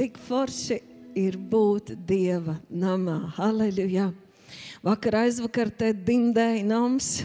tik 0.00 0.16
forši 0.16 0.78
ir 1.18 1.34
būt 1.36 1.92
Dieva 2.08 2.54
namā. 2.72 3.18
Halleluja! 3.36 4.06
Vakar 4.80 5.18
aizvakar 5.26 5.68
te 5.76 5.90
dimdēja 5.92 6.62
nams. 6.64 7.18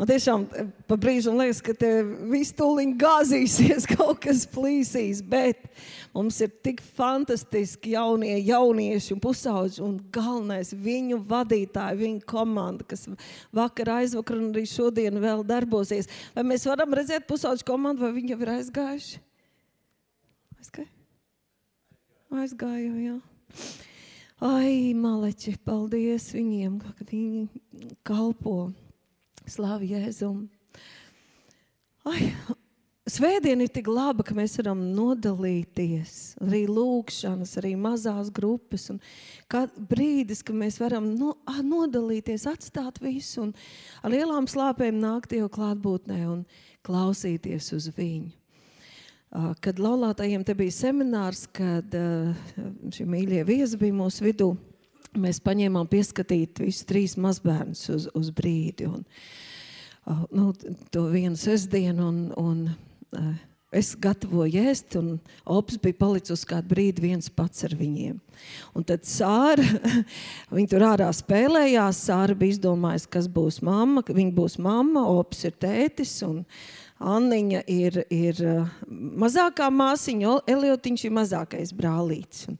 Un 0.00 0.06
tiešām 0.08 0.44
eh, 0.54 0.68
pa 0.86 0.94
brīžam 0.96 1.34
liekas, 1.40 1.58
ka 1.64 1.74
te 1.76 1.88
viss 2.30 2.54
tūlīt 2.56 2.92
gāzīsies, 3.00 3.88
kaut 3.96 4.20
kas 4.22 4.44
plīsīs, 4.48 5.24
bet 5.26 5.66
mums 6.14 6.38
ir 6.40 6.52
tik 6.62 6.84
fantastiski 7.00 7.96
jaunie 7.96 8.36
jaunieši 8.38 9.16
un 9.16 9.24
pusauģi 9.26 9.82
un 9.84 9.98
galvenais 10.14 10.70
viņu 10.70 11.18
vadītāji, 11.34 12.00
viņu 12.04 12.24
komanda, 12.30 12.86
kas 12.86 13.08
vakar, 13.50 13.90
aizvakar 13.98 14.38
un 14.38 14.54
arī 14.54 14.64
šodien 14.70 15.18
vēl 15.18 15.42
darbosies. 15.50 16.08
Vai 16.38 16.46
mēs 16.54 16.70
varam 16.70 16.94
redzēt 16.94 17.26
pusauģu 17.28 17.66
komandu, 17.74 18.06
vai 18.06 18.14
viņi 18.20 18.36
jau 18.36 18.40
ir 18.46 18.54
aizgājuši? 18.54 19.22
Aizgāju? 20.62 20.99
Aizgāju, 22.30 22.94
jā. 23.02 23.16
Ai, 24.40 24.94
maleči, 24.94 25.56
paldies 25.66 26.30
viņiem, 26.32 26.78
ka 26.78 27.06
viņi 27.10 27.48
kalpo. 28.06 28.70
Slavu 29.50 29.88
Jēzum! 29.90 30.44
Ai, 32.06 32.30
Svētdiena 33.10 33.64
ir 33.64 33.70
tik 33.74 33.88
laba, 33.90 34.22
ka 34.22 34.34
mēs 34.36 34.54
varam 34.60 34.82
nodalīties. 34.94 36.36
Arī 36.44 36.62
lūkšanas, 36.70 37.56
arī 37.58 37.72
mazās 37.80 38.28
grupas. 38.34 38.86
Un 38.92 39.00
brīdis, 39.90 40.44
kad 40.46 40.54
mēs 40.54 40.78
varam 40.78 41.08
no, 41.18 41.34
nodalīties, 41.64 42.46
atstāt 42.50 43.00
visu 43.02 43.48
un 43.48 43.54
ar 44.04 44.14
lielām 44.14 44.46
slāpēm 44.50 45.00
nākt 45.02 45.34
jau 45.34 45.48
klātbūtnē 45.50 46.20
un 46.30 46.44
klausīties 46.86 47.72
uz 47.74 47.90
viņu. 47.96 48.39
Kad 49.62 49.78
laulātajiem 49.78 50.42
te 50.42 50.56
bija 50.58 50.74
seminārs, 50.74 51.44
kad 51.54 51.94
šie 52.90 53.06
mīļie 53.06 53.44
viesi 53.46 53.78
bija 53.78 53.94
mūsu 53.94 54.24
vidū, 54.26 54.48
mēs 55.18 55.38
paņēmām 55.44 55.86
pieskatīt 55.90 56.58
visus 56.64 56.88
trīs 56.88 57.14
mazbērnus 57.20 57.84
uz, 57.94 58.08
uz 58.16 58.32
brīdi. 58.34 58.88
Un, 58.90 59.04
uh, 59.06 60.24
nu, 60.34 60.50
to 60.90 61.06
vienu 61.12 61.38
sestdienu, 61.38 62.08
un, 62.10 62.18
un 62.40 63.30
es 63.70 63.92
gatavoju 63.98 64.64
ēst, 64.70 64.96
un 64.98 65.18
Ops 65.50 65.78
bija 65.82 65.98
palicis 66.00 66.44
kādu 66.48 66.72
brīdi 66.72 67.04
viens 67.04 67.30
pats 67.30 67.64
ar 67.66 67.76
viņiem. 67.78 68.18
Un 68.74 68.86
tad 68.86 69.06
Sāra, 69.08 69.64
viņa 70.54 70.72
tur 70.72 70.86
ārā 70.88 71.10
spēlējās, 71.14 72.04
Sāra 72.08 72.36
bija 72.38 72.56
izdomājusi, 72.56 73.10
kas 73.12 73.30
būs 73.30 73.60
mamma, 73.66 74.04
viņa 74.06 74.36
būs 74.36 74.58
mamma, 74.62 75.06
Ops 75.18 75.46
ir 75.46 75.56
tētis, 75.62 76.16
un 76.26 76.42
Anniņa 77.00 77.62
ir, 77.72 78.02
ir 78.12 78.40
mazākā 78.90 79.70
māsiņa, 79.72 80.40
Eliotiņš 80.52 81.06
ir 81.08 81.14
mazākais 81.16 81.72
brālītis. 81.76 82.50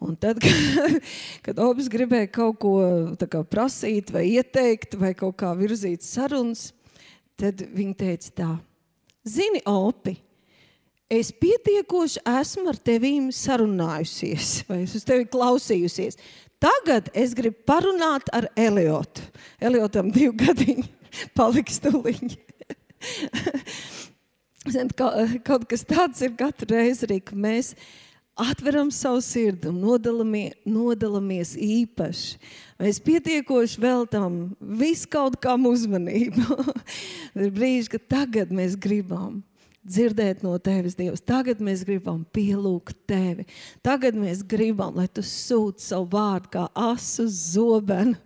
Un, 0.00 0.14
tad, 0.16 0.38
kad, 0.42 1.00
kad 1.42 1.60
Obis 1.62 1.90
gribēja 1.92 2.30
kaut 2.32 2.60
ko 2.62 2.74
kā, 3.18 3.42
prasīt, 3.44 4.12
vai 4.14 4.28
ieteikt, 4.30 4.96
vai 4.98 5.12
kaut 5.18 5.36
kā 5.42 5.52
virzīt 5.58 6.06
sarunas, 6.06 6.70
tad 7.38 7.62
viņa 7.74 7.98
teica, 7.98 8.32
tā, 8.40 8.50
zini, 9.28 9.62
Opi, 9.68 10.14
es 11.10 11.32
pietiekoši 11.34 12.22
esmu 12.40 12.68
ar 12.72 12.78
tevi 12.80 13.16
sarunājusies, 13.34 14.52
vai 14.70 14.84
es 14.86 14.96
uz 14.98 15.06
tevi 15.08 15.28
klausījusies. 15.28 16.20
Tagad 16.58 17.12
es 17.14 17.36
gribu 17.38 17.60
parunāt 17.68 18.30
ar 18.34 18.48
Eliotu. 18.58 19.22
Eliotam 19.62 20.08
divi 20.14 20.32
gadiņi 20.46 20.88
paliks 21.38 21.82
tuliņi. 21.84 22.47
kaut 25.48 25.66
kas 25.70 25.86
tāds 25.88 26.22
ir 26.24 26.36
katru 26.38 26.74
reizi 26.74 27.06
arī, 27.08 27.18
ka 27.24 27.38
mēs 27.38 27.74
atveram 28.38 28.90
savu 28.94 29.22
sirdi 29.24 29.70
un 29.70 29.80
nodalamies, 29.82 30.54
nodalamies 30.68 31.54
īpaši. 31.58 32.38
Mēs 32.78 33.00
pietiekoši 33.02 33.82
veltām 33.82 34.40
visu 34.60 35.08
kaut 35.10 35.38
kam 35.42 35.66
uzmanību. 35.70 36.58
ir 37.42 37.54
brīži, 37.54 37.96
kad 37.96 38.06
tagad 38.14 38.54
mēs 38.54 38.78
gribam 38.78 39.42
dzirdēt 39.88 40.44
no 40.44 40.54
tevis, 40.62 40.96
Dievs. 40.98 41.22
Tagad 41.24 41.62
mēs 41.64 41.84
gribam 41.88 42.22
pielūgt 42.34 43.00
tevi. 43.08 43.48
Tagad 43.84 44.18
mēs 44.18 44.44
gribam, 44.46 44.94
lai 44.98 45.08
tu 45.10 45.24
sūti 45.24 45.88
savu 45.88 46.10
vārdu 46.12 46.52
kā 46.54 46.66
asu 46.92 47.26
zobenu, 47.32 48.18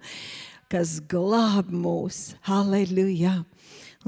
kas 0.72 0.98
glāb 1.08 1.72
mūs. 1.72 2.32
Halleluja! 2.48 3.40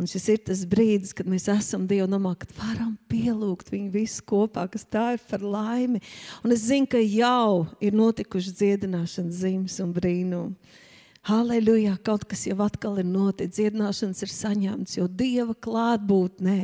Un 0.00 0.08
šis 0.10 0.24
ir 0.32 0.40
tas 0.48 0.64
brīdis, 0.66 1.12
kad 1.14 1.28
mēs 1.30 1.46
esam 1.52 1.84
Dieva 1.86 2.08
namā, 2.10 2.32
kad 2.40 2.50
varam 2.58 2.96
pielūgt 3.10 3.70
viņu 3.70 3.92
visu 3.94 4.24
kopā, 4.26 4.66
kas 4.70 4.86
tā 4.90 5.12
ir 5.14 5.20
par 5.28 5.44
laimi. 5.44 6.00
Un 6.42 6.54
es 6.54 6.64
zinu, 6.66 6.88
ka 6.90 6.98
jau 6.98 7.68
ir 7.78 7.94
notikuši 7.94 8.56
dziedināšanas 8.58 9.42
zīmes 9.44 9.78
un 9.84 9.92
brīnumi. 9.94 10.80
Halleluja! 11.24 11.94
Kaut 12.04 12.26
kas 12.28 12.42
jau 12.44 12.58
atkal 12.66 12.98
ir 13.00 13.06
noticis, 13.08 13.54
dziedināšanas 13.56 14.18
ir 14.26 14.32
saņemts, 14.32 14.96
jo 14.98 15.06
Dieva 15.08 15.54
klātbūtnē, 15.56 16.58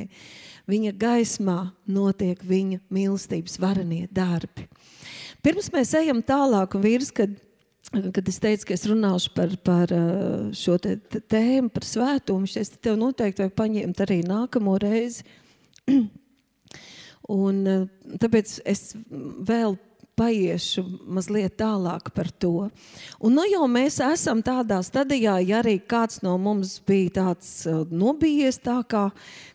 viņa 0.69 0.93
gaismā 1.01 1.61
notiek 1.89 2.43
viņa 2.45 2.83
mīlestības 2.93 3.57
varenie 3.63 4.03
darbi. 4.13 4.67
Pirms 5.41 5.71
mēs 5.73 5.95
ejam 5.97 6.21
tālāk, 6.21 6.77
un 6.77 6.85
vīrs, 6.85 7.09
kad 7.17 7.39
kad 7.91 8.29
es 8.29 8.39
teicu, 8.39 8.69
ka 8.69 8.77
es 8.77 8.87
runāšu 8.87 9.35
par, 9.35 9.53
par 9.67 9.93
uh, 9.95 10.49
šo 10.55 10.77
te, 10.83 10.97
tēmu, 11.01 11.73
par 11.75 11.87
svētumu, 11.87 12.49
es 12.61 12.73
tev 12.79 12.99
noteikti 13.01 13.45
vajag 13.45 13.55
paņemt 13.59 14.03
arī 14.07 14.21
nākamo 14.27 14.77
reizi. 14.83 15.27
Un, 17.31 17.63
uh, 17.67 18.13
tāpēc 18.23 18.61
es 18.69 18.93
vēl 19.47 19.77
paiešu 20.21 20.85
mazliet 21.09 21.57
tālāk 21.59 22.11
par 22.15 22.29
to. 22.43 22.69
Un 23.25 23.35
nu 23.39 23.47
jau 23.49 23.65
mēs 23.71 23.99
esam 24.05 24.43
tādā 24.45 24.83
stadijā, 24.85 25.39
ja 25.43 25.63
arī 25.63 25.79
kāds 25.81 26.21
no 26.27 26.37
mums 26.39 26.77
bija 26.87 27.17
tāds 27.23 27.51
uh, 27.67 27.83
nobijies 27.91 28.61
tā 28.63 28.81
kā, 28.87 29.09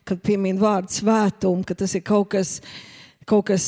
kad 0.04 0.24
piemin 0.26 0.60
vārdu 0.60 1.00
svētumu, 1.00 1.64
ka 1.68 1.78
tas 1.78 1.96
ir 1.96 2.04
kaut 2.08 2.34
kas, 2.36 2.58
uh, 2.60 2.95
kaut 3.30 3.48
kas 3.50 3.68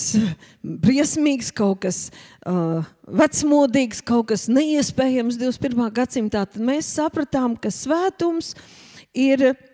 briesmīgs, 0.85 1.51
kaut 1.55 1.81
kas 1.85 2.01
uh, 2.47 2.85
vecmodīgs, 3.07 4.03
kaut 4.05 4.29
kas 4.33 4.47
neiespējams 4.51 5.39
21. 5.41 5.87
gadsimtā, 5.97 6.45
tad 6.45 6.61
mēs 6.63 6.91
sapratām, 6.99 7.57
ka 7.59 7.73
svētums 7.73 8.53
ir. 9.13 9.51
Uh, 9.51 9.65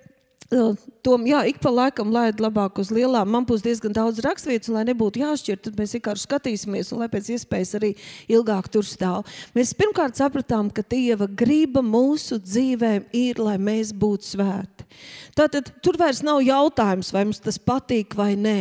tom, 1.04 1.26
jā, 1.28 1.42
ik 1.50 1.60
pa 1.64 1.72
laikam 1.74 2.12
laid 2.14 2.42
labāk 2.42 2.80
uz 2.82 2.92
lielām. 2.94 3.30
Man 3.32 3.46
būs 3.48 3.64
diezgan 3.66 3.94
daudz 3.96 4.22
raksturvietas, 4.24 4.70
un 4.70 4.78
lai 4.78 4.86
nebūtu 4.90 5.24
jāšķir, 5.24 5.60
tad 5.66 5.80
mēs 5.80 5.96
vienkārši 5.98 6.28
skatīsimies, 6.28 6.92
un 6.94 7.04
lai 7.04 7.10
pēc 7.12 7.32
iespējas 7.36 7.74
arī 7.80 7.92
ilgāk 8.32 8.70
tur 8.74 8.88
stāv. 8.88 9.28
Mēs 9.58 9.74
pirmkārt 9.78 10.20
sapratām, 10.20 10.72
ka 10.74 10.86
Dieva 10.94 11.28
griba 11.28 11.84
mūsu 11.86 12.40
dzīvēm 12.44 13.10
ir, 13.18 13.42
lai 13.42 13.58
mēs 13.62 13.94
būtu 13.98 14.34
svēti. 14.36 14.88
Tātad 15.34 15.72
tur 15.82 15.98
vairs 15.98 16.22
nav 16.26 16.44
jautājums, 16.46 17.10
vai 17.14 17.26
mums 17.26 17.42
tas 17.42 17.58
patīk 17.58 18.14
vai 18.18 18.34
nē 18.38 18.60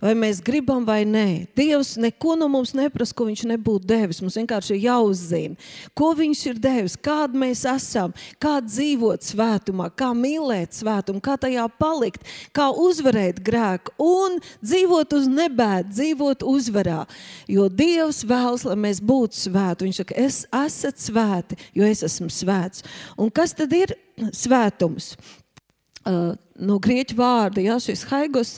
vai 0.00 0.14
mēs 0.16 0.40
gribam 0.44 0.84
vai 0.86 1.02
nē. 1.04 1.46
Dievs 1.56 1.94
neko 2.00 2.34
no 2.40 2.48
mums 2.50 2.72
neprasa, 2.76 3.14
ko 3.16 3.26
viņš 3.28 3.44
nebūtu 3.52 3.88
devis. 3.88 4.20
Mums 4.24 4.38
vienkārši 4.40 4.74
ir 4.74 4.86
jāuzzina, 4.88 5.68
ko 5.96 6.10
viņš 6.16 6.44
ir 6.50 6.60
devis, 6.62 6.96
kāda 7.00 7.40
mēs 7.40 7.64
esam, 7.68 8.14
kā 8.42 8.56
dzīvot 8.64 9.26
svētumā, 9.30 9.90
kā 9.96 10.10
mīlēt 10.16 10.76
svētumu, 10.80 11.22
kā 11.24 11.36
tajā 11.40 11.66
palikt, 11.80 12.24
kā 12.56 12.70
uzvarēt 12.72 13.42
grēku 13.44 13.94
un 14.00 14.40
dzīvot 14.64 15.16
uz 15.18 15.28
nebēdu, 15.30 15.92
dzīvot 15.92 16.46
uzvarā. 16.48 17.02
Jo 17.50 17.68
Dievs 17.68 18.24
vēlas, 18.28 18.64
lai 18.68 18.78
mēs 18.80 19.02
būtu 19.04 19.44
svēti. 19.44 19.86
Viņš 19.86 20.02
saka, 20.02 20.16
es 20.16 20.42
esmu 20.48 20.96
svēti, 21.00 21.56
jo 21.76 21.86
es 21.86 22.02
esmu 22.06 22.30
svēts. 22.32 22.84
Un 23.20 23.30
kas 23.34 23.54
tad 23.56 23.72
ir 23.76 23.94
svētums? 24.36 25.14
Uh, 26.10 26.32
no 26.58 26.80
grieķu 26.82 27.16
vārda, 27.18 27.62
ja 27.62 27.76
šis 27.80 28.02
haigos 28.10 28.56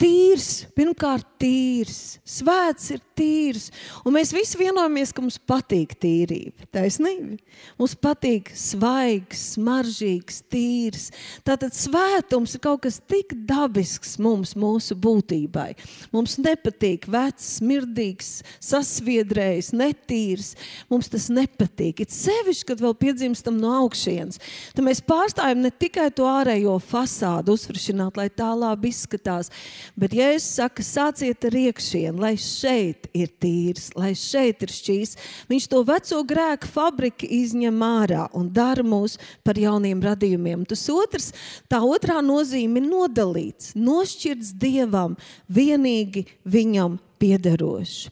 tīrs, 0.00 0.48
pirmkārt, 0.76 1.26
tīrs, 1.40 2.18
svēts 2.24 2.90
ir 2.94 3.00
tīrs. 3.16 3.68
Un 4.04 4.14
mēs 4.16 4.32
visi 4.34 4.58
vienojamies, 4.60 5.12
ka 5.12 5.22
mums 5.22 5.38
patīk 5.38 5.94
tīrība. 6.00 6.66
Taisnība. 6.72 7.36
Mums 7.80 7.94
patīk 8.00 8.50
svaigs, 8.56 9.42
smaržīgs, 9.56 10.40
tīrs. 10.52 11.08
Tātad 11.46 11.76
svētums 11.76 12.56
ir 12.56 12.64
kaut 12.64 12.84
kas 12.86 13.00
tik 13.00 13.34
dabisks 13.48 14.16
mums, 14.22 14.54
mūsu 14.58 14.96
būtībai. 15.00 15.68
Mums 16.14 16.38
nepatīk 16.40 17.08
vecs, 17.10 17.56
smirdīgs, 17.58 18.30
sasviedrējis, 18.70 19.72
netīrs. 19.76 20.54
Mums 20.92 21.10
tas 21.12 21.28
nepatīk. 21.32 22.04
Ir 22.04 22.12
sevišķi, 22.14 22.68
kad 22.72 22.84
vēl 22.84 22.96
piedzimstam 23.00 23.60
no 23.60 23.74
augšienes. 23.82 24.40
Tad 24.76 24.86
mēs 24.86 25.04
pārstājam 25.04 25.64
ne 25.64 25.72
tikai 25.72 26.08
to 26.14 26.28
ārējo 26.28 26.78
fasādu 26.90 27.56
uzfrišināt, 27.56 28.16
lai 28.20 28.28
tā 28.32 28.50
labi 28.56 28.90
izskatās, 28.94 29.50
Bet, 29.98 30.14
ja 30.14 30.30
es 30.34 30.44
saku, 30.46 30.84
sāciet 30.86 31.44
ar 31.48 31.56
iekšienu, 31.56 32.20
lai 32.22 32.34
šeit 32.40 33.08
ir 33.16 33.32
tīrs, 33.42 33.90
lai 33.98 34.12
šeit 34.18 34.62
ir 34.66 34.72
šķīs, 34.74 35.16
viņš 35.50 35.66
to 35.72 35.82
veco 35.88 36.20
grēku 36.30 36.70
fabriku 36.70 37.28
izņem 37.40 37.82
ārā 37.84 38.28
un 38.36 38.48
dara 38.54 38.84
mūs 38.86 39.18
par 39.46 39.58
jauniem 39.58 40.02
radījumiem. 40.04 40.62
Tas 40.70 40.86
otrs, 40.92 41.32
tā 41.70 41.82
otrā 41.82 42.20
nozīme 42.24 42.82
ir 42.82 42.88
nodalīts, 42.88 43.74
nošķirts 43.78 44.54
Dievam, 44.60 45.18
vienīgi 45.50 46.26
viņam 46.46 46.98
piederošs. 47.20 48.08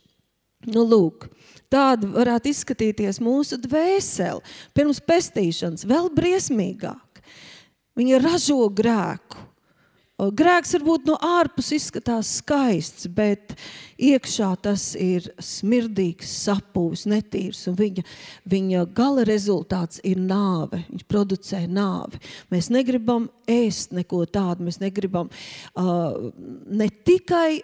Nu, 0.69 0.83
lūk, 0.83 1.29
tāda 1.71 2.09
varētu 2.11 2.51
izskatīties 2.51 3.21
mūsu 3.23 3.61
dvēsele 3.63 4.43
pirms 4.75 4.99
pestīšanas, 5.07 5.87
vēl 5.87 6.11
briesmīgāk. 6.17 7.23
Viņa 7.99 8.19
ražo 8.23 8.67
grēku. 8.71 9.45
Grēks 10.19 10.73
varbūt 10.75 11.05
no 11.07 11.15
ārpuses 11.23 11.77
izskatās 11.77 12.33
skaists, 12.41 13.07
bet 13.07 13.53
iekšā 14.03 14.49
tas 14.65 14.89
ir 14.99 15.29
smirdīgs, 15.39 16.33
sapūs, 16.43 17.05
netīrs. 17.07 17.69
Viņa, 17.79 18.03
viņa 18.51 18.83
gala 18.99 19.23
rezultāts 19.29 20.03
ir 20.03 20.19
nāve. 20.19 20.83
Viņš 20.91 21.07
producē 21.07 21.63
nāvi. 21.71 22.19
Mēs 22.51 22.67
negribam 22.75 23.29
ēst 23.47 23.95
neko 23.95 24.25
tādu. 24.27 24.67
Mēs 24.67 24.81
negribam 24.83 25.31
uh, 25.31 26.33
ne 26.67 26.91
tikai 27.07 27.61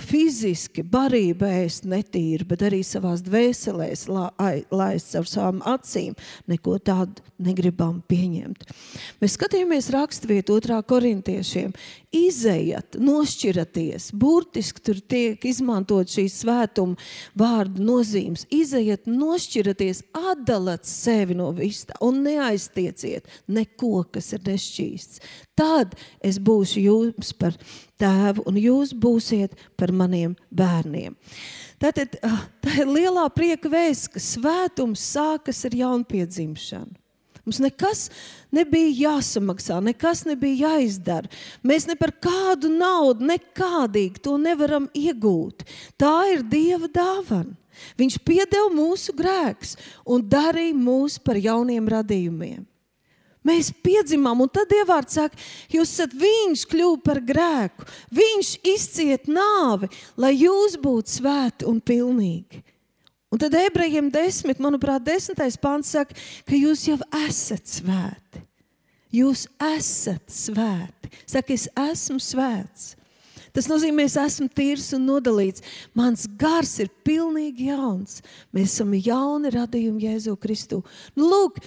fiziski 0.00 0.80
barība 0.80 1.48
ēst 1.60 1.84
netīri, 1.84 2.46
bet 2.48 2.62
arī 2.64 2.80
savā 2.86 3.12
dvēselēs 3.20 4.06
laist 4.08 5.12
caur 5.12 5.28
savām 5.28 5.58
acīm. 5.68 6.14
Neko 6.48 6.78
tādu 6.80 7.20
negribam 7.42 7.98
pieņemt. 8.08 8.64
Mēs 9.20 9.36
skatījāmies 9.36 9.90
raksturvietu 9.92 10.56
otrā 10.56 10.80
korintiešiem. 10.88 11.74
Izejiet, 12.16 12.96
nošķiraties. 12.96 14.08
Burtiski 14.16 14.84
tur 14.88 15.02
tiek 15.04 15.44
izmantot 15.44 16.08
šīs 16.08 16.38
svētuma 16.46 16.96
vārdu 17.36 17.84
nozīmes. 17.84 18.46
Izejiet, 18.48 19.04
nošķiraties, 19.04 20.06
atdaliet 20.16 20.88
sevi 20.88 21.36
no 21.36 21.50
vista 21.52 21.98
un 22.04 22.22
neaiztieciet 22.24 23.28
neko, 23.52 24.06
kas 24.16 24.32
ir 24.32 24.48
nešķīsts. 24.48 25.20
Tad 25.58 25.96
es 26.22 26.38
būšu 26.38 26.84
jums 26.84 27.32
par 27.34 27.56
tēvu, 27.98 28.44
un 28.46 28.60
jūs 28.60 28.94
būsiet 28.94 29.56
par 29.78 29.90
maniem 29.90 30.36
bērniem. 30.54 31.16
Tātad 31.82 32.14
tā 32.62 32.78
ir 32.78 32.86
lielā 32.90 33.26
prieka 33.34 33.70
vēsts, 33.70 34.12
ka 34.14 34.22
svētums 34.22 35.02
sākas 35.02 35.64
ar 35.66 35.74
jaunpiedzimšanu. 35.78 36.94
Mums 37.48 37.62
nekas 37.64 38.00
nebija 38.52 39.14
jāsamaksā, 39.14 39.78
nekas 39.80 40.26
nebija 40.28 40.68
jāizdara. 40.68 41.30
Mēs 41.64 41.86
ne 41.88 41.96
par 41.96 42.12
kādu 42.20 42.68
naudu, 42.68 43.24
nekādīgi 43.30 44.20
to 44.20 44.36
nevaram 44.42 44.90
iegūt. 44.92 45.64
Tā 45.96 46.12
ir 46.34 46.44
Dieva 46.44 46.90
dāvana. 46.92 47.56
Viņš 47.96 48.18
piedeva 48.26 48.68
mūsu 48.74 49.14
grēkus 49.16 49.78
un 50.04 50.26
darīja 50.28 50.76
mūs 50.76 51.16
par 51.22 51.38
jauniem 51.40 51.88
radījumiem. 51.88 52.66
Mēs 53.46 53.70
piedzimām, 53.84 54.42
un 54.42 54.50
tad 54.50 54.68
Dievs 54.70 55.14
saka, 55.14 55.38
jūs 55.72 55.92
esat 55.94 56.16
viņš 56.18 56.64
kļuvis 56.72 57.04
par 57.04 57.20
grēku. 57.24 57.86
Viņš 58.14 58.50
izciet 58.66 59.30
nāvi, 59.30 59.88
lai 60.18 60.34
jūs 60.34 60.76
būtu 60.82 61.18
svēti 61.20 61.68
un 61.68 61.78
pilnīgi. 61.80 62.64
Un 63.28 63.40
tad 63.40 63.54
ebrejiem 63.60 64.08
desmit, 64.10 64.60
manuprāt, 64.62 65.04
desmitais 65.04 65.58
pāns 65.60 65.92
saka, 65.92 66.16
ka 66.48 66.56
jūs 66.56 66.86
jau 66.88 66.96
esat 67.26 67.68
svēti. 67.68 68.44
Jūs 69.12 69.46
esat 69.76 70.24
svēti. 70.32 71.12
Saka, 71.28 71.54
es 71.54 71.68
esmu 71.72 72.20
svēts. 72.20 72.94
Tas 73.56 73.68
nozīmē, 73.68 74.04
es 74.06 74.16
esmu 74.20 74.48
tīrs 74.52 74.90
un 74.96 75.06
nodalīts. 75.08 75.64
Mans 75.96 76.26
gars 76.40 76.74
ir 76.82 76.90
pilnīgi 77.04 77.70
jauns. 77.72 78.20
Mēs 78.54 78.76
esam 78.76 78.92
jauni 78.94 79.52
radījumi 79.54 80.04
Jēzu 80.04 80.36
Kristu. 80.40 80.82
Nu, 81.16 81.28
lūk, 81.28 81.58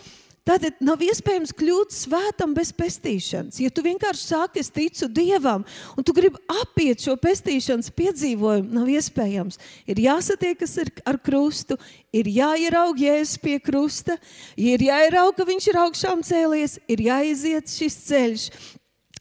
Tad 0.42 0.64
nav 0.82 1.04
iespējams 1.06 1.52
kļūt 1.54 1.94
svētam 1.94 2.56
bez 2.58 2.72
pestīšanas. 2.74 3.60
Ja 3.62 3.70
tu 3.70 3.84
vienkārši 3.86 4.24
saki, 4.26 4.64
es 4.64 4.72
ticu 4.74 5.06
Dievam, 5.14 5.62
un 5.94 6.08
tu 6.08 6.16
gribi 6.18 6.42
apiet 6.50 7.06
šo 7.06 7.14
pestīšanas 7.22 7.92
piedzīvojumu, 7.94 8.74
nav 8.74 8.90
iespējams. 8.90 9.62
Ir 9.86 10.02
jāsatiekas 10.02 10.74
ar, 10.82 10.90
ar 11.14 11.22
krustu, 11.22 11.78
ir 12.10 12.26
jāieraug 12.26 12.98
jēzus 12.98 13.38
pie 13.44 13.60
krusta, 13.62 14.18
ir 14.58 14.82
jāieraug, 14.82 15.36
ka 15.38 15.46
viņš 15.46 15.70
ir 15.70 15.82
augšām 15.86 16.26
cēlies, 16.26 16.80
ir 16.90 17.06
jāiziet 17.06 17.70
šis 17.70 18.02
ceļš. 18.10 18.50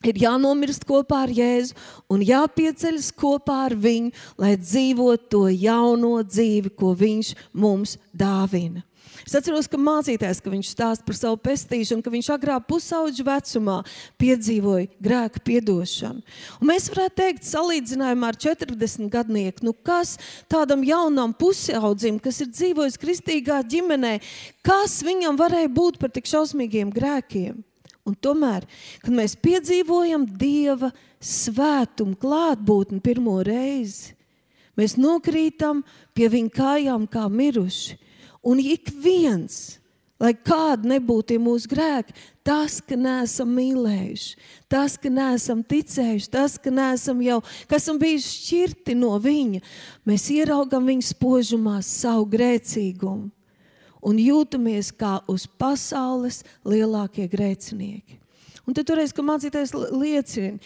Ir 0.01 0.17
jānomirst 0.17 0.87
kopā 0.89 1.27
ar 1.27 1.33
Jēzu 1.37 1.75
un 2.09 2.23
jāpieceļas 2.25 3.11
kopā 3.21 3.67
ar 3.67 3.75
viņu, 3.77 4.15
lai 4.41 4.55
dzīvotu 4.57 5.29
to 5.29 5.43
jauno 5.53 6.23
dzīvi, 6.25 6.73
ko 6.73 6.95
viņš 6.97 7.35
mums 7.53 7.99
dāvina. 8.17 8.81
Es 9.27 9.37
atceros, 9.37 9.69
ka 9.71 9.79
mācītājs, 9.81 10.41
ka 10.43 10.53
viņš 10.53 10.73
stāsta 10.73 11.07
par 11.07 11.19
savu 11.19 11.39
pestīšanu, 11.45 12.05
ka 12.05 12.13
viņš 12.13 12.31
agrā 12.35 12.59
pusauģa 12.65 13.27
vecumā 13.27 13.79
piedzīvoja 14.21 14.89
grēka 15.03 15.43
piedošanu. 15.47 16.25
Un 16.61 16.71
mēs 16.71 16.91
varētu 16.93 17.19
teikt, 17.21 17.49
salīdzinājumā 17.49 18.33
ar 18.33 18.41
40 18.47 19.11
gadnieku, 19.13 19.67
nu 19.69 19.75
kas 19.75 20.17
tādam 20.51 20.85
jaunam 20.87 21.35
pusaudzim, 21.37 22.21
kas 22.23 22.43
ir 22.45 22.53
dzīvojis 22.53 23.01
kristīgā 23.01 23.63
ģimenē, 23.71 24.19
kas 24.67 25.01
viņam 25.07 25.41
varēja 25.41 25.73
būt 25.73 26.01
par 26.01 26.15
tik 26.15 26.31
šausmīgiem 26.31 26.93
grēkiem? 26.95 27.61
Un 28.09 28.17
tomēr, 28.17 28.65
kad 29.05 29.13
mēs 29.15 29.37
piedzīvojam 29.39 30.25
Dieva 30.41 30.91
svētumu 31.21 32.17
klātbūtni 32.19 33.03
pirmo 33.05 33.37
reizi, 33.45 34.17
mēs 34.81 34.97
nokrītam 34.99 35.85
pie 36.17 36.31
viņa 36.33 36.55
kājām 36.57 37.05
kā 37.11 37.27
miruši. 37.29 37.99
Un 38.41 38.61
ik 38.63 38.89
viens, 39.03 39.81
lai 40.21 40.33
kāda 40.37 40.89
nebūtu 40.95 41.37
mūsu 41.41 41.69
grēki, 41.69 42.15
tas, 42.45 42.79
ka 42.85 42.97
neesam 42.97 43.51
mīlējuši, 43.57 44.37
tas, 44.73 44.97
ka 45.01 45.13
neesam 45.13 45.61
ticējuši, 45.65 46.31
tas, 46.33 46.57
ka 46.61 46.73
neesam 46.73 47.21
jau, 47.25 47.41
kas 47.69 47.85
esam 47.85 48.01
bijuši 48.01 48.33
šķirti 48.37 48.97
no 49.01 49.13
viņa, 49.21 49.61
mēs 50.09 50.31
ieraugam 50.33 50.89
viņa 50.89 51.13
spožumā 51.13 51.79
savu 51.85 52.29
grēcīgumu 52.33 53.31
un 54.01 54.17
jūtamies 54.21 54.93
kā 54.97 55.19
uz 55.29 55.45
pasaules 55.61 56.41
lielākie 56.65 57.27
grēcinieki. 57.31 58.17
Un 58.69 58.77
tad 58.77 58.87
toreiz, 58.89 59.13
kad 59.13 59.27
mācītājs 59.27 59.73
liecina, 59.75 60.61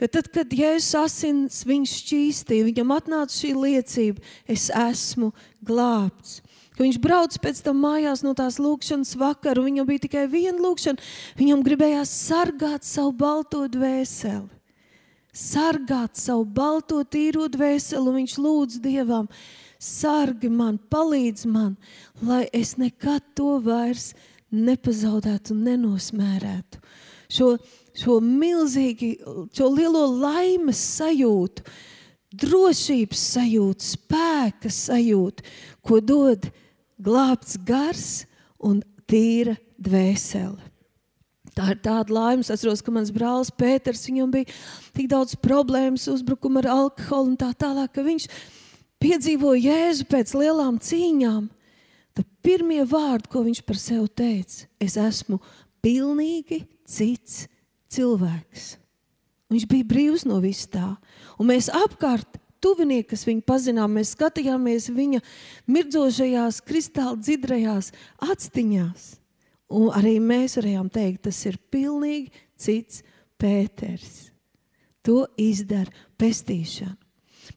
ka 0.00 0.08
tad, 0.08 0.30
kad 0.32 0.52
Jēzus 0.54 0.94
asins 0.96 1.60
viņš 1.68 1.96
šķīstīja, 2.02 2.66
viņam 2.70 2.94
atnāca 2.94 3.36
šī 3.36 3.50
liecība, 3.58 4.22
es 4.48 4.70
esmu 4.72 5.32
glābts 5.66 6.39
ka 6.80 6.86
viņš 6.86 6.96
brauc 7.04 7.34
pēc 7.44 7.58
tam 7.60 7.82
mājās 7.84 8.22
no 8.24 8.30
tās 8.32 8.56
lūkšanas 8.56 9.12
vakara, 9.20 9.60
un 9.60 9.66
viņam 9.68 9.88
bija 9.90 10.00
tikai 10.06 10.22
viena 10.32 10.56
lūkšana. 10.64 11.02
Viņam 11.36 11.60
gribējās 11.66 12.12
sargāt 12.22 12.86
savu 12.88 13.10
balto 13.20 13.66
dvēseli. 13.68 14.48
Sargāt 15.36 16.16
savu 16.16 16.46
balto, 16.48 17.02
tīro 17.04 17.50
dvēseli, 17.52 18.00
un 18.00 18.16
viņš 18.16 18.36
lūdz 18.40 18.78
Dievam, 18.80 19.28
sargi 19.76 20.48
man, 20.48 20.78
palīdz 20.90 21.44
man, 21.52 21.74
lai 22.24 22.46
es 22.56 22.72
nekad 22.80 23.28
to 23.36 23.58
vairs 23.60 24.14
nepazaudētu 24.48 25.52
un 25.52 25.60
nenosmērētu. 25.68 26.80
Šo, 27.30 27.50
šo 27.92 28.16
milzīgi, 28.24 29.18
šo 29.52 29.68
lielo 29.68 30.06
laimes 30.16 30.80
sajūtu, 30.96 31.68
drošības 32.40 33.28
sajūtu, 33.36 33.90
spēka 33.98 34.72
sajūtu, 34.72 35.46
ko 35.84 36.00
dod 36.00 36.48
glābts 37.02 37.58
gars 37.66 38.24
un 38.60 38.82
tīra 39.10 39.56
dvēsele. 39.80 40.70
Tā 41.56 41.72
ir 41.74 41.80
tāda 41.82 42.14
laime. 42.14 42.44
Es 42.44 42.52
atceros, 42.52 42.82
ka 42.84 42.92
mans 42.94 43.10
brālis 43.12 43.50
Pēters, 43.52 44.06
viņam 44.06 44.30
bija 44.32 44.48
tik 44.96 45.08
daudz 45.10 45.34
problēmas, 45.40 46.06
uzbrukuma 46.12 46.62
ar 46.62 46.70
alkoholu 46.76 47.32
un 47.32 47.38
tā 47.40 47.50
tālāk, 47.58 47.90
ka 47.96 48.04
viņš 48.06 48.28
piedzīvoja 49.02 49.64
Jēzu 49.66 50.06
pēc 50.10 50.34
lielām 50.38 50.78
cīņām. 50.82 51.48
Tad 52.16 52.28
pirmie 52.44 52.82
vārdi, 52.88 53.30
ko 53.30 53.44
viņš 53.46 53.62
par 53.66 53.78
sevi 53.80 54.08
teica, 54.20 54.66
es 54.82 54.96
esmu 54.98 55.40
pilnīgi 55.82 56.64
cits 56.88 57.46
cilvēks. 57.90 58.74
Viņš 59.50 59.66
bija 59.70 59.88
brīvs 59.90 60.26
no 60.30 60.38
vis 60.42 60.62
tā. 60.70 60.92
Un 61.40 61.50
mēs 61.50 61.70
apkārt 61.74 62.38
tuvinieki, 62.62 63.08
kas 63.12 63.26
viņu 63.28 63.44
pazinām, 63.48 63.96
mēs 63.98 64.14
skatījāmies 64.16 64.90
viņa 64.94 65.22
mirdzošajās, 65.70 66.60
kristāli 66.66 67.20
dzidrajās 67.24 67.92
actiņās. 68.26 69.06
Un 69.70 69.90
arī 69.94 70.16
mēs 70.22 70.58
varējām 70.58 70.90
teikt, 70.90 71.24
tas 71.28 71.38
ir 71.46 71.60
pilnīgi 71.70 72.32
cits 72.58 73.04
Pēters. 73.40 74.28
To 75.06 75.24
izdara 75.40 75.88
pestīšana. 76.20 76.98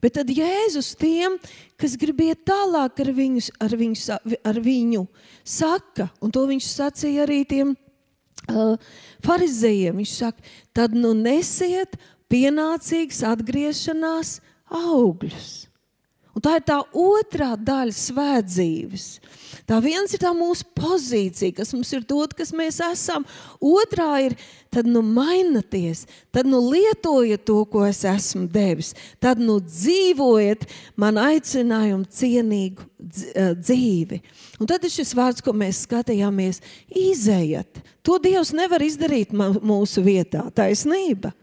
Bet 0.01 0.15
tad 0.17 0.29
Jēzus 0.31 0.93
tiem, 0.99 1.35
kas 1.79 1.97
grib 1.99 2.21
iet 2.23 2.45
tālāk 2.47 3.01
ar 3.03 3.09
viņu, 3.15 3.43
ar 3.61 3.75
viņu, 3.77 4.17
ar 4.47 4.59
viņu 4.63 5.03
saka, 5.47 6.07
un 6.23 6.33
to 6.33 6.45
viņš 6.49 6.69
sacīja 6.71 7.25
arī 7.27 7.43
tiem 7.47 7.73
uh, 7.75 8.75
farizējiem. 9.25 9.99
Viņš 10.01 10.15
saka, 10.23 10.53
tad 10.75 10.95
nu 10.97 11.13
nesiet 11.17 11.99
pienācīgas 12.31 13.21
atgriešanās 13.33 14.37
augļus. 14.71 15.51
Un 16.33 16.41
tā 16.41 16.55
ir 16.57 16.63
tā 16.65 16.79
otrā 16.97 17.51
daļa 17.61 17.93
svētdzīves. 17.93 19.03
Tā 19.69 19.77
viens 19.83 20.11
ir 20.15 20.21
tā 20.23 20.31
mūsu 20.33 20.65
pozīcija, 20.75 21.53
kas 21.59 21.71
mums 21.75 21.91
ir 21.93 22.01
dota, 22.09 22.39
kas 22.39 22.49
mēs 22.57 22.79
esam. 22.83 23.23
Otrā 23.61 24.07
ir, 24.25 24.33
tad 24.73 24.89
nu 24.89 25.03
mainieties, 25.05 26.07
tad 26.33 26.49
nu 26.49 26.59
lietojiet 26.65 27.45
to, 27.45 27.59
ko 27.69 27.85
es 27.85 28.01
esmu 28.09 28.47
devis. 28.51 28.95
Tad 29.21 29.37
nu 29.39 29.59
dzīvojiet 29.61 30.65
man 30.97 31.21
aicinājumu 31.21 32.09
cienīgu 32.09 32.89
eh, 32.89 33.53
dzīvi. 33.53 34.19
Un 34.57 34.73
tad 34.73 34.89
ir 34.89 34.95
šis 34.95 35.13
vārds, 35.15 35.45
ko 35.45 35.53
mēs 35.53 35.85
skatījāmies, 35.85 36.63
izējiet. 36.89 37.83
To 38.03 38.17
Dievs 38.19 38.55
nevar 38.57 38.81
izdarīt 38.83 39.37
mūsu 39.37 40.01
vietā, 40.01 40.47
taisnība. 40.49 41.35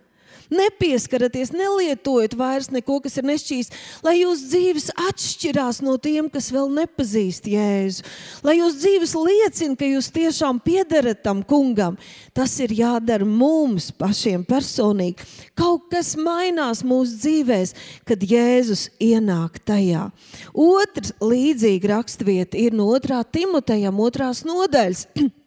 Nepieskaraties, 0.50 1.52
nelietojiet 1.54 2.34
vairs 2.38 2.70
neko, 2.74 2.98
kas 3.04 3.20
ir 3.20 3.26
nešķīs, 3.28 3.70
lai 4.02 4.16
jūsu 4.18 4.48
dzīves 4.50 4.88
atšķirās 4.98 5.78
no 5.86 5.94
tiem, 6.02 6.26
kas 6.32 6.50
vēl 6.54 6.70
nepazīst 6.74 7.46
Jēzu. 7.50 8.04
Lai 8.46 8.56
jūsu 8.58 8.80
dzīves 8.82 9.14
liecina, 9.14 9.78
ka 9.78 9.86
jūs 9.86 10.10
tiešām 10.14 10.58
piederat 10.64 11.22
tam 11.22 11.44
kungam. 11.46 11.98
Tas 12.34 12.56
ir 12.62 12.74
jādara 12.74 13.26
mums 13.26 13.90
pašiem 13.94 14.42
personīgi. 14.48 15.22
Kaut 15.58 15.86
kas 15.92 16.16
mainās 16.18 16.82
mūsu 16.86 17.20
dzīvēs, 17.22 17.74
kad 18.08 18.22
Jēzus 18.26 18.88
ienāk 18.98 19.62
tajā. 19.62 20.08
Otra 20.50 21.14
līdzīga 21.22 21.94
raksturvieta 21.94 22.58
ir 22.58 22.74
no 22.74 22.90
2. 22.98 23.22
Timotejam, 23.30 24.02
2. 24.10 24.32
nodaļas. 24.50 25.06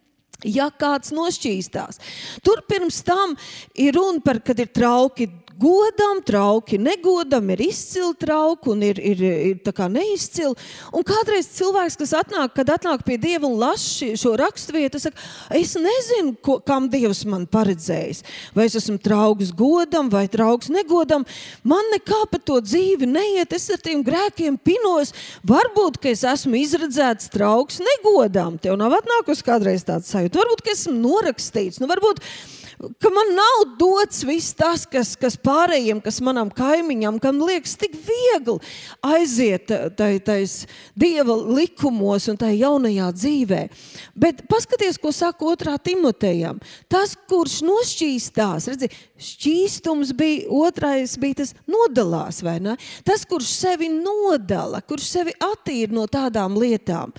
Ja 0.44 0.68
kāds 0.70 1.12
nošķīstās, 1.16 2.00
tur 2.44 2.60
pirms 2.68 3.00
tam 3.06 3.32
ir 3.74 3.96
runa 3.96 4.20
par, 4.24 4.42
kad 4.44 4.60
ir 4.60 4.68
trauki 4.74 5.30
godam, 5.60 6.20
trauki 6.24 6.78
negodam, 6.78 7.50
ir 7.54 7.60
izcili 7.68 8.14
trauki 8.20 8.70
un 8.72 8.82
ir, 8.82 8.98
ir, 8.98 9.20
ir 9.22 9.80
neizcili. 9.92 10.54
Un 10.94 11.04
kādreiz 11.06 11.48
cilvēks, 11.56 11.96
kas 12.00 12.14
atnāk, 12.18 12.54
kad 12.56 12.72
atnāk 12.76 13.04
pie 13.06 13.18
Dieva 13.20 13.48
un 13.48 13.58
lasa 13.60 14.14
šo 14.18 14.34
raksturvietu, 14.38 15.00
saka, 15.02 15.20
es 15.54 15.74
nezinu, 15.78 16.34
ko, 16.42 16.58
kam 16.64 16.88
Dievs 16.92 17.24
man 17.28 17.46
paredzējis. 17.46 18.24
Vai 18.56 18.68
es 18.68 18.78
esmu 18.78 18.98
trauks 19.02 19.52
godam 19.54 20.10
vai 20.12 20.26
trauks 20.30 20.70
negodam. 20.72 21.26
Man 21.62 21.92
nekā 21.94 22.24
par 22.30 22.42
to 22.44 22.58
dzīvi 22.64 23.08
neiet, 23.08 23.52
es 23.54 23.68
ar 23.72 23.82
tiem 23.82 24.02
grēkiem 24.06 24.58
pinos. 24.58 25.14
Varbūt, 25.46 26.00
ka 26.02 26.12
es 26.12 26.24
esmu 26.28 26.58
izredzēts 26.60 27.30
trauks 27.34 27.80
negodam. 27.84 28.58
Tev 28.58 28.78
nav 28.80 28.98
atnākusi 29.00 29.46
kādreiz 29.46 29.86
tāds 29.86 30.10
sajūta. 30.12 30.42
Varbūt, 30.42 30.64
ka 30.64 30.74
esmu 30.74 30.96
norakstīts. 30.98 31.80
Nu, 31.82 31.90
varbūt, 31.90 32.22
ka 33.00 33.10
man 33.12 33.32
nav 33.36 33.62
dots 33.78 34.22
viss 34.26 34.54
tas, 34.56 34.84
kas, 34.90 35.14
kas 35.20 35.36
pārējiem, 35.40 36.00
kas 36.04 36.20
manam 36.24 36.50
kaimiņam, 36.54 37.20
kam 37.22 37.40
liekas 37.44 37.76
tik 37.80 37.96
viegli 37.96 38.56
aiziet 39.04 39.70
tajos 39.98 40.64
dieva 40.98 41.36
likumos 41.58 42.28
un 42.30 42.38
tajā 42.40 42.64
jaunajā 42.64 43.10
dzīvē. 43.16 43.60
Bet 44.18 44.44
paskaties, 44.50 44.98
ko 45.00 45.12
saka 45.14 45.46
otrā 45.48 45.76
Timotejam. 45.82 46.60
Tas, 46.90 47.14
kurš 47.30 47.60
nošķīstās, 47.66 48.68
redzi, 48.72 48.90
šķīstums 49.30 50.14
bija, 50.18 50.48
otrais 50.54 51.16
bija 51.20 51.42
tas 51.42 51.54
nodalās, 51.70 52.42
vai 52.44 52.58
ne? 52.64 52.76
Tas, 53.06 53.26
kurš 53.28 53.52
sevi 53.64 53.90
nodala, 53.92 54.82
kurš 54.84 55.08
sevi 55.16 55.36
attīra 55.42 55.94
no 55.94 56.06
tādām 56.10 56.58
lietām, 56.60 57.14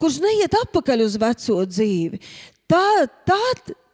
kurš 0.00 0.20
neiet 0.24 0.56
atpakaļ 0.64 1.06
uz 1.06 1.18
veco 1.20 1.60
dzīvi. 1.68 2.22
Tā, 2.70 3.06
tā, 3.26 3.38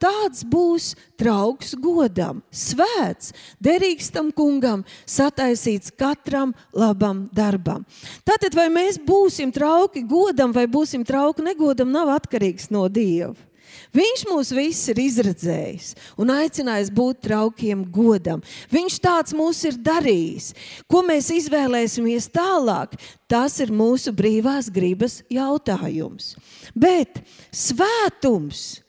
tāds 0.03 0.45
būs 0.47 0.93
trauks 1.21 1.75
godam, 1.81 2.43
svēts, 2.51 3.33
derīgs 3.63 4.13
tam 4.15 4.31
kungam, 4.35 4.85
sataisīts 5.09 5.95
katram 5.97 6.55
labam 6.77 7.27
darbam. 7.35 7.87
Tātad, 8.27 8.55
vai 8.57 8.69
mēs 8.73 9.01
būsim 9.03 9.53
trauki 9.55 10.05
godam 10.07 10.55
vai 10.57 10.67
būsim 10.71 11.05
trauki 11.07 11.45
negodam, 11.47 11.93
nav 11.93 12.15
atkarīgs 12.17 12.71
no 12.75 12.87
Dieva. 12.89 13.35
Viņš 13.97 14.25
mūs 14.29 14.51
visus 14.55 14.91
ir 14.93 15.01
izredzējis 15.01 15.91
un 16.21 16.31
aicinājis 16.35 16.91
būt 16.95 17.23
traukiem 17.27 17.85
godam. 17.93 18.43
Viņš 18.73 18.99
tāds 19.03 19.37
mūs 19.37 19.63
ir 19.69 19.79
darījis. 19.81 20.51
Ko 20.91 21.03
mēs 21.07 21.31
izvēlēsimies 21.35 22.29
tālāk, 22.35 22.97
tas 23.31 23.59
ir 23.65 23.73
mūsu 23.75 24.15
brīvās 24.17 24.71
gribas 24.73 25.21
jautājums. 25.33 26.35
Bet 26.75 27.23
svētums 27.55 28.83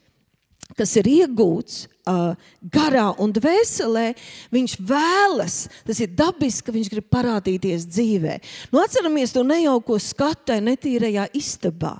kas 0.77 0.93
ir 1.01 1.09
iegūts 1.09 1.85
uh, 2.07 2.33
garā 2.73 3.09
un 3.21 3.33
dvēselē, 3.35 4.11
viņš 4.53 4.77
vēlas, 4.89 5.59
tas 5.87 6.01
ir 6.03 6.13
dabiski, 6.17 6.67
ka 6.67 6.75
viņš 6.75 6.91
grib 6.93 7.07
parādīties 7.13 7.87
dzīvē. 7.89 8.39
Nu, 8.73 8.81
atceramies 8.83 9.33
to 9.35 9.45
nejauko 9.47 9.99
skatu 10.01 10.59
netīrajā 10.63 11.27
istabā. 11.37 11.97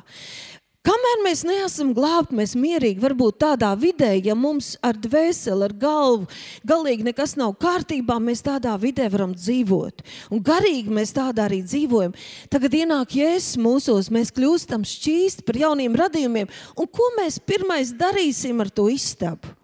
Kamēr 0.88 1.20
mēs 1.26 1.42
neesam 1.44 1.90
glābti, 1.92 2.38
mēs 2.38 2.54
mierīgi 2.56 3.02
varbūt 3.04 3.42
tādā 3.44 3.74
vidē, 3.76 4.14
ja 4.24 4.38
mums 4.40 4.78
ar 4.86 4.96
dvēseli, 4.96 5.66
ar 5.66 5.74
galvu 5.76 6.30
galīgi 6.70 7.04
nekas 7.10 7.36
nav 7.36 7.58
kārtībā, 7.60 8.16
mēs 8.24 8.46
tādā 8.46 8.78
vidē 8.80 9.10
varam 9.12 9.34
dzīvot. 9.36 10.06
Un 10.32 10.46
garīgi 10.48 10.96
mēs 10.96 11.12
tādā 11.18 11.50
arī 11.50 11.60
dzīvojam. 11.66 12.16
Tagad 12.54 12.80
ienāk 12.80 13.18
jēzus 13.20 13.60
mūsos, 13.60 14.08
mēs 14.16 14.32
kļūstam 14.38 14.88
šķīsti 14.88 15.44
par 15.44 15.60
jauniem 15.66 16.00
radījumiem. 16.06 16.48
Un 16.80 16.88
ko 16.88 17.12
mēs 17.20 17.42
pirmais 17.44 17.92
darīsim 17.92 18.64
ar 18.64 18.72
to 18.72 18.88
istabu? 18.94 19.57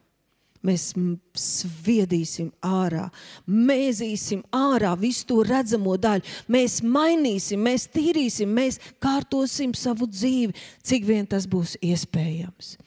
Mēs 0.63 0.89
sviedīsim 1.37 2.49
ārā, 2.63 3.09
mēzīsim 3.47 4.43
ārā 4.55 4.93
visu 4.99 5.27
to 5.29 5.41
redzamo 5.47 5.95
daļu. 5.99 6.25
Mēs 6.53 6.79
mainīsim, 6.85 7.63
mēs 7.67 7.87
tīrīsim, 7.93 8.51
mēs 8.53 8.79
kārtosim 9.03 9.75
savu 9.77 10.07
dzīvi, 10.09 10.55
cik 10.83 11.07
vien 11.09 11.27
tas 11.29 11.47
būs 11.49 11.75
iespējams. 11.83 12.77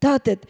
Tātad 0.00 0.46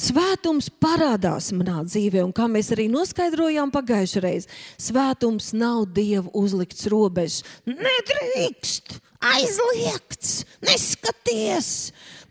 svētums 0.00 0.70
parādās 0.80 1.50
manā 1.56 1.82
dzīvē, 1.84 2.22
un 2.24 2.32
kā 2.36 2.46
mēs 2.48 2.70
arī 2.76 2.86
noskaidrojām 2.92 3.72
pagājušajā 3.74 4.24
reizē, 4.24 4.58
svētums 4.80 5.52
nav 5.56 5.86
Dieva 5.96 6.30
uzlikts 6.36 6.86
robežas. 6.92 7.42
Nedrīkst! 7.68 9.00
Aizliegts, 9.20 10.44
neskaties, 10.64 11.68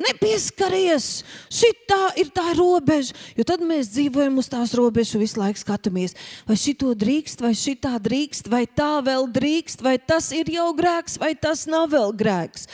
nepieskaries. 0.01 1.08
Šī 1.53 1.72
ir 2.19 2.29
tā 2.36 2.48
robeža, 2.58 3.15
jo 3.38 3.46
tad 3.48 3.63
mēs 3.65 3.91
dzīvojam 3.93 4.38
uz 4.41 4.50
tās 4.51 4.74
robežas, 4.77 5.19
visu 5.22 5.41
laiku 5.41 5.62
skatāmies, 5.62 6.17
vai 6.50 6.58
šī 6.60 6.75
to 6.81 6.93
drīkst, 6.98 7.41
vai 7.46 7.53
šī 7.58 7.75
tā 7.81 7.96
drīkst, 8.01 8.50
vai 8.51 8.65
tā 8.67 9.00
vēl 9.05 9.29
drīkst, 9.34 9.84
vai 9.86 9.98
tas 10.00 10.31
ir 10.36 10.51
jau 10.53 10.69
grēks, 10.77 11.19
vai 11.22 11.36
tas 11.38 11.67
nav 11.69 11.91
vēl 11.93 12.15
grēks. 12.17 12.69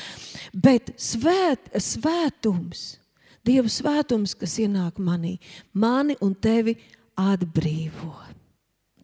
Bet 0.55 0.95
svēt, 1.01 1.73
svētums, 1.75 2.95
Dieva 3.45 3.69
svētums, 3.69 4.33
kas 4.33 4.55
ienāk 4.57 4.97
manī, 4.97 5.35
mani 5.77 6.15
un 6.25 6.33
tevi 6.33 6.73
atbrīvo. 7.21 8.15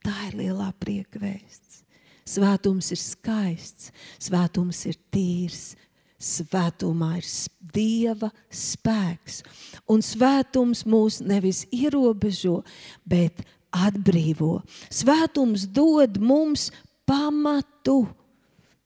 Tā 0.01 0.15
ir 0.31 0.39
lielā 0.39 0.71
prieka 0.81 1.21
vēsts. 1.21 1.70
Svētums 2.31 2.91
ir 2.93 2.99
skaists, 3.01 3.89
svētums 4.21 4.85
ir 4.87 4.95
tīrs, 5.11 5.73
svētumā 6.21 7.17
ir 7.19 7.27
dieva 7.73 8.29
spēks. 8.47 9.41
Un 9.91 10.05
svētums 10.05 10.85
mūs 10.87 11.19
nevis 11.25 11.65
ierobežo, 11.75 12.61
bet 13.03 13.43
atbrīvo. 13.75 14.61
Svētums 14.93 15.67
dod 15.67 16.21
mums 16.21 16.69
pamatu 17.09 18.05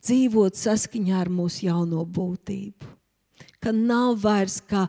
dzīvot 0.05 0.57
saskaņā 0.57 1.21
ar 1.25 1.33
mūsu 1.33 1.67
jauno 1.67 2.05
būtību 2.05 2.94
ka 3.65 3.73
nav 3.73 4.19
vairs 4.21 4.59
kā 4.69 4.83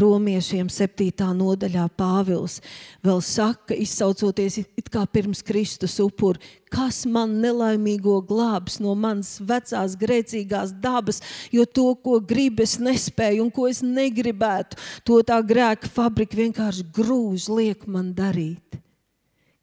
romiešiem 0.00 0.66
7. 0.72 1.28
nodaļā 1.38 1.86
Pāvils 1.94 2.58
vēl 3.06 3.20
saka, 3.22 3.76
izsaucoties 3.78 4.58
it 4.64 4.90
kā 4.90 5.04
pirms 5.06 5.44
Kristus 5.46 5.94
upuri, 6.02 6.42
kas 6.72 7.04
man 7.06 7.36
nelaimīgo 7.42 8.18
glābs 8.26 8.80
no 8.82 8.96
manas 8.98 9.36
vecās 9.38 9.94
grēcīgās 10.00 10.74
dabas, 10.82 11.22
jo 11.54 11.62
to, 11.70 11.92
ko 12.02 12.18
gribu, 12.18 12.66
es 12.66 12.80
nespēju 12.82 13.46
un 13.46 13.52
ko 13.54 13.68
es 13.70 13.84
negribētu, 13.86 14.80
to 15.06 15.20
tā 15.22 15.38
grēka 15.46 15.86
fabrika 15.86 16.40
vienkārši 16.40 16.88
grūž 16.98 17.46
liek 17.54 17.86
man 17.86 18.10
darīt. 18.16 18.82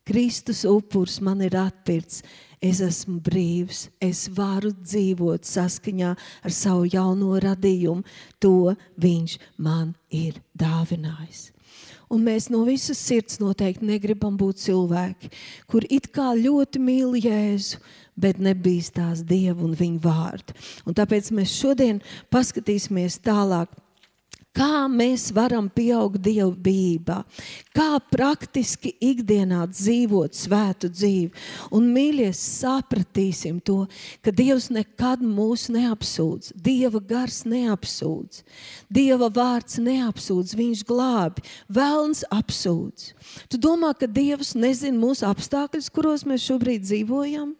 Kristus 0.07 0.63
upurs 0.67 1.19
man 1.23 1.43
ir 1.43 1.55
atpirts 1.55 2.23
es 2.63 2.79
esmu 2.83 3.19
brīvs, 3.23 3.87
es 4.01 4.27
varu 4.33 4.71
dzīvot 4.75 5.43
saskaņā 5.47 6.13
ar 6.15 6.53
savu 6.53 6.87
jauno 6.91 7.35
radījumu. 7.43 8.05
To 8.43 8.75
viņš 9.03 9.39
man 9.57 9.93
ir 10.09 10.39
dāvinājis. 10.55 11.49
Un 12.13 12.21
mēs 12.27 12.49
no 12.53 12.61
visas 12.67 12.99
sirds 13.01 13.39
noteikti 13.41 13.87
negribam 13.89 14.35
būt 14.37 14.61
cilvēki, 14.61 15.31
kur 15.65 15.85
it 15.89 16.11
kā 16.13 16.33
ļoti 16.37 16.81
mīl 16.83 17.15
Jēzu, 17.17 17.79
bet 18.13 18.37
nebīstās 18.37 19.23
Dievu 19.25 19.65
un 19.65 19.73
viņa 19.77 20.01
vārdu. 20.03 20.53
Un 20.85 20.93
tāpēc 20.93 21.31
mēs 21.33 21.55
šodien 21.57 22.03
paskatīsimies 22.33 23.17
tālāk 23.25 23.71
Kā 24.53 24.85
mēs 24.85 25.31
varam 25.33 25.65
pieaugt 25.65 26.19
dievbijībā, 26.21 27.15
kā 27.73 27.87
praktiski 28.13 28.91
ikdienā 29.01 29.63
dzīvot 29.71 30.37
svētu 30.37 30.91
dzīvi. 30.93 31.31
Un, 31.73 31.87
mīļie, 31.95 32.27
sapratīsim 32.37 33.57
to, 33.65 33.87
ka 34.21 34.29
Dievs 34.29 34.69
nekad 34.69 35.25
mūs 35.25 35.71
neapsūdz, 35.73 36.51
Dieva 36.53 37.01
gars 37.01 37.41
neapsūdz, 37.49 38.43
Dieva 38.93 39.31
vārds 39.33 39.81
neapsūdz, 39.81 40.53
Viņš 40.61 40.85
glābi, 40.85 41.41
Vēlns 41.73 42.21
apsūdz. 42.29 43.09
Tu 43.49 43.57
domā, 43.57 43.95
ka 43.97 44.05
Dievs 44.05 44.53
nezina 44.53 45.01
mūsu 45.01 45.25
apstākļus, 45.33 45.89
kuros 45.89 46.29
mēs 46.29 46.45
šobrīd 46.45 46.85
dzīvojam? 46.85 47.55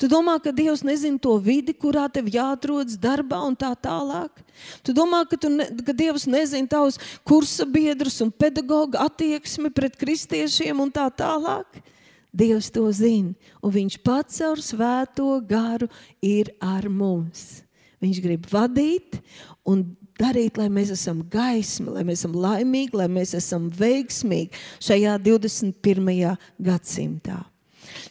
Tu 0.00 0.08
domā, 0.08 0.36
ka 0.42 0.52
Dievs 0.56 0.82
nezina 0.84 1.20
to 1.20 1.34
vidi, 1.42 1.74
kurā 1.76 2.06
tev 2.12 2.30
jāatrodas 2.32 2.96
darbā 3.00 3.42
un 3.44 3.56
tā 3.56 3.70
tālāk. 3.76 4.40
Tu 4.84 4.94
domā, 4.96 5.22
ka, 5.28 5.38
tu 5.40 5.50
ne, 5.52 5.68
ka 5.84 5.92
Dievs 5.96 6.26
nezina 6.28 6.68
tavus 6.68 6.98
kursa 7.26 7.66
biedrus 7.68 8.18
un 8.24 8.32
pedagoģa 8.32 9.04
attieksmi 9.04 9.72
pret 9.74 9.98
kristiešiem 10.00 10.80
un 10.80 10.92
tā 10.92 11.06
tālāk. 11.12 11.80
Dievs 12.36 12.68
to 12.72 12.84
zina, 12.92 13.32
un 13.64 13.72
Viņš 13.72 14.00
pats 14.04 14.42
ar 14.44 14.60
svēto 14.60 15.28
garu 15.48 15.88
ir 16.20 16.52
ar 16.60 16.88
mums. 16.92 17.62
Viņš 18.04 18.20
grib 18.20 18.44
vadīt 18.52 19.22
un 19.64 19.86
darīt, 20.20 20.60
lai 20.60 20.68
mēs 20.72 20.92
esam 20.92 21.22
gaismi, 21.32 21.92
lai 21.96 22.04
mēs 22.04 22.20
esam 22.20 22.36
laimīgi, 22.36 22.96
lai 22.96 23.08
mēs 23.12 23.32
esam 23.38 23.70
veiksmīgi 23.72 24.52
šajā 24.84 25.16
21. 25.24 26.36
gadsimtā. 26.68 27.40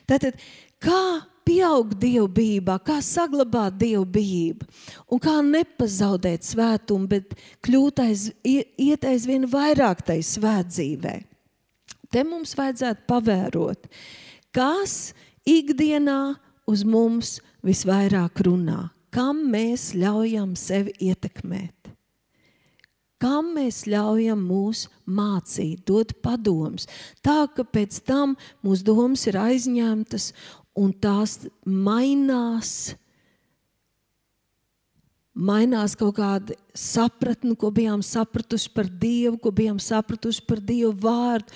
Tātad, 0.10 0.42
kā 0.82 1.02
pieaugt 1.46 2.00
dievbijībā, 2.02 2.80
kā 2.86 2.98
saglabāt 3.06 3.78
dievbijību 3.82 4.68
un 5.14 5.22
kā 5.22 5.38
nepazaudēt 5.46 6.48
svētumu, 6.48 7.08
bet 7.12 7.36
kļūt 7.66 8.02
aiz, 8.06 8.28
iet 8.44 9.06
aizvien 9.06 9.48
vairāk 9.50 10.04
tai 10.10 10.20
svētdzīvē. 10.26 11.16
Te 12.12 12.24
mums 12.26 12.56
vajadzētu 12.58 13.06
pavērot, 13.10 13.88
kas 14.56 15.14
ikdienā 15.46 16.36
uz 16.70 16.86
mums 16.88 17.40
visvairāk 17.66 18.46
runā, 18.46 18.90
kam 19.14 19.46
mēs 19.52 19.94
ļaujam 19.98 20.56
sevi 20.60 20.96
ietekmēt. 21.10 21.74
Kam 23.22 23.54
mēs 23.56 23.86
ļaujam 23.88 24.42
mūs 24.44 24.86
mācīt, 25.08 25.86
dot 25.88 26.12
padomus, 26.22 26.84
tā 27.24 27.46
ka 27.56 27.64
pēc 27.64 28.02
tam 28.06 28.36
mūsu 28.66 28.86
domas 28.86 29.24
ir 29.30 29.40
aizņemtas 29.40 30.34
un 30.76 30.92
tās 30.94 31.40
mainās. 31.66 32.96
Mainās 35.36 35.98
kaut 36.00 36.16
kāda 36.20 36.56
sapratne, 36.76 37.58
ko 37.60 37.72
bijām 37.76 38.04
sapratuši 38.06 38.70
par 38.76 38.88
Dievu, 38.88 39.40
ko 39.42 39.52
bijām 39.56 39.82
sapratuši 39.84 40.46
par 40.48 40.62
Dievu 40.64 40.94
vārdu, 41.04 41.52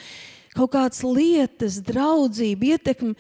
kaut 0.56 0.74
kādas 0.74 1.00
lietas, 1.06 1.80
draudzība, 1.88 2.74
ietekme. 2.76 3.16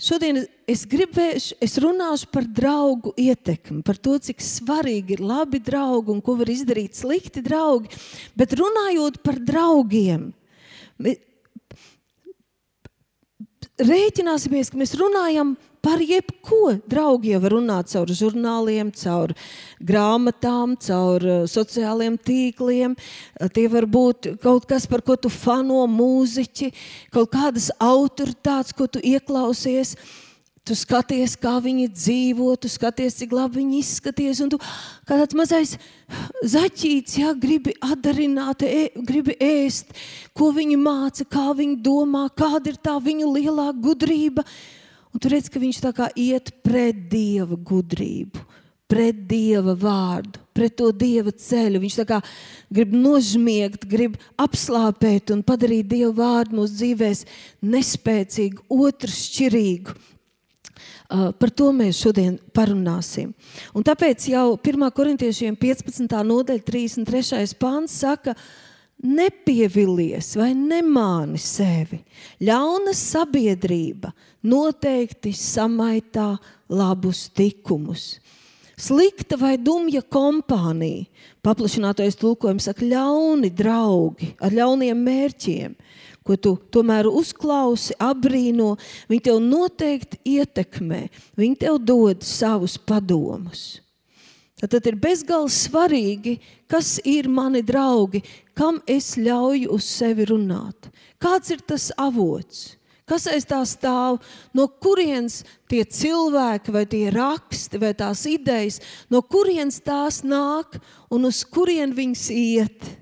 Šodien 0.00 0.40
es 0.70 0.86
gribēšu, 0.88 1.58
es 1.60 1.76
runāšu 1.78 2.30
par 2.32 2.46
draugu 2.48 3.12
ietekmi, 3.20 3.82
par 3.84 3.98
to, 4.00 4.16
cik 4.16 4.40
svarīgi 4.40 5.18
ir 5.18 5.22
labi 5.22 5.60
draugi 5.60 6.14
un 6.14 6.22
ko 6.24 6.38
var 6.40 6.48
izdarīt 6.50 6.96
slikti 6.96 7.42
draugi. 7.44 7.92
Bet 8.32 8.56
runājot 8.56 9.20
par 9.22 9.36
draugiem, 9.44 10.30
rēķināsimies, 13.86 14.70
ka 14.70 14.78
mēs 14.80 14.94
runājam 14.98 15.54
par 15.84 16.02
jebko. 16.04 16.76
Draugi 16.90 17.32
jau 17.32 17.40
var 17.44 17.54
runāt 17.56 17.90
caur 17.92 18.12
žurnāliem, 18.12 18.92
caur 19.00 19.34
grāmatām, 19.80 20.76
caur 20.84 21.24
uh, 21.24 21.42
sociāliem 21.50 22.18
tīkliem. 22.20 22.96
Tie 23.56 23.66
var 23.72 23.88
būt 23.88 24.34
kaut 24.44 24.68
kas, 24.68 24.88
par 24.90 25.04
ko 25.06 25.16
tu 25.16 25.32
fano 25.32 25.86
mūziķi, 25.90 26.72
kaut 27.14 27.32
kādas 27.32 27.70
autoritātes, 27.80 28.76
ko 28.76 28.88
tu 28.90 29.02
ieklausies. 29.02 29.96
Tu 30.70 30.76
skaties, 30.78 31.32
kā 31.34 31.56
viņi 31.58 31.88
dzīvo, 31.90 32.52
tu 32.62 32.68
skaties, 32.70 33.16
cik 33.18 33.32
labi 33.34 33.58
viņi 33.58 33.80
izskaties. 33.82 34.38
Un 34.44 34.52
tu 34.52 34.58
kā 34.62 35.16
tāds 35.18 35.34
mazais 35.34 35.72
zaķītis, 36.46 37.16
ja, 37.18 37.32
gribi 37.34 37.72
atdarināt, 37.82 38.62
e, 38.62 38.84
gribi 38.94 39.34
ēst, 39.42 39.90
ko 40.30 40.52
viņi 40.54 40.76
māca, 40.78 41.26
kā 41.26 41.48
viņi 41.58 41.74
domā, 41.82 42.28
kāda 42.30 42.70
ir 42.70 42.78
tā 42.78 42.94
viņu 43.02 43.32
lielā 43.32 43.72
gudrība. 43.82 44.44
Un 45.10 45.18
tu 45.18 45.32
redz, 45.32 45.50
ka 45.50 45.58
viņš 45.58 45.80
tā 45.82 45.90
kā 45.96 46.06
iet 46.14 46.52
pret 46.62 47.00
dieva 47.10 47.58
gudrību, 47.58 48.44
pret 48.86 49.24
dieva 49.26 49.74
vārdu, 49.74 50.38
pret 50.54 50.76
to 50.78 50.92
dieva 50.94 51.34
ceļu. 51.34 51.80
Viņš 51.82 51.98
tā 51.98 52.06
kā 52.12 52.20
grib 52.70 52.94
nožmiegt, 52.94 53.88
grib 53.90 54.14
apslāpēt 54.38 55.34
un 55.34 55.42
padarīt 55.42 55.90
dievu 55.90 56.14
vārdu 56.22 56.60
mūsu 56.60 56.78
dzīvēs 56.78 57.26
nespēcīgu, 57.74 58.68
otršķirīgu 58.70 59.98
par 61.10 61.50
to 61.50 61.70
mēs 61.74 61.98
šodien 62.00 62.36
parunāsim. 62.54 63.32
Un 63.74 63.86
tāpēc 63.86 64.28
jau 64.30 64.54
1. 64.56 64.88
korintiešiem 64.94 65.56
15. 65.58 66.06
nodaļa, 66.26 66.62
33. 66.66 67.56
pāns 67.58 67.96
saka, 68.02 68.36
nepievilies 69.00 70.34
vai 70.38 70.52
nemāni 70.54 71.40
sevi. 71.40 72.02
Ļauna 72.44 72.94
sabiedrība 72.96 74.12
noteikti 74.46 75.32
samaitā 75.36 76.34
labus 76.70 77.26
tikumus. 77.34 78.18
Slikta 78.80 79.36
vai 79.36 79.58
dumja 79.60 80.00
kompānija, 80.00 81.04
paplašinātais 81.44 82.16
tulkojums 82.20 82.70
saka, 82.70 82.86
ļauni 82.88 83.50
draugi 83.52 84.30
ar 84.40 84.54
ļauniem 84.56 85.02
mērķiem 85.04 85.74
ko 86.26 86.36
tu 86.36 86.54
tomēr 86.72 87.08
uzklausi, 87.10 87.96
apbrīno, 88.00 88.74
viņi 89.10 89.26
tev 89.28 89.38
noteikti 89.44 90.20
ietekmē, 90.38 91.06
viņi 91.40 91.60
tev 91.64 91.78
dod 91.82 92.26
savus 92.26 92.76
padomus. 92.78 93.80
Tad 94.60 94.84
ir 94.84 94.98
bezgalīgi 95.00 95.56
svarīgi, 95.56 96.34
kas 96.68 96.98
ir 97.08 97.30
mani 97.32 97.62
draugi, 97.64 98.20
kam 98.52 98.82
es 98.84 99.14
ļauju 99.16 99.72
uz 99.72 99.86
sevi 99.88 100.26
runāt. 100.28 100.90
Kāds 101.20 101.52
ir 101.54 101.64
tas 101.64 101.88
avots? 101.96 102.74
Kas 103.08 103.24
aiz 103.26 103.46
tā 103.48 103.58
stāv? 103.66 104.20
No 104.54 104.68
kurienes 104.68 105.40
tie 105.70 105.82
cilvēki, 105.82 106.70
vai 106.70 106.84
tie 106.86 107.08
raksti, 107.10 107.80
vai 107.82 107.90
tās 107.98 108.22
idejas, 108.30 108.78
no 109.10 109.18
kurienes 109.24 109.80
tās 109.82 110.20
nāk 110.22 110.76
un 111.10 111.26
uz 111.26 111.40
kurien 111.42 111.96
viņas 111.96 112.28
iet? 112.36 112.92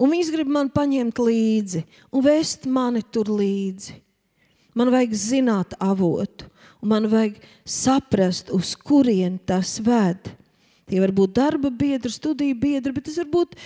Un 0.00 0.08
viņas 0.14 0.30
grib 0.32 0.48
man 0.48 0.70
paņemt 0.72 1.20
līdzi 1.20 1.84
un 2.08 2.24
vest 2.24 2.64
mani 2.64 3.02
tur 3.12 3.28
līdzi. 3.28 3.98
Man 4.78 4.92
vajag 4.94 5.14
zināt 5.18 5.74
avotu, 5.82 6.46
un 6.80 6.92
man 6.94 7.08
vajag 7.10 7.40
saprast, 7.68 8.52
uz 8.54 8.72
kurien 8.78 9.36
tas 9.44 9.76
ved. 9.84 10.30
Tie 10.88 11.02
var 11.02 11.12
būt 11.14 11.34
darba 11.36 11.68
biedri, 11.70 12.10
studiju 12.10 12.56
biedri, 12.58 12.94
bet 12.96 13.10
tas 13.10 13.18
var 13.20 13.28
būt 13.34 13.58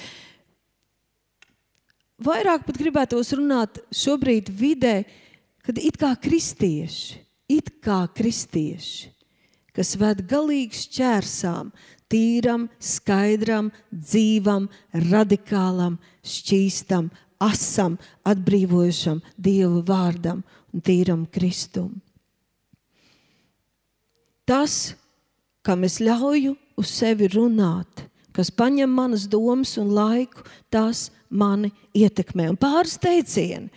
vairāk 2.24 2.66
pat 2.66 2.80
gribētos 2.80 3.30
runāt 3.38 3.78
šobrīd 3.94 4.50
vidē, 4.50 5.04
kad 5.64 5.78
it 5.78 6.00
kā 6.00 6.12
kristieši, 6.20 7.20
it 7.52 7.70
kā 7.84 8.02
kristieši, 8.16 9.13
kas 9.74 9.94
ved 10.00 10.22
galīgi 10.30 10.84
šķērsām, 10.84 11.72
tīram, 12.10 12.68
skaidram, 12.78 13.70
dzīvam, 13.90 14.68
radikālam, 15.10 15.98
šķīstam, 16.22 17.10
asam, 17.42 17.98
atbrīvojušam 18.28 19.20
Dieva 19.36 19.82
vārdam 19.88 20.42
un 20.72 20.84
tīram 20.84 21.26
Kristum. 21.30 22.00
Tas, 24.44 24.94
kam 25.64 25.86
es 25.88 25.98
ļauju 26.04 26.54
uz 26.76 26.90
sevi 26.92 27.30
runāt, 27.32 28.04
kas 28.34 28.50
paņem 28.52 28.90
manas 28.92 29.24
domas 29.30 29.76
un 29.80 29.94
laiku, 29.96 30.44
tas 30.68 31.08
mani 31.30 31.72
ietekmē. 31.96 32.50
Un 32.52 32.58
pāris 32.60 32.98
teicieni. 33.00 33.70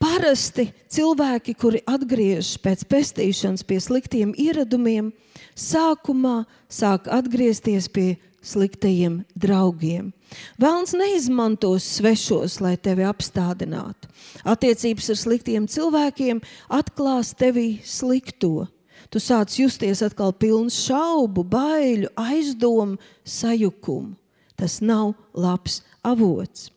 Parasti 0.00 0.70
cilvēki, 0.88 1.52
kuri 1.60 1.82
atgriežas 1.84 2.54
pēc 2.64 2.86
pestīšanas 2.88 3.66
pie 3.68 3.76
sliktiem 3.84 4.30
ieradumiem, 4.32 5.10
sākumā 5.52 6.46
sāk 6.72 7.10
atgriezties 7.12 7.90
pie 7.92 8.14
sliktajiem 8.40 9.20
draugiem. 9.36 10.08
Vēlns 10.56 10.94
neizmantos 10.96 11.84
svešos, 11.98 12.62
lai 12.64 12.78
tevi 12.80 13.04
apstādinātu. 13.04 14.08
Attiecības 14.48 15.12
ar 15.12 15.20
sliktiem 15.20 15.68
cilvēkiem 15.68 16.40
atklās 16.72 17.34
tevī 17.36 17.82
slikto. 17.84 18.70
Tu 19.12 19.20
sāc 19.20 19.52
justies 19.58 20.00
atkal 20.06 20.32
pilns 20.32 20.80
šaubu, 20.86 21.44
baiļu, 21.44 22.08
aizdomu, 22.16 22.96
sajukumu. 23.26 24.14
Tas 24.56 24.80
nav 24.80 25.12
labs 25.34 25.82
avots. 26.06 26.70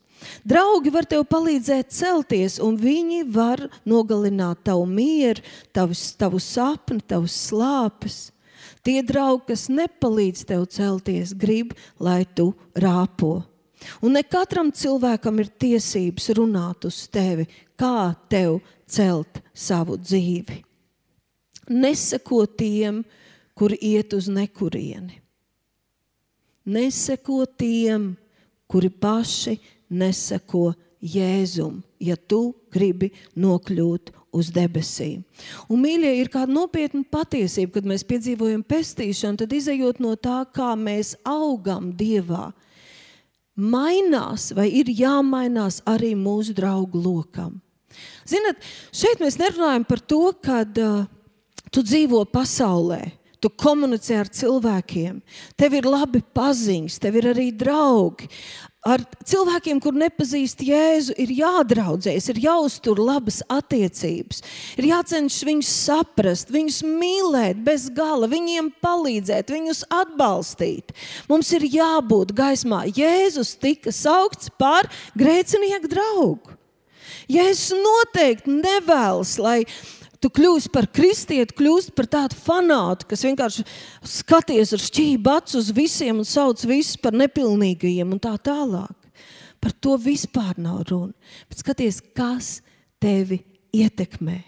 Draugi 0.48 0.92
var 0.94 1.08
tev 1.10 1.26
palīdzēt 1.30 1.94
celties, 1.94 2.60
un 2.64 2.78
viņi 2.80 3.24
var 3.34 3.66
nogalināt 3.88 4.64
tavu 4.68 4.86
mieru, 4.90 5.44
tavus, 5.76 6.12
tavu 6.20 6.42
sapni, 6.44 7.02
tavus 7.02 7.36
slāpes. 7.50 8.30
Tie 8.84 9.00
draugi, 9.06 9.54
kas 9.54 9.70
nepalīdz 9.72 10.44
tev 10.50 10.68
celties, 10.72 11.32
grib, 11.40 11.72
lai 12.00 12.24
tu 12.36 12.52
rāpo. 12.76 13.44
Un 14.04 14.16
ne 14.16 14.24
katram 14.24 14.72
cilvēkam 14.72 15.40
ir 15.44 15.52
tiesības 15.60 16.30
runāt 16.38 16.88
uz 16.88 17.04
tevi, 17.12 17.48
kā 17.80 18.14
tev 18.32 18.60
celt 18.88 19.42
savu 19.54 19.98
dzīvi. 20.00 20.62
Neseko 21.72 22.44
tiem, 22.60 23.04
kuri 23.56 23.78
iet 23.94 24.16
uz 24.16 24.28
nekurieni. 24.32 25.20
Neseko 26.64 27.44
tiem, 27.60 28.14
kuri 28.68 28.90
paši 28.90 29.58
neseko 29.94 30.72
Jēzum, 31.04 31.82
ja 32.00 32.16
tu 32.16 32.54
gribi 32.72 33.12
nokļūt 33.36 34.14
uz 34.34 34.50
debesīm. 34.54 35.22
Un, 35.68 35.82
mīļie, 35.84 36.14
ir 36.22 36.30
kāda 36.34 36.54
nopietna 36.56 37.04
patiesība, 37.12 37.78
kad 37.78 37.90
mēs 37.92 38.06
piedzīvojam 38.08 38.64
pestīšanu, 38.66 39.42
tad 39.44 39.54
izējot 39.54 40.00
no 40.04 40.16
tā, 40.16 40.42
kā 40.56 40.74
mēs 40.80 41.14
augam 41.28 41.92
Dievā, 42.00 42.50
mainās 43.54 44.50
vai 44.56 44.70
ir 44.74 44.90
jāmainās 44.90 45.82
arī 45.90 46.14
mūsu 46.18 46.56
draugu 46.58 47.04
lokam. 47.04 47.60
Ziniet, 48.26 48.64
šeit 48.96 49.22
mēs 49.22 49.38
nerunājam 49.38 49.84
par 49.86 50.02
to, 50.02 50.24
ka 50.42 50.64
uh, 50.66 51.04
tu 51.70 51.84
dzīvo 51.86 52.24
pasaulē. 52.34 53.04
Tu 53.44 53.50
komunicē 53.60 54.22
ar 54.22 54.30
cilvēkiem, 54.32 55.18
tev 55.60 55.74
ir 55.76 55.84
labi 55.84 56.22
paziņas, 56.24 56.96
tev 57.04 57.18
ir 57.20 57.26
arī 57.34 57.50
draugi 57.52 58.30
ar 58.84 59.04
cilvēkiem, 59.24 59.80
kur 59.84 59.96
nepazīst 59.96 60.62
Jēzu, 60.68 61.16
ir 61.20 61.32
jādraudzējas, 61.38 62.28
ir 62.34 62.42
jāuztur 62.44 63.00
labas 63.00 63.40
attiecības, 63.52 64.44
ir 64.78 64.90
jācenšas 64.90 65.48
viņus 65.48 65.72
saprast, 65.86 66.52
viņus 66.54 66.82
mīlēt 66.88 67.62
bez 67.64 67.88
gala, 67.96 68.28
viņiem 68.32 68.74
palīdzēt, 68.84 69.54
viņus 69.56 69.86
atbalstīt. 69.94 70.92
Mums 71.32 71.54
ir 71.56 71.68
jābūt 71.72 72.36
gaismā. 72.36 72.84
Jēzus 72.92 73.56
tika 73.62 73.94
saukts 73.96 74.52
par 74.60 74.92
grēcinieku 75.18 75.92
draugu. 75.92 76.60
Jēzus 77.32 77.72
noteikti 77.80 78.52
nevēlas, 78.52 79.38
lai 79.40 79.62
tu 80.24 80.32
kļūsi 80.32 80.72
par 80.72 80.88
kristieti, 80.94 81.56
kļūsi 81.58 81.94
par 81.98 82.08
tādu 82.12 82.38
fanātu, 82.40 83.08
kas 83.10 83.26
vienkārši 83.28 83.66
skaties 84.08 84.74
ar 84.76 84.84
šķību 84.84 85.34
acu 85.34 85.60
uz 85.60 85.72
visiem 85.76 86.22
un 86.22 86.28
sauc 86.28 86.64
visus 86.70 87.00
par 87.02 87.16
nepilnīgajiem 87.20 88.16
un 88.16 88.22
tā 88.24 88.38
tālāk. 88.40 88.96
Par 89.64 89.76
to 89.84 89.98
vispār 90.00 90.58
nav 90.60 90.84
runa. 90.90 91.14
Bet 91.48 91.64
skaties, 91.64 92.02
kas 92.16 92.58
tevi 93.04 93.42
ietekmē. 93.76 94.42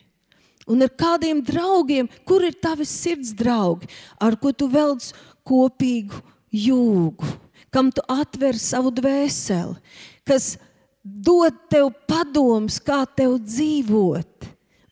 Un 0.72 0.82
ar 0.82 0.92
kādiem 0.98 1.44
draugiem, 1.46 2.08
kur 2.26 2.44
ir 2.44 2.56
tavi 2.58 2.88
sirds 2.90 3.36
draugi, 3.38 3.88
ar 4.18 4.36
ko 4.42 4.52
tu 4.52 4.68
velc 4.72 5.06
kopīgu 5.46 6.24
jūgu, 6.56 7.28
kam 7.70 7.92
tu 7.94 8.04
atver 8.10 8.58
savu 8.58 8.90
dvēseli, 8.96 9.76
kas 10.26 10.56
dod 11.04 11.54
tev 11.70 11.92
padomus, 12.10 12.80
kā 12.82 13.04
tev 13.06 13.38
dzīvot 13.44 14.35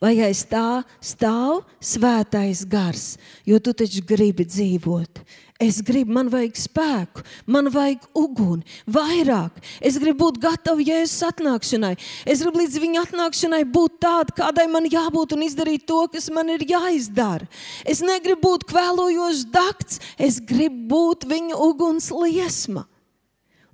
vai 0.04 0.18
aiz 0.26 0.44
tā 0.50 0.84
stāv 1.00 1.64
svētais 1.80 2.66
gars, 2.68 3.16
jo 3.48 3.60
tu 3.64 3.72
taču 3.72 4.04
gribi 4.08 4.44
dzīvot. 4.44 5.24
Es 5.64 5.78
gribu, 5.86 6.12
man 6.18 6.28
vajag 6.34 6.58
spēku, 6.60 7.22
man 7.48 7.70
vajag 7.72 8.04
uguni, 8.20 8.66
vairāk. 8.90 9.62
Es 9.80 9.96
gribu 10.02 10.26
būt 10.26 10.42
gatava 10.44 10.84
Jēzus 10.84 11.24
atnākšanai. 11.30 11.94
Es 12.28 12.42
gribu 12.44 12.60
līdz 12.60 12.80
viņa 12.84 13.04
atnākšanai 13.06 13.62
būt 13.72 14.00
tādai, 14.04 14.36
kādai 14.42 14.66
man 14.72 14.90
jābūt 14.92 15.38
un 15.38 15.46
izdarīt 15.48 15.86
to, 15.88 16.02
kas 16.12 16.28
man 16.34 16.52
ir 16.52 16.66
jāizdara. 16.68 17.48
Es 17.88 18.04
negribu 18.04 18.50
būt 18.50 18.68
kvēlojošs 18.74 19.46
dakts, 19.54 20.02
es 20.18 20.42
gribu 20.44 20.90
būt 20.98 21.30
viņa 21.32 21.62
uguns 21.70 22.12
liesma. 22.12 22.90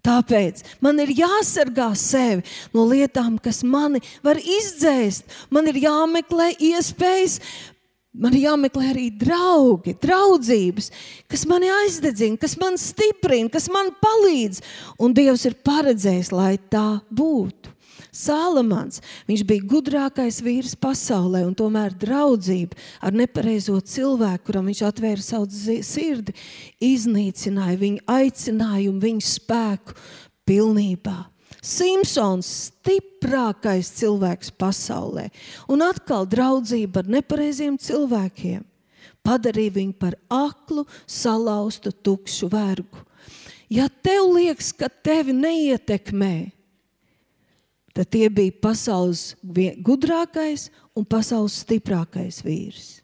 Tāpēc 0.06 0.62
man 0.84 1.02
ir 1.04 1.12
jāsargā 1.18 1.90
sevi 1.98 2.46
no 2.76 2.86
lietām, 2.88 3.38
kas 3.42 3.64
mani 3.68 4.02
var 4.24 4.40
izdzēst. 4.40 5.28
Man 5.52 5.68
ir 5.72 5.80
jāmeklē 5.84 6.54
iespējas, 6.56 7.40
man 8.14 8.36
ir 8.38 8.46
jāmeklē 8.48 8.92
arī 8.94 9.10
draugi, 9.20 9.98
draudzības, 10.00 10.92
kas 11.32 11.46
mani 11.50 11.72
aizdedzina, 11.82 12.40
kas 12.40 12.56
man 12.62 12.80
stiprina, 12.80 13.52
kas 13.52 13.68
man 13.72 13.92
palīdz. 14.00 14.64
Un 15.04 15.18
Dievs 15.18 15.46
ir 15.50 15.60
paredzējis, 15.68 16.32
lai 16.36 16.56
tā 16.72 17.02
būtu. 17.12 17.76
Sālamans, 18.20 19.00
viņš 19.30 19.44
bija 19.48 19.68
gudrākais 19.72 20.42
vīrs 20.44 20.76
pasaulē, 20.80 21.46
un 21.48 21.56
tomēr 21.56 21.96
draudzība 21.96 22.76
ar 23.00 23.16
nepareizo 23.16 23.78
cilvēku, 23.80 24.50
kuram 24.50 24.68
viņš 24.68 24.82
atvēra 24.90 25.24
savu 25.24 25.48
sirdi, 25.88 26.36
iznīcināja 26.84 27.80
viņa 27.80 28.08
aicinājumu, 28.20 29.00
viņa 29.06 29.28
spēku 29.30 29.96
pilnībā. 30.50 31.18
Simpsons, 31.64 32.50
stiprākais 32.70 33.90
cilvēks 34.00 34.52
pasaulē, 34.60 35.28
un 35.72 35.84
atkal 35.84 36.28
draudzība 36.28 37.04
ar 37.04 37.16
nepareiziem 37.20 37.80
cilvēkiem 37.80 38.64
padarīja 39.26 39.76
viņu 39.76 39.96
par 40.00 40.16
aklu, 40.32 40.86
salauztu, 41.08 41.92
tukšu 41.92 42.50
vergu. 42.52 43.04
Ja 43.70 43.86
tev 43.90 44.32
liekas, 44.34 44.72
ka 44.74 44.90
tevi 44.90 45.36
neietekmē, 45.36 46.50
tad 47.96 48.10
tie 48.14 48.30
bija 48.30 48.56
pasaules 48.62 49.34
gudrākais 49.86 50.70
un 50.98 51.06
pasaules 51.08 51.62
stiprākais 51.64 52.42
vīrs. 52.46 53.00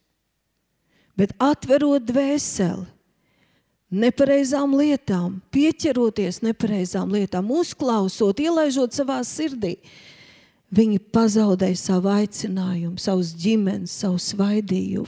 Bet 1.15 1.31
atverot 1.39 2.03
dvēseli, 2.05 2.85
nepareizām 3.95 4.75
lietām, 4.75 5.39
pieķeroties 5.53 6.41
nepareizām 6.43 7.13
lietām, 7.15 7.49
uzklausot, 7.55 8.41
ielaižot 8.43 8.97
savā 8.97 9.21
sirdī, 9.27 9.77
viņi 10.75 10.99
pazaudēja 11.15 11.79
savu 11.79 12.11
aicinājumu, 12.11 12.99
savus 12.99 13.31
ģimenes, 13.39 13.93
savu 14.03 14.19
svaidījumu. 14.19 15.07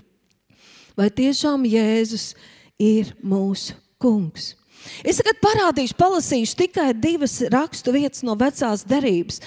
Vai 0.98 1.12
tiešām 1.14 1.66
Jēzus 1.70 2.32
ir 2.82 3.12
mūsu 3.22 3.76
kungs? 4.02 4.56
Es 5.08 5.20
tagad 5.22 5.40
parādīšu, 5.44 5.96
palasīšu 6.00 6.58
tikai 6.64 6.90
divas 6.98 7.40
rakstu 7.54 7.94
vietas 7.96 8.24
no 8.28 8.38
vecās 8.40 8.86
derības, 8.88 9.42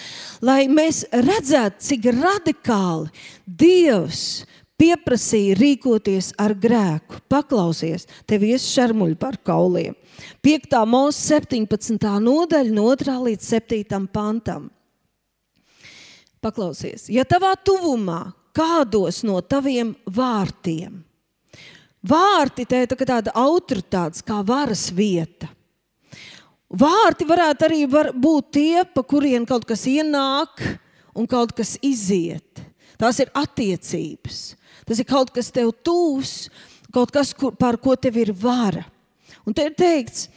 lai 0.44 0.64
mēs 0.70 1.04
redzētu, 1.12 1.82
cik 1.86 2.08
radikāli 2.16 3.10
Dievs 3.46 4.46
pieprasīja 4.80 5.58
rīkoties 5.58 6.32
ar 6.40 6.54
grēku. 6.56 7.20
Paklausies, 7.28 8.06
tev 8.28 8.46
ies 8.48 8.64
šarmuļi 8.72 9.18
par 9.20 9.36
kauliem. 9.44 9.96
5. 10.44 10.76
mūzika 10.88 11.44
17. 11.50 12.08
nodaļa, 12.24 12.74
no 12.76 12.88
2. 12.96 13.16
līdz 13.28 13.50
7. 13.54 14.06
pantam. 14.12 14.70
Paklausies, 16.40 17.10
ja 17.12 17.26
tavā 17.28 17.52
tuvumā 17.60 18.30
kādos 18.56 19.20
no 19.28 19.42
taviem 19.44 19.92
vārtiem 20.08 21.02
Vārti 22.00 22.64
te 22.64 22.84
ir 22.84 22.92
tāda 22.96 23.32
autoritāte, 23.36 24.22
kā 24.24 24.40
varas 24.46 24.88
vieta. 24.92 25.50
Vārti 26.70 27.26
varētu 27.26 27.66
arī 27.66 27.84
var 27.90 28.12
būt 28.14 28.52
tie, 28.54 28.84
pa 28.86 29.02
kuriem 29.02 29.44
kaut 29.46 29.66
kas 29.68 29.84
ienāk 29.90 30.62
un 31.18 31.26
kaut 31.28 31.52
kas 31.56 31.74
iziet. 31.82 32.62
Tās 33.00 33.18
ir 33.20 33.32
attiecības. 33.34 34.54
Tas 34.86 35.00
ir 35.02 35.08
kaut 35.08 35.32
kas 35.34 35.50
tev 35.52 35.72
tūs, 35.84 36.48
kaut 36.94 37.12
kas, 37.12 37.34
kur, 37.34 37.52
par 37.58 37.76
ko 37.82 37.96
tev 37.96 38.16
ir 38.22 38.32
vara. 38.32 38.84
Un 39.44 39.56
te 39.56 39.66
ir 39.66 39.74
teikts, 39.76 40.28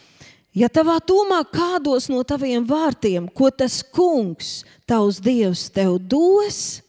ja 0.57 0.69
tavā 0.73 0.97
tūmā 1.05 1.43
kādos 1.53 2.09
no 2.11 2.23
taviem 2.27 2.65
vārtiem, 2.65 3.29
ko 3.29 3.51
tas 3.53 3.81
kungs, 3.93 4.63
tavs 4.89 5.21
dievs, 5.23 5.67
tev 5.73 5.99
dos, 5.99 6.81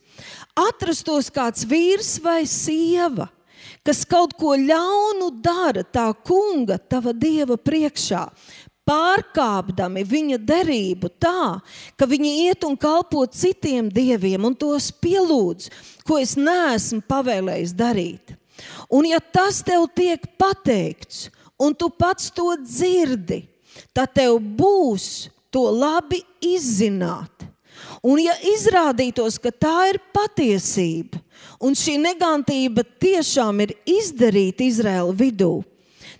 atrastos 0.57 1.31
kāds 1.35 1.67
vīrs 1.69 2.17
vai 2.25 2.43
sieva, 2.49 3.29
kas 3.85 4.05
kaut 4.09 4.35
ko 4.41 4.55
ļaunu 4.57 5.31
dara 5.45 5.85
tā 5.85 6.09
kunga, 6.25 6.79
tava 6.79 7.13
dieva 7.13 7.59
priekšā, 7.61 8.25
pārkāpdami 8.89 10.05
viņa 10.05 10.39
derību 10.45 11.11
tā, 11.21 11.61
ka 11.97 12.09
viņi 12.09 12.33
iet 12.49 12.65
un 12.69 12.77
kalpo 12.81 13.25
citiem 13.27 13.89
dieviem 13.93 14.45
un 14.45 14.57
tos 14.57 14.91
pielūdz, 15.05 15.71
ko 16.05 16.21
es 16.21 16.37
neesmu 16.37 17.05
pavēlējis 17.09 17.77
darīt. 17.77 18.35
Un 18.93 19.09
ja 19.09 19.19
tas 19.19 19.63
tev 19.67 19.89
tiek 19.97 20.25
pateikts, 20.39 21.29
un 21.59 21.75
tu 21.75 21.89
pats 21.91 22.31
to 22.35 22.53
dzirdi, 22.61 23.45
tad 23.97 24.13
tev 24.15 24.39
būs 24.39 25.29
to 25.51 25.65
labi 25.73 26.21
izzināt. 26.45 27.49
Un 28.05 28.21
ja 28.21 28.35
izrādītos, 28.53 29.39
ka 29.41 29.51
tā 29.51 29.77
ir 29.95 29.99
patiesība, 30.13 31.24
un 31.65 31.77
šī 31.79 31.97
negantība 32.03 32.85
tiešām 33.01 33.63
ir 33.65 33.73
izdarīta 33.89 34.67
Izraēla 34.67 35.15
vidū, 35.17 35.63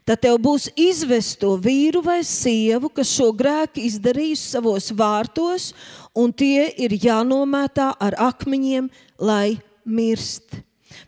tad 0.09 0.23
tev 0.25 0.39
būs 0.45 0.71
izvest 0.81 1.39
to 1.43 1.55
vīru 1.61 2.01
vai 2.05 2.23
sievu, 2.25 2.91
kas 2.93 3.13
šo 3.13 3.31
grēku 3.37 3.83
izdarījusi 3.85 4.55
savos 4.57 4.91
vārtos, 4.97 5.73
un 6.17 6.33
tie 6.33 6.71
ir 6.81 6.97
jānomētā 6.97 7.93
ar 8.01 8.17
akmeņiem, 8.31 8.89
lai 9.21 9.59
mirst. 9.85 10.63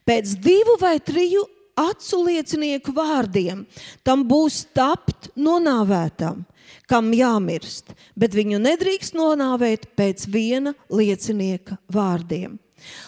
Pēc 0.07 0.37
divu 0.43 0.77
vai 0.81 0.99
triju 1.01 1.45
acu 1.77 2.23
liecinieku 2.27 2.93
vārdiem 2.97 3.65
tam 4.05 4.25
būs 4.27 4.65
tapt 4.75 5.31
nonāvētam. 5.37 6.45
kam 6.87 7.13
jāmirst, 7.15 7.95
bet 8.19 8.35
viņu 8.35 8.61
nedrīkst 8.63 9.15
nonāvēt 9.19 9.89
pēc 9.99 10.27
viena 10.31 10.75
liecinieka 10.91 11.79
vārdiem. 11.91 12.59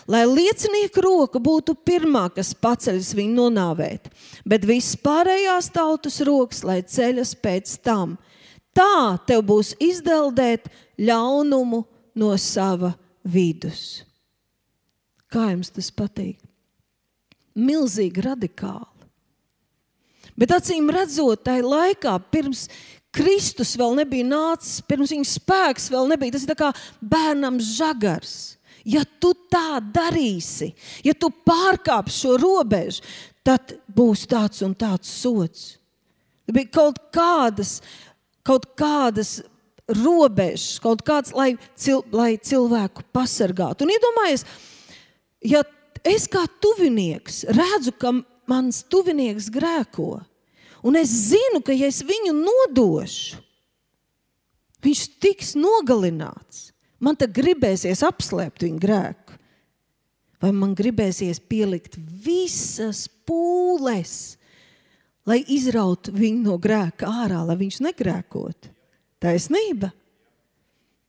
Lai 0.09 0.25
liecinieka 0.29 1.03
roka 1.05 1.41
būtu 1.43 1.75
pirmā, 1.87 2.29
kas 2.35 2.55
paceļas 2.57 3.13
viņu 3.19 3.37
nonāvēt, 3.37 4.09
bet 4.49 4.67
viss 4.69 4.99
pārējās 5.03 5.71
tautas 5.75 6.21
rokas, 6.27 6.65
lai 6.65 6.81
ceļas 6.83 7.35
pēc 7.43 7.79
tam. 7.85 8.17
Tā 8.77 9.19
tev 9.27 9.43
būs 9.49 9.75
izdeldēt 9.83 10.69
ļaunumu 10.99 11.83
no 12.19 12.35
sava 12.39 12.93
vidus. 13.27 14.05
Kā 15.29 15.51
jums 15.53 15.73
tas 15.75 15.91
patīk? 15.93 16.39
Milzīgi 17.59 18.23
radikāli. 18.25 18.87
Bet 20.39 20.53
acīm 20.55 20.87
redzot, 20.95 21.43
tajā 21.43 21.65
laikā, 21.67 22.15
pirms 22.31 22.69
Kristus 23.15 23.73
vēl 23.79 23.97
nebija 23.99 24.27
nācis, 24.29 24.79
pirms 24.87 25.11
viņa 25.15 25.27
spēks 25.27 25.89
vēl 25.91 26.11
nebija, 26.13 26.37
tas 26.37 26.45
ir 26.47 26.55
kā 26.59 26.71
bērnam 27.01 27.59
žagars. 27.59 28.58
Ja 28.89 29.03
tu 29.21 29.35
tā 29.53 29.83
darīsi, 29.85 30.71
ja 31.05 31.13
tu 31.13 31.29
pārkāpsi 31.29 32.23
šo 32.23 32.37
robežu, 32.41 33.05
tad 33.45 33.77
būs 33.93 34.25
tāds 34.31 34.63
un 34.65 34.73
tāds 34.79 35.11
sots. 35.13 35.75
Bija 36.49 36.71
kaut 36.73 37.01
kādas, 37.13 37.79
kaut 38.47 38.71
kādas 38.79 39.43
robežas, 39.89 40.79
kaut 40.85 41.03
kāds, 41.05 41.35
lai, 41.37 41.55
cil, 41.77 42.01
lai 42.13 42.37
cilvēku 42.41 43.05
pasargātu. 43.13 43.85
Un 43.85 43.93
iedomājieties, 43.93 44.47
ja 45.49 45.63
es 46.09 46.29
kā 46.31 46.45
tuvinieks 46.61 47.45
redzu, 47.57 47.93
ka 47.97 48.15
mans 48.49 48.83
tuvinieks 48.89 49.51
grēko, 49.53 50.23
un 50.85 50.97
es 51.01 51.13
zinu, 51.33 51.61
ka 51.65 51.77
ja 51.77 51.89
es 51.93 52.01
viņu 52.07 52.35
nodošu, 52.37 53.41
viņš 54.85 55.05
tiks 55.21 55.55
nogalināts. 55.59 56.71
Man 56.99 57.19
te 57.19 57.29
gribēsies 57.31 58.03
apslēpt 58.07 58.65
viņa 58.67 58.81
grēku, 58.83 59.37
vai 60.43 60.51
man 60.55 60.75
gribēsies 60.79 61.41
pielikt 61.51 61.99
visas 61.99 63.07
pūles, 63.27 64.17
lai 65.29 65.43
izrautu 65.53 66.15
viņu 66.15 66.43
no 66.47 66.59
grēka 66.63 67.11
ārā, 67.25 67.45
lai 67.47 67.59
viņš 67.61 67.81
negrēkotu. 67.87 68.73
Taisnība. 69.23 69.91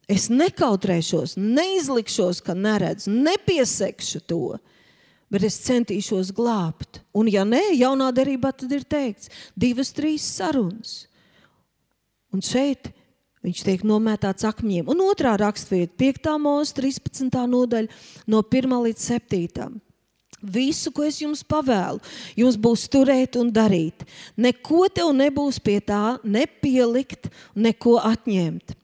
Es 0.10 0.26
nekautrēšos, 0.34 1.36
neizlikšos, 1.38 2.42
ka 2.42 2.56
neredzu, 2.58 3.14
nepiesekšu 3.14 4.24
to, 4.26 4.58
bet 5.30 5.46
es 5.46 5.60
centīšos 5.68 6.32
glābt. 6.34 7.04
Un, 7.14 7.30
ja 7.30 7.46
nē, 7.46 7.62
jaunā 7.78 8.10
derībā 8.18 8.50
tad 8.58 8.74
ir 8.74 8.86
teikts, 8.90 9.30
divas, 9.54 9.94
trīs 9.94 10.26
sarunas. 10.26 11.04
Un 12.34 12.42
šeit 12.46 12.90
viņš 13.46 13.62
tiek 13.66 13.84
nomētāts 13.88 14.48
akmeņiem. 14.48 14.90
Un 14.92 15.04
otrā 15.06 15.36
raksturvieta, 15.40 15.96
5. 16.00 16.34
mūža, 16.44 16.76
13. 16.80 17.44
nodaļa, 17.54 18.02
no 18.28 18.42
1 18.44 18.76
līdz 18.88 19.06
7. 19.12 19.70
Visu, 20.40 20.92
ko 20.96 21.04
es 21.04 21.18
jums 21.20 21.42
pavēlu, 21.44 22.00
jums 22.40 22.56
būs 22.56 22.86
turēt 22.92 23.36
un 23.40 23.50
darīt. 23.52 24.06
Neko 24.40 24.88
tev 24.88 25.12
nebūs 25.16 25.60
pie 25.60 25.82
tā 25.84 26.18
nepielikt, 26.24 27.28
neko 27.56 27.98
atņemt. 28.08 28.76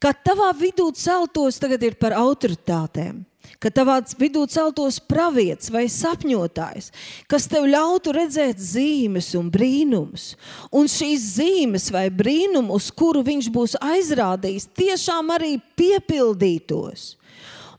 Kad 0.00 0.20
tavā 0.24 0.50
vidū 0.56 0.90
celtos, 0.96 1.58
tagad 1.60 1.82
ir 1.84 1.96
par 2.00 2.16
autoritātēm, 2.16 3.24
kad 3.60 3.74
tavā 3.76 3.98
vidū 4.20 4.46
celtos 4.50 4.98
pravietis 5.04 5.70
vai 5.72 5.84
sapņotājs, 5.92 6.90
kas 7.30 7.48
tev 7.50 7.68
ļautu 7.70 8.14
redzēt 8.16 8.60
zīmes 8.60 9.32
un 9.38 9.50
brīnumus, 9.52 10.34
un 10.72 10.88
šīs 10.90 11.26
zīmes 11.36 11.90
vai 11.94 12.08
brīnumu, 12.10 12.74
uz 12.76 12.90
kuru 12.90 13.24
viņš 13.26 13.50
būs 13.52 13.78
aizrādījis, 13.80 14.70
tiešām 14.80 15.32
arī 15.36 15.56
piepildītos. 15.76 17.14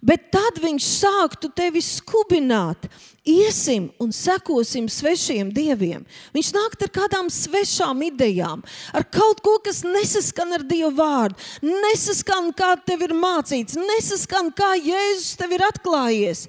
Bet 0.02 0.32
tad 0.34 0.58
viņš 0.62 0.86
sāktu 0.97 1.52
tevi 1.54 1.82
skubināt, 1.86 2.88
iesim 3.27 3.89
un 4.01 4.12
sekosim 4.13 4.88
svešiem 4.89 5.51
dieviem. 5.53 6.03
Viņš 6.34 6.51
nāk 6.55 6.75
ar 6.81 6.91
kādām 6.93 7.29
svešām 7.29 8.01
idejām, 8.10 8.63
ar 8.93 9.05
kaut 9.13 9.41
ko, 9.45 9.57
kas 9.63 9.84
nesaskan 9.86 10.57
ar 10.57 10.65
Dievu 10.65 10.93
vārdu, 10.97 11.38
nesaskan, 11.62 12.51
kā 12.57 12.73
tev 12.86 13.05
ir 13.05 13.15
mācīts, 13.17 13.77
nesaskan, 13.77 14.51
kā 14.57 14.73
Jēzus 14.79 15.38
tev 15.38 15.53
ir 15.57 15.65
atklājies. 15.69 16.47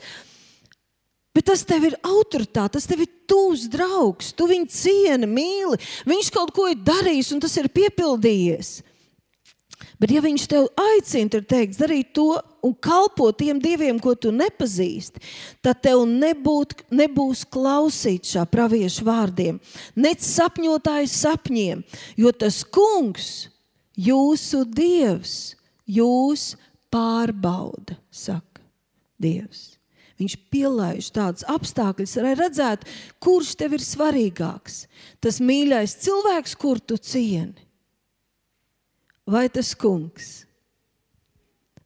Bet 1.32 1.46
tas 1.48 1.64
tev 1.64 1.87
ir 1.88 1.96
autoritāte, 2.04 2.76
tas 2.76 2.88
tev 2.88 3.06
ir 3.06 3.12
tūs 3.28 3.64
draugs, 3.72 4.35
tu 4.37 4.48
viņu 4.50 4.68
cieni, 4.68 5.28
mīli. 5.28 5.78
Viņš 6.08 6.28
kaut 6.32 6.52
ko 6.52 6.66
ir 6.68 6.80
darījis 6.85 7.32
un 7.32 7.40
tas 7.40 7.56
ir 7.61 7.72
piepildījies. 7.72 8.82
Bet, 10.02 10.10
ja 10.10 10.18
viņš 10.24 10.44
tev 10.50 10.64
aicina, 10.82 11.30
tad 11.30 11.44
teiks, 11.46 11.78
darīt 11.78 12.08
to 12.18 12.34
un 12.66 12.74
kalpot 12.74 13.36
tiem 13.38 13.60
dieviem, 13.62 14.00
ko 14.02 14.16
tu 14.18 14.32
nepazīsti, 14.34 15.22
tad 15.62 15.78
tev 15.84 16.02
nebūt, 16.10 16.74
nebūs 16.90 17.44
klausīt 17.46 18.26
šā 18.32 18.42
praviešu 18.50 19.06
vārdiem, 19.06 19.60
nec 19.94 20.26
sapņotāju 20.26 21.12
sapņiem, 21.12 21.86
jo 22.18 22.34
tas 22.34 22.64
kungs, 22.66 23.30
jūsu 23.94 24.64
dievs, 24.66 25.54
jūs 25.86 26.56
pārbauda, 26.90 28.00
saka 28.10 28.52
Dievs. 29.22 29.76
Viņš 30.18 30.34
pielāgojas 30.50 31.10
tādus 31.14 31.46
apstākļus, 31.50 32.18
lai 32.22 32.34
redzētu, 32.38 32.90
kurš 33.22 33.54
tev 33.58 33.76
ir 33.78 33.84
svarīgāks. 33.86 34.84
Tas 35.22 35.38
mīļais 35.42 35.94
cilvēks, 36.02 36.58
kur 36.58 36.82
tu 36.82 36.98
cieni 36.98 37.70
vai 39.26 39.48
tas 39.52 39.72
kungs. 39.78 40.42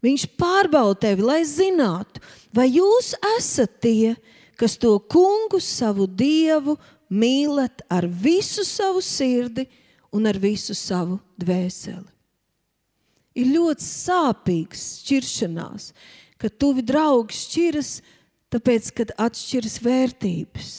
Viņš 0.05 0.27
pārbauda 0.39 1.01
tevi, 1.07 1.25
lai 1.25 1.41
zinātu, 1.49 2.21
vai 2.55 2.69
jūs 2.71 3.15
esat 3.37 3.81
tie, 3.83 4.15
kas 4.57 4.77
to 4.81 4.97
kungu, 5.11 5.61
savu 5.61 6.07
dievu, 6.07 6.77
mīlat 7.11 7.83
ar 7.93 8.07
visu 8.07 8.65
savu 8.67 9.03
sirdi 9.05 9.67
un 10.15 10.27
ar 10.29 10.39
visu 10.41 10.75
savu 10.77 11.19
dvēseli. 11.39 12.09
Ir 13.37 13.51
ļoti 13.53 13.85
sāpīgs 13.85 14.85
šķiršanās, 15.03 15.91
kad 16.41 16.57
tuvi 16.61 16.85
draugi 16.87 17.37
šķiras, 17.37 17.91
tāpēc, 18.53 18.93
kad 18.97 19.13
atšķiras 19.21 19.81
vērtības. 19.85 20.71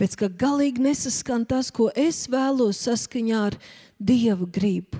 Pēc 0.00 0.16
kā 0.18 0.28
galīgi 0.28 0.82
nesaskan 0.82 1.44
tas, 1.48 1.70
ko 1.70 1.90
es 1.94 2.24
vēlos 2.30 2.80
saskaņā 2.86 3.40
ar 3.50 3.58
Dieva 4.02 4.48
gribu. 4.50 4.98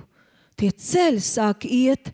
Tie 0.57 0.70
ceļi 0.70 1.22
sāk 1.24 1.66
iet 1.66 2.12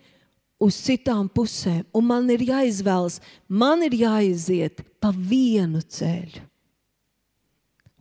uz 0.63 0.79
citām 0.87 1.29
pusēm, 1.29 1.85
un 1.93 2.07
man 2.09 2.31
ir 2.33 2.47
jāizvēlas, 2.49 3.21
man 3.49 3.85
ir 3.87 3.99
jāiziet 3.99 4.83
pa 5.03 5.13
vienu 5.13 5.83
ceļu. 5.85 6.48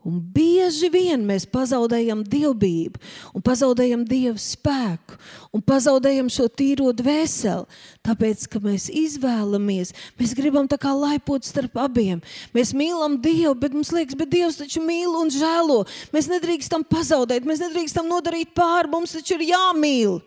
Un 0.08 0.22
bieži 0.24 0.88
vien 0.88 1.24
mēs 1.28 1.44
pazaudējam 1.52 2.22
dievbijību, 2.24 3.02
un 3.36 3.44
pazaudējam 3.44 4.06
dievu 4.08 4.40
spēku, 4.40 5.18
un 5.52 5.64
pazaudējam 5.68 6.30
šo 6.32 6.46
tīro 6.48 6.94
dvēseli. 6.96 7.68
Tāpēc, 8.08 8.46
ka 8.48 8.62
mēs 8.64 8.88
izvēlamies, 8.88 9.92
mēs 10.16 10.32
gribam 10.38 10.70
tā 10.72 10.80
kā 10.80 10.94
laipot 10.96 11.44
starp 11.44 11.76
abiem. 11.84 12.22
Mēs 12.56 12.72
mīlam 12.78 13.20
Dievu, 13.20 13.52
bet 13.60 13.76
mums 13.76 13.92
liekas, 13.92 14.16
ka 14.16 14.30
Dievs 14.32 14.62
taču 14.62 14.86
mīl 14.86 15.12
un 15.20 15.34
žēlo. 15.34 15.82
Mēs 16.16 16.32
nedrīkstam 16.32 16.88
pazaudēt, 16.88 17.44
mēs 17.44 17.66
nedrīkstam 17.66 18.08
nodarīt 18.08 18.56
pāri, 18.56 18.94
mums 18.94 19.18
taču 19.18 19.36
ir 19.36 19.50
jāmīl. 19.52 20.22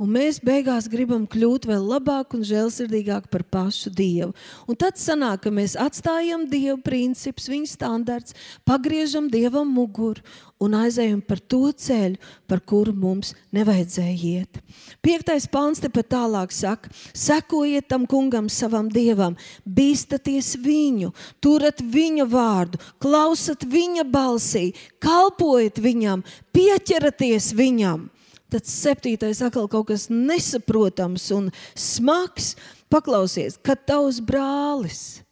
Un 0.00 0.08
mēs 0.14 0.38
beigās 0.40 0.86
gribam 0.88 1.26
kļūt 1.28 1.66
vēl 1.68 1.82
labāk 1.84 2.32
un 2.32 2.44
žēlsirdīgāk 2.48 3.26
par 3.28 3.42
pašu 3.52 3.90
Dievu. 3.92 4.30
Un 4.64 4.76
tad 4.80 4.96
sanāk, 4.96 5.42
ka 5.44 5.50
mēs 5.52 5.74
atstājam 5.76 6.46
Dieva 6.48 6.78
principus, 6.80 7.50
viņa 7.52 7.68
standarts, 7.68 8.36
pagriežam 8.64 9.26
Dievam 9.28 9.68
muguru 9.68 10.24
un 10.56 10.76
aizējam 10.78 11.18
par 11.20 11.42
to 11.44 11.68
ceļu, 11.76 12.16
par 12.48 12.62
kuru 12.64 12.94
mums 12.96 13.34
nevajadzēja 13.52 14.14
iet. 14.30 14.60
Piektais 15.04 15.44
pāns 15.52 15.82
te 15.84 15.90
pat 15.92 16.08
tālāk 16.14 16.54
saka: 16.56 16.88
sekojiet 17.12 17.90
tam 17.92 18.06
kungam, 18.08 18.48
savam 18.48 18.88
dievam, 18.88 19.36
bīstaties 19.68 20.54
viņu, 20.64 21.12
turat 21.44 21.84
viņa 21.84 22.24
vārdu, 22.24 22.80
klausat 23.04 23.68
viņa 23.68 24.06
balsī, 24.08 24.70
kalpojiet 25.04 25.82
viņam, 25.84 26.24
pieķeraties 26.56 27.52
viņam 27.60 28.08
Tad 28.50 28.66
septītais 28.66 29.42
atkal 29.46 29.68
kaut 29.70 29.88
kas 29.92 30.08
nesaprotams 30.10 31.30
un 31.36 31.48
smags. 31.78 32.56
Paklausies, 32.90 33.54
kad 33.62 33.84
tavs 33.86 34.18
brālis, 34.18 35.22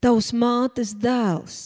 tavs 0.00 0.30
mātes 0.32 0.94
dēls 0.96 1.58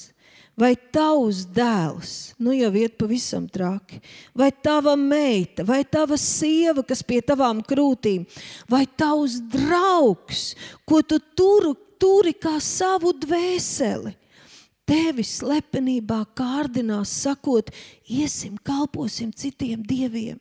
vai 0.56 0.72
tavs 0.74 1.44
dēls, 1.52 2.12
nu 2.40 2.54
jau 2.56 2.70
iet 2.80 2.96
pavisam 2.98 3.44
traki, 3.52 4.00
vai 4.36 4.48
tava 4.50 4.96
meita, 4.96 5.64
vai 5.68 5.82
tava 5.84 6.16
sieva, 6.20 6.82
kas 6.86 7.04
pie 7.04 7.20
tavām 7.20 7.60
krūtīm, 7.64 8.24
vai 8.70 8.86
tavs 8.88 9.38
draugs, 9.52 10.54
ko 10.88 11.02
tu 11.04 11.20
turu, 11.36 11.74
turi 12.00 12.32
kā 12.32 12.56
savu 12.64 13.12
dvēseli, 13.20 14.14
tevi 14.88 15.26
slepenībā 15.28 16.22
kārdinās, 16.38 17.12
sakot, 17.26 17.68
iesim, 18.08 18.56
kalposim 18.64 19.32
citiem 19.36 19.84
dieviem. 19.84 20.40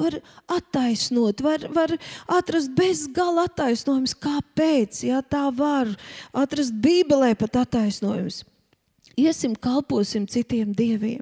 Var 0.00 0.18
attaisnot, 0.56 1.42
var, 1.44 1.66
var 1.76 1.96
atrast 2.40 2.72
bezgala 2.76 3.46
attaisnojumus, 3.50 4.16
kāpēc. 4.16 5.04
Ja, 5.08 5.20
tā 5.20 5.46
var 5.54 5.92
atrast 6.32 6.76
Bībelē 6.80 7.34
pat 7.38 7.60
attaisnojumus. 7.66 8.44
Iesim, 9.20 9.52
kalposim 9.58 10.24
citiem 10.30 10.72
dieviem 10.76 11.20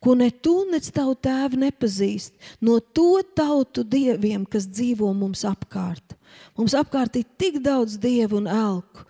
ko 0.00 0.14
ne 0.14 0.30
tu, 0.30 0.62
ne 0.70 0.78
tavu 0.78 1.16
tēvu 1.18 1.58
nepazīst, 1.64 2.34
no 2.62 2.78
to 2.80 3.20
tautu 3.36 3.82
dieviem, 3.82 4.46
kas 4.46 4.68
dzīvo 4.70 5.10
mums 5.14 5.44
apkārt. 5.48 6.14
Mums 6.58 6.74
apkārt 6.78 7.18
ir 7.18 7.26
tik 7.38 7.60
daudz 7.64 7.98
dievu 8.00 8.38
un 8.40 8.48
elku. 8.50 9.04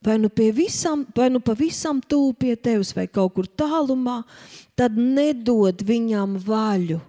Vai 0.00 0.16
nu, 0.16 0.30
visam, 0.56 1.02
vai 1.12 1.28
nu 1.28 1.42
pavisam 1.44 1.98
tuvu 2.00 2.32
pie 2.32 2.54
tevis, 2.56 2.94
vai 2.96 3.04
kaut 3.04 3.34
kur 3.36 3.44
tālumā, 3.44 4.22
tad 4.72 4.96
nedod 4.96 5.82
viņam 5.84 6.38
vaļu. 6.40 7.02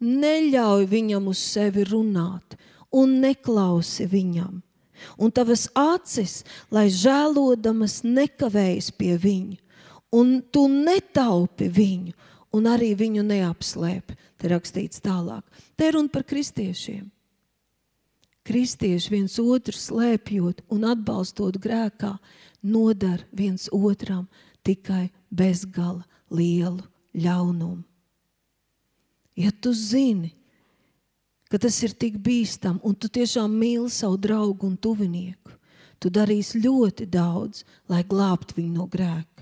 Neļauj 0.00 0.86
viņam 0.86 1.30
uz 1.30 1.42
sevi 1.42 1.84
runāt 1.88 2.58
un 2.94 3.18
neklausi 3.22 4.06
viņam. 4.08 4.60
Un 5.18 5.30
tavas 5.30 5.68
acis, 5.78 6.42
lai 6.74 6.88
žēlodamas, 6.90 8.00
nekavējas 8.06 8.90
pie 8.98 9.14
viņa 9.18 9.58
un 10.14 10.38
tu 10.52 10.66
netaupi 10.68 11.68
viņu, 11.68 12.14
un 12.56 12.68
arī 12.70 12.94
viņu 12.96 13.24
neapslēp. 13.26 14.14
Te 14.38 14.50
rakstīts 14.52 15.02
tālāk. 15.02 15.42
Te 15.76 15.90
runa 15.90 16.10
par 16.12 16.24
kristiešiem. 16.28 17.08
Kristieši 18.46 19.10
viens 19.12 19.34
otru 19.42 19.74
slēpjot 19.76 20.62
un 20.72 20.86
atbalstot 20.88 21.58
grēkā, 21.60 22.14
nodara 22.62 23.26
viens 23.34 23.66
otram 23.74 24.28
tikai 24.64 25.10
bezgala 25.28 26.06
lielu 26.30 26.86
ļaunumu. 27.18 27.82
Ja 29.38 29.52
tu 29.54 29.70
zini, 29.70 30.32
ka 31.48 31.60
tas 31.62 31.76
ir 31.86 31.94
tik 31.94 32.18
bīstami, 32.18 32.82
un 32.82 32.96
tu 32.98 33.06
tiešām 33.06 33.52
mīli 33.54 33.90
savu 33.92 34.18
draugu 34.18 34.66
un 34.66 34.76
tuvinieku, 34.76 35.54
tu 36.02 36.10
darīsi 36.10 36.58
ļoti 36.64 37.06
daudz, 37.06 37.62
lai 37.88 38.02
glābtu 38.02 38.58
viņu 38.58 38.74
no 38.74 38.88
grēka. 38.90 39.37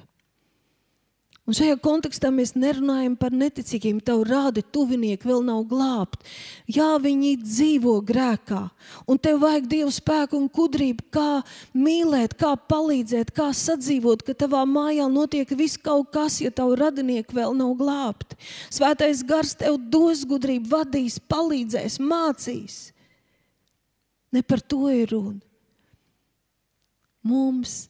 Un 1.46 1.54
šajā 1.54 1.76
kontekstā 1.78 2.32
mēs 2.34 2.56
nerunājam 2.58 3.12
par 3.14 3.30
neticīgiem. 3.30 4.00
Tev 4.02 4.24
rādi 4.26 4.64
tuvinieki 4.74 5.28
vēl 5.28 5.44
nav 5.46 5.60
glābti. 5.70 6.26
Jā, 6.74 6.88
viņi 6.98 7.36
dzīvo 7.38 7.92
grēkā. 8.06 8.64
Un 9.06 9.20
tev 9.22 9.38
vajag 9.44 9.68
dievu 9.70 9.92
spēku 9.94 10.40
un 10.40 10.48
gudrību, 10.50 11.04
kā 11.14 11.44
mīlēt, 11.70 12.34
kā 12.40 12.56
palīdzēt, 12.58 13.30
kā 13.36 13.52
sadzīvot, 13.54 14.24
ka 14.26 14.34
tavā 14.34 14.64
mājā 14.66 15.06
notiek 15.12 15.52
viss 15.54 15.78
kaut 15.78 16.10
kas, 16.16 16.40
ja 16.42 16.50
tavu 16.50 16.74
radinieku 16.80 17.38
vēl 17.38 17.54
nav 17.54 17.76
glābti. 17.78 18.34
Svētais 18.74 19.22
gars 19.26 19.54
tev 19.60 19.78
dos 19.78 20.24
gudrību, 20.26 20.66
vadīs, 20.72 21.20
palīdzēs, 21.30 22.00
mācīs. 22.02 22.80
Ne 24.34 24.42
par 24.42 24.64
to 24.66 24.90
ir 24.90 25.14
runa. 25.14 25.38
Mums 27.22 27.84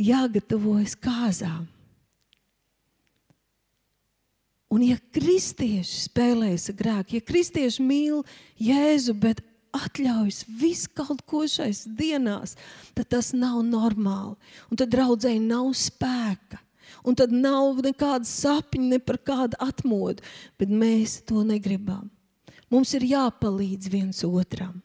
jāgatavojas 0.00 0.96
kāzām 0.96 1.68
Un, 4.70 4.84
ja 4.86 4.96
kristieši 5.14 6.04
spēlējas 6.06 6.68
ar 6.70 6.76
grēku, 6.78 7.16
ja 7.18 7.26
kristieši 7.26 7.82
mīl 7.82 8.20
Jēzu, 8.62 9.16
bet 9.18 9.42
atļaujas 9.74 10.44
visu 10.60 10.90
kaut 10.94 11.22
ko 11.26 11.42
šais 11.50 11.84
dienās, 11.98 12.56
tad 12.94 13.10
tas 13.14 13.32
nav 13.34 13.60
normāli. 13.66 14.36
Un 14.70 14.78
tad 14.78 14.92
draudzēji 14.94 15.42
nav 15.42 15.72
spēka. 15.78 16.60
Un 17.06 17.16
tad 17.18 17.32
nav 17.32 17.78
nekāda 17.84 18.26
sapņa, 18.26 18.86
ne 18.94 18.98
par 19.02 19.20
kādu 19.22 19.58
atmodu, 19.62 20.24
bet 20.58 20.70
mēs 20.70 21.20
to 21.26 21.44
negribam. 21.46 22.10
Mums 22.70 22.94
ir 22.98 23.06
jāpalīdz 23.10 23.90
viens 23.90 24.22
otram. 24.26 24.78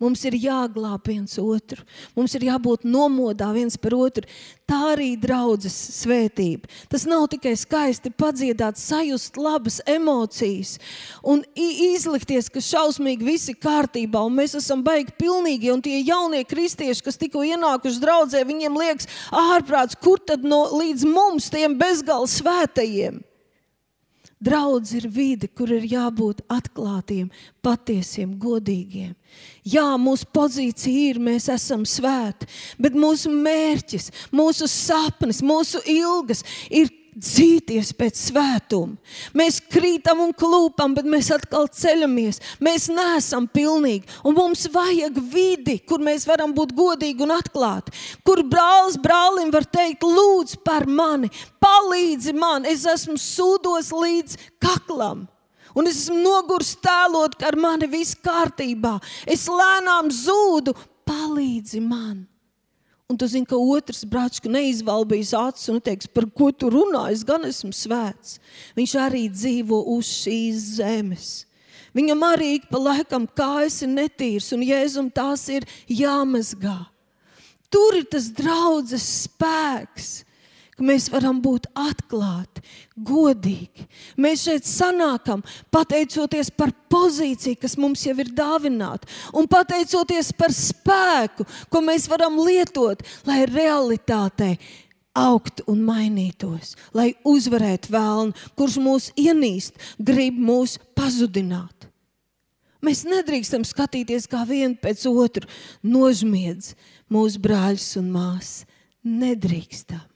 Mums 0.00 0.22
ir 0.24 0.32
jāglāb 0.40 1.04
viens 1.04 1.34
otru, 1.36 1.82
mums 2.16 2.32
ir 2.32 2.46
jābūt 2.46 2.86
nomodā 2.88 3.50
viens 3.52 3.76
par 3.76 3.92
otru. 3.98 4.24
Tā 4.64 4.78
arī 4.94 5.10
draudzes 5.20 5.74
svētība. 5.98 6.70
Tas 6.88 7.04
nav 7.10 7.26
tikai 7.32 7.52
skaisti 7.58 8.12
padziedāt, 8.14 8.78
sajust 8.80 9.36
labas 9.36 9.80
emocijas 9.84 10.78
un 11.20 11.42
izlikties, 11.52 12.48
ka 12.48 12.62
šausmīgi 12.64 13.28
viss 13.28 13.52
ir 13.52 13.60
kārtībā 13.60 14.24
un 14.24 14.38
mēs 14.40 14.56
esam 14.56 14.80
baigi 14.86 15.12
pilnīgi. 15.20 15.72
Un 15.74 15.84
tie 15.84 16.00
jaunie 16.00 16.46
kristieši, 16.48 17.04
kas 17.04 17.20
tikko 17.20 17.44
ienākuši 17.50 18.00
draudzē, 18.00 18.44
viņiem 18.48 18.80
liekas 18.80 19.10
ārprāts, 19.28 19.98
kur 20.00 20.22
tad 20.22 20.46
no 20.46 20.64
līdz 20.80 21.04
mums, 21.12 21.52
tiem 21.52 21.76
bezgalīgi 21.76 22.38
svētajiem. 22.40 23.20
Draudz 24.40 24.94
ir 24.96 25.04
vide, 25.12 25.50
kur 25.52 25.68
ir 25.68 25.84
jābūt 25.84 26.40
atklātiem, 26.48 27.26
patiesiem, 27.60 28.32
godīgiem. 28.40 29.12
Jā, 29.68 29.84
mūsu 30.00 30.24
pozīcija 30.32 31.10
ir, 31.10 31.20
mēs 31.20 31.50
esam 31.52 31.84
svēti, 31.84 32.48
bet 32.80 32.96
mūsu 32.96 33.28
mērķis, 33.34 34.08
mūsu 34.32 34.68
sapnis, 34.70 35.42
mūsu 35.44 35.82
ilgas 35.92 36.40
ir 36.72 36.88
dzīties 37.16 37.92
pēc 37.98 38.20
svētuma. 38.28 38.96
Mēs 39.36 39.58
krītam 39.72 40.22
un 40.24 40.34
klūpam, 40.36 40.94
bet 40.96 41.08
mēs 41.10 41.30
atkal 41.34 41.68
ceļamies. 41.72 42.40
Mēs 42.62 42.88
neesam 42.92 43.48
pilnīgi. 43.50 44.08
Un 44.24 44.36
mums 44.38 44.66
vajag 44.72 45.18
vidi, 45.32 45.78
kur 45.82 46.02
mēs 46.04 46.26
varam 46.28 46.54
būt 46.56 46.74
godīgi 46.76 47.26
un 47.26 47.34
atklāti. 47.36 47.94
Kur 48.26 48.44
brālis 48.46 48.98
brālim 49.00 49.52
var 49.54 49.66
teikt, 49.66 50.06
lūdzu 50.06 50.62
par 50.66 50.86
mani, 50.86 51.30
palīdzi 51.62 52.34
man, 52.36 52.68
es 52.68 52.86
esmu 52.88 53.18
sūdos 53.20 53.92
līdz 53.94 54.38
kaklam. 54.62 55.26
Un 55.74 55.86
es 55.86 56.04
esmu 56.04 56.18
nogurs 56.24 56.74
tēlot, 56.82 57.36
ka 57.38 57.50
ar 57.52 57.58
mani 57.60 57.86
viss 57.90 58.18
kārtībā. 58.18 58.96
Es 59.26 59.46
lēnām 59.50 60.10
zūdu, 60.14 60.74
palīdzi 61.06 61.82
man. 61.84 62.29
Un 63.10 63.18
tu 63.18 63.26
zini, 63.26 63.48
ka 63.48 63.58
otrs 63.58 64.04
brālis 64.06 64.38
neizvalbīs 64.46 65.32
acis 65.34 65.72
un 65.72 65.80
teiks, 65.82 66.06
par 66.06 66.28
ko 66.30 66.52
tu 66.54 66.70
runā. 66.70 67.08
Es 67.10 67.24
gan 67.26 67.42
esmu 67.48 67.72
svēts. 67.74 68.38
Viņš 68.78 68.96
arī 69.02 69.24
dzīvo 69.32 69.80
uz 69.96 70.06
šīs 70.22 70.76
zemes. 70.78 71.30
Viņam 71.96 72.22
arī 72.22 72.52
pa 72.70 72.78
laikam 72.78 73.26
kājas 73.26 73.80
ir 73.82 73.90
netīras, 73.90 74.52
un 74.54 74.62
jēzum 74.62 75.10
tās 75.10 75.48
ir 75.50 75.66
jāmazgā. 75.90 76.78
Tur 77.70 77.98
ir 77.98 78.06
tas 78.10 78.28
draudzes 78.34 79.06
spēks 79.26 80.20
ka 80.80 80.86
mēs 80.88 81.10
varam 81.12 81.42
būt 81.44 81.66
atklāti, 81.76 82.62
godīgi. 82.96 83.84
Mēs 84.16 84.46
šeit 84.46 84.64
sanākam 84.64 85.42
pateicoties 85.68 86.48
par 86.56 86.72
pozīciju, 86.88 87.58
kas 87.60 87.76
mums 87.76 88.06
jau 88.06 88.16
ir 88.16 88.32
dāvināta, 88.32 89.04
un 89.36 89.44
pateicoties 89.50 90.32
par 90.40 90.56
spēku, 90.56 91.44
ko 91.68 91.84
mēs 91.84 92.08
varam 92.08 92.40
lietot, 92.40 93.04
lai 93.28 93.44
realitātei 93.44 94.56
augt 95.12 95.60
un 95.68 95.84
mainītos, 95.84 96.72
lai 96.96 97.12
uzvarētu 97.28 97.92
vēlnu, 97.92 98.48
kurš 98.56 98.80
mūs 98.80 99.12
ienīst, 99.20 99.76
grib 100.00 100.40
mūs 100.40 100.78
pazudināt. 100.96 101.90
Mēs 102.80 103.04
nedrīkstam 103.04 103.66
skatīties 103.68 104.24
kā 104.32 104.46
viens 104.48 104.80
pēc 104.80 105.04
otru, 105.12 105.44
nožmiedz 105.84 106.72
mūsu 107.12 107.42
brāļus 107.44 107.98
un 108.00 108.14
māsas. 108.14 108.62
Nedrīkstam 109.04 110.09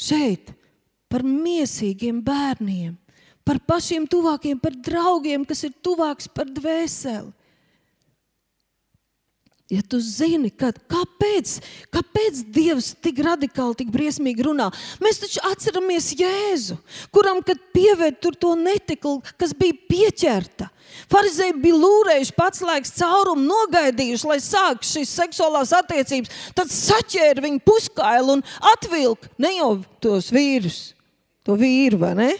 šeit 0.00 0.52
par 1.10 1.24
mīsīgiem 1.26 2.20
bērniem, 2.24 2.94
par 3.44 3.60
pašiem 3.66 4.06
tuvākiem, 4.10 4.60
par 4.62 4.76
draugiem, 4.76 5.44
kas 5.44 5.64
ir 5.66 5.74
tuvāks 5.84 6.30
par 6.32 6.48
dvēseli. 6.48 7.32
Ja 9.70 9.84
tu 9.86 10.00
zini, 10.02 10.48
ka, 10.50 10.72
kāpēc, 10.90 11.52
kāpēc 11.94 12.40
Dievs 12.50 12.88
tik 12.98 13.20
radikāli, 13.22 13.76
tik 13.78 13.92
briesmīgi 13.94 14.42
runā, 14.42 14.66
mēs 14.98 15.20
taču 15.22 15.38
atceramies 15.46 16.08
Jēzu, 16.18 16.74
kuram, 17.14 17.38
kad 17.46 17.60
pievērta 17.70 18.32
to 18.34 18.56
netiklu, 18.58 19.20
kas 19.38 19.54
bija 19.54 19.76
pieķerta. 19.86 20.66
Pharizēji 21.06 21.54
bija 21.62 21.78
lūrējuši 21.84 22.34
pats 22.34 22.64
laiks 22.66 22.96
caurumu, 22.98 23.46
nogaidījuši, 23.46 24.26
lai 24.26 24.40
sāktu 24.42 24.90
šīs 24.90 25.14
seksuālās 25.20 25.70
attiecības. 25.78 26.34
Tad 26.58 26.74
saķēra 26.74 27.46
viņu 27.46 27.62
puskailu 27.62 28.40
un 28.40 28.46
atvilka 28.72 29.30
ne 29.38 29.54
jau 29.54 29.70
tos 30.02 30.32
vīrus, 30.34 30.80
to 31.46 31.54
vīru, 31.60 32.02
ne, 32.18 32.32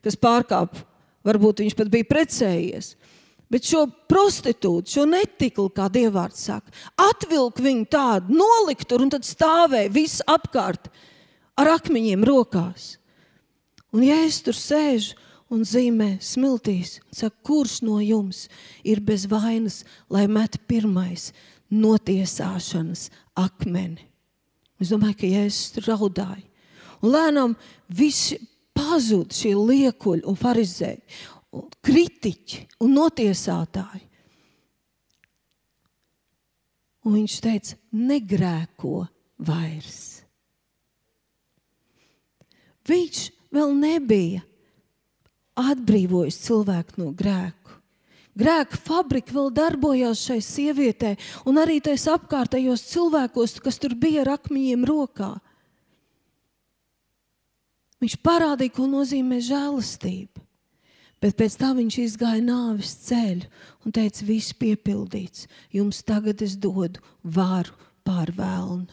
kas 0.00 0.16
pārkāpa. 0.16 0.86
Varbūt 1.28 1.60
viņš 1.60 1.76
pat 1.76 1.92
bija 1.92 2.08
precējies. 2.08 2.94
Bet 3.50 3.66
šo 3.66 3.86
prostitūtu, 4.10 4.92
šo 4.92 5.04
netiklu, 5.10 5.66
kā 5.74 5.88
dievvvārds 5.90 6.44
saka, 6.46 6.70
atvilka 7.02 7.64
viņu 7.64 7.88
tādu, 7.90 8.36
nolikt 8.38 8.86
tur 8.90 9.02
un 9.02 9.10
tad 9.10 9.26
stāvēja 9.26 9.90
viss 9.90 10.22
apkārt 10.30 10.86
ar 11.58 11.72
akmeņiem 11.74 12.22
rokās. 12.26 12.94
Un 13.90 14.06
ja 14.06 14.20
es 14.22 14.38
tur 14.46 14.54
sēžu 14.54 15.18
un 15.50 15.64
zīmē 15.66 16.12
smiltīs, 16.22 17.00
saka, 17.10 17.34
kurš 17.46 17.80
no 17.82 17.98
jums 17.98 18.44
ir 18.86 19.02
bez 19.02 19.26
vainas, 19.30 19.82
lai 20.06 20.28
met 20.30 20.60
pirmais 20.70 21.32
notiesāšanas 21.74 23.08
akmeni? 23.34 24.06
Es 24.80 24.94
domāju, 24.94 25.18
ka 25.20 25.28
Jēzus 25.28 25.74
tur 25.74 25.90
raudāja. 25.90 26.46
Un 27.02 27.12
lēnām 27.12 27.58
visi 27.98 28.38
pazuda 28.76 29.34
šie 29.34 29.52
liekuļi 29.58 30.24
un 30.28 30.38
farizēji, 30.38 31.02
kritiķi 31.84 32.62
un 32.84 32.94
notiesātāji. 32.98 34.06
Un 37.08 37.16
viņš 37.16 37.36
teica, 37.40 37.76
negrēko 37.96 39.06
vairs. 39.48 40.20
Viņš 42.90 43.22
vēl 43.54 43.72
nebija 43.78 44.42
atbrīvojis 45.60 46.38
cilvēku 46.44 47.00
no 47.00 47.10
grēka. 47.16 47.78
Grēka 48.40 48.78
fabrika 48.78 49.34
vēl 49.34 49.48
darbojās 49.52 50.20
šai 50.28 50.38
sievietei, 50.44 51.16
un 51.48 51.58
arī 51.60 51.80
tajos 51.82 52.06
apkārtējos 52.12 52.84
cilvēkos, 52.92 53.56
kas 53.64 53.80
tur 53.82 53.96
bija 53.98 54.22
ar 54.22 54.36
akmeņiem 54.36 54.84
rokā. 54.86 55.32
Viņš 58.00 58.16
parādīja, 58.24 58.76
ko 58.76 58.86
nozīmē 58.88 59.42
žēlastība. 59.44 60.40
Bet 61.20 61.36
pēc 61.36 61.58
tam 61.60 61.76
viņš 61.76 61.98
izgāja 62.00 62.40
nāves 62.44 62.94
ceļu 63.04 63.48
un 63.84 63.92
teica, 63.92 64.24
viss 64.24 64.56
piepildīts. 64.56 65.48
Jums 65.72 66.00
tagad 66.08 66.40
es 66.44 66.56
dodu 66.56 67.02
varu 67.22 67.76
pār 68.06 68.32
vēlnu. 68.36 68.88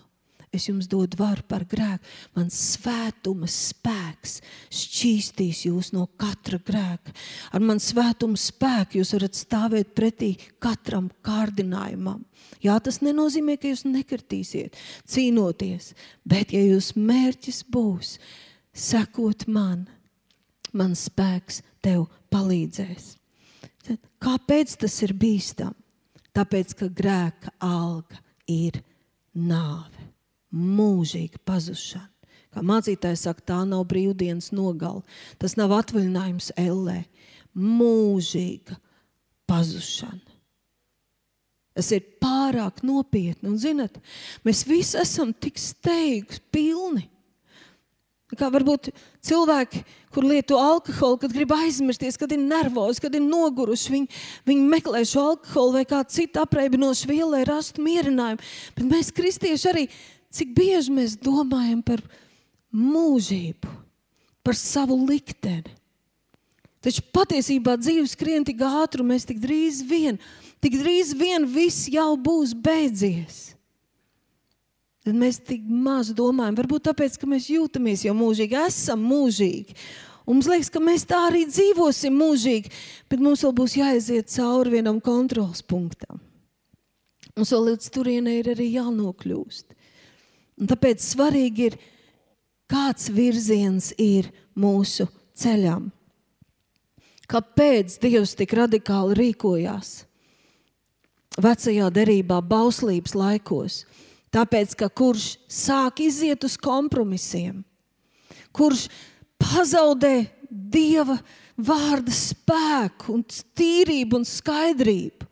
Es 0.55 0.69
jums 0.69 0.87
dodu 0.87 1.19
varu 1.19 1.43
par 1.47 1.65
grēku. 1.67 2.03
Mans 2.37 2.55
svētuma 2.73 3.49
spēks 3.51 4.37
šķīstīs 4.71 5.65
jūs 5.67 5.91
no 5.95 6.05
katra 6.19 6.59
grēka. 6.63 7.11
Ar 7.51 7.63
manu 7.63 7.83
svētuma 7.83 8.39
spēku 8.39 9.01
jūs 9.01 9.11
varat 9.17 9.35
stāvēt 9.37 9.91
pretī 9.97 10.31
katram 10.63 11.11
kārdinājumam. 11.27 12.23
Jā, 12.63 12.77
tas 12.83 13.01
nenozīmē, 13.03 13.57
ka 13.59 13.69
jūs 13.73 13.83
nekritīsiet, 13.85 14.79
cīnoties, 15.07 15.91
bet 16.25 16.55
ja 16.55 16.63
jūsu 16.63 17.03
mērķis 17.03 17.61
būs 17.71 18.15
sekot 18.77 19.45
man, 19.51 19.85
mans 20.77 21.07
spēks 21.09 21.61
tev 21.83 22.07
palīdzēs. 22.33 23.15
Kāpēc 24.23 24.75
tas 24.81 24.95
ir 25.05 25.13
bīstami? 25.17 25.77
Tāpēc, 26.37 26.75
ka 26.77 26.89
grēka 26.93 27.53
alga 27.63 28.19
ir 28.51 28.81
nāve 29.33 30.05
mūžīga 30.53 31.41
pazušana. 31.47 32.11
Kā 32.53 32.63
mācītājs 32.65 33.25
saka, 33.27 33.43
tā 33.51 33.57
nav 33.67 33.83
brīvdienas 33.89 34.51
nogale, 34.55 35.03
tas 35.41 35.57
nav 35.59 35.73
atvaļinājums 35.77 36.53
ellē. 36.57 37.03
Mūžīga 37.57 38.77
pazušana. 39.49 40.37
Tas 41.77 41.91
ir 41.93 42.05
pārāk 42.21 42.81
nopietni. 42.85 43.51
Un, 43.51 43.57
zinat, 43.61 43.99
mēs 44.45 44.63
visi 44.65 44.97
esam 44.97 45.33
tik 45.33 45.59
steigti, 45.61 46.41
pilni. 46.53 47.05
Kā 48.35 48.49
varbūt 48.51 48.89
cilvēki, 49.23 49.85
kur 50.11 50.25
lieto 50.27 50.57
alkoholu, 50.59 51.15
kad 51.21 51.31
grib 51.31 51.53
aizmirsties, 51.55 52.17
kad 52.19 52.33
ir 52.35 52.41
nervozi, 52.41 52.99
kad 53.05 53.15
ir 53.15 53.23
noguruši, 53.23 53.93
viņi, 53.93 54.19
viņi 54.49 54.65
meklē 54.73 55.05
šo 55.07 55.29
alkoholu 55.29 55.77
vai 55.77 55.85
kādu 55.87 56.11
citu 56.11 56.41
apreibinošu 56.43 57.07
vielu, 57.07 57.29
lai 57.37 57.45
rastu 57.47 57.85
mierinājumu. 57.85 58.43
Bet 58.75 58.89
mēs, 58.91 59.13
kristieši, 59.15 59.69
arī 59.71 59.85
Cik 60.33 60.53
bieži 60.55 60.93
mēs 60.93 61.15
domājam 61.17 61.81
par 61.85 62.03
mūžību, 62.75 63.71
par 64.43 64.57
savu 64.59 64.97
likteni. 65.07 65.73
Taču 66.83 67.01
patiesībā 67.15 67.73
dzīve 67.79 68.05
skrien 68.07 68.45
tik 68.47 68.61
ātri, 68.63 69.01
un 69.01 69.11
mēs 69.11 69.25
tik 69.27 69.39
drīz 69.41 69.81
vien, 69.87 70.19
tik 70.63 70.77
drīz 70.77 71.15
vien 71.17 71.47
viss 71.49 71.87
jau 71.91 72.11
būs 72.21 72.53
beidzies. 72.53 73.56
Tad 75.07 75.15
mēs 75.15 75.37
tik 75.39 75.63
maz 75.63 76.09
domājam, 76.11 76.57
varbūt 76.57 76.89
tāpēc, 76.89 77.13
ka 77.15 77.29
mēs 77.31 77.45
jūtamies 77.47 78.01
jau 78.03 78.11
mūžīgi, 78.17 78.57
esam 78.67 79.05
mūžīgi. 79.07 79.75
Un 80.27 80.35
mums 80.35 80.49
liekas, 80.51 80.67
ka 80.67 80.81
mēs 80.83 81.05
tā 81.07 81.21
arī 81.29 81.45
dzīvosim 81.47 82.11
mūžīgi, 82.19 82.71
bet 83.07 83.21
mums 83.23 83.45
vēl 83.45 83.53
būs 83.55 83.77
jāaiziet 83.79 84.27
cauri 84.33 84.73
vienam 84.73 84.97
kontrols 84.99 85.61
punktam. 85.63 86.19
Mums 87.37 87.53
vēl 87.55 87.69
līdz 87.69 87.87
turienei 87.95 88.41
ir 88.41 88.49
arī 88.51 88.67
jānokļūst. 88.73 89.77
Un 90.59 90.67
tāpēc 90.73 91.05
svarīgi 91.05 91.69
ir, 91.69 91.77
kāds 92.67 93.07
virziens 93.15 93.93
ir 93.95 94.27
mūsu 94.59 95.07
ceļam. 95.39 95.85
Kāpēc 97.31 97.95
Dievs 98.03 98.35
tik 98.35 98.57
radikāli 98.59 99.15
rīkojās 99.21 99.93
vecajā 101.39 101.87
derībā, 101.95 102.41
bauslības 102.43 103.15
laikos? 103.15 103.79
Tāpēc, 104.33 104.75
ka 104.75 104.89
kurš 104.91 105.37
sāk 105.47 106.01
iziet 106.03 106.43
uz 106.43 106.57
kompromisiem, 106.59 107.61
kurš 108.51 108.87
pazaudē 109.39 110.27
Dieva 110.47 111.17
vārda 111.59 112.13
spēku, 112.13 113.17
un 113.17 113.23
tīrību 113.27 114.21
un 114.21 114.27
skaidrību, 114.27 115.27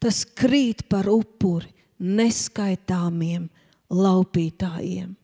tas 0.00 0.24
krīt 0.24 0.86
par 0.88 1.08
upuri 1.12 1.70
neskaitāmiem 2.00 3.46
laupītājiem. 3.92 5.14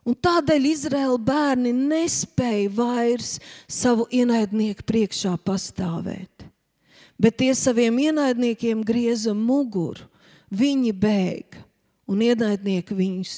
Un 0.00 0.16
tādēļ 0.16 0.66
Izraēla 0.70 1.18
bērni 1.22 1.72
nespēja 1.76 2.70
vairs 2.74 3.34
savu 3.68 4.06
ienaidnieku 4.10 4.86
priekšā 4.88 5.34
pastāvēt. 5.44 6.46
Bet 7.20 7.36
tie 7.42 7.52
saviem 7.54 7.98
ienaidniekiem 8.00 8.80
grieza 8.86 9.34
muguru, 9.36 10.06
viņi 10.50 10.94
bēga 10.96 11.66
un 12.10 12.22
ienaidnieki 12.26 12.96
viņus 12.98 13.34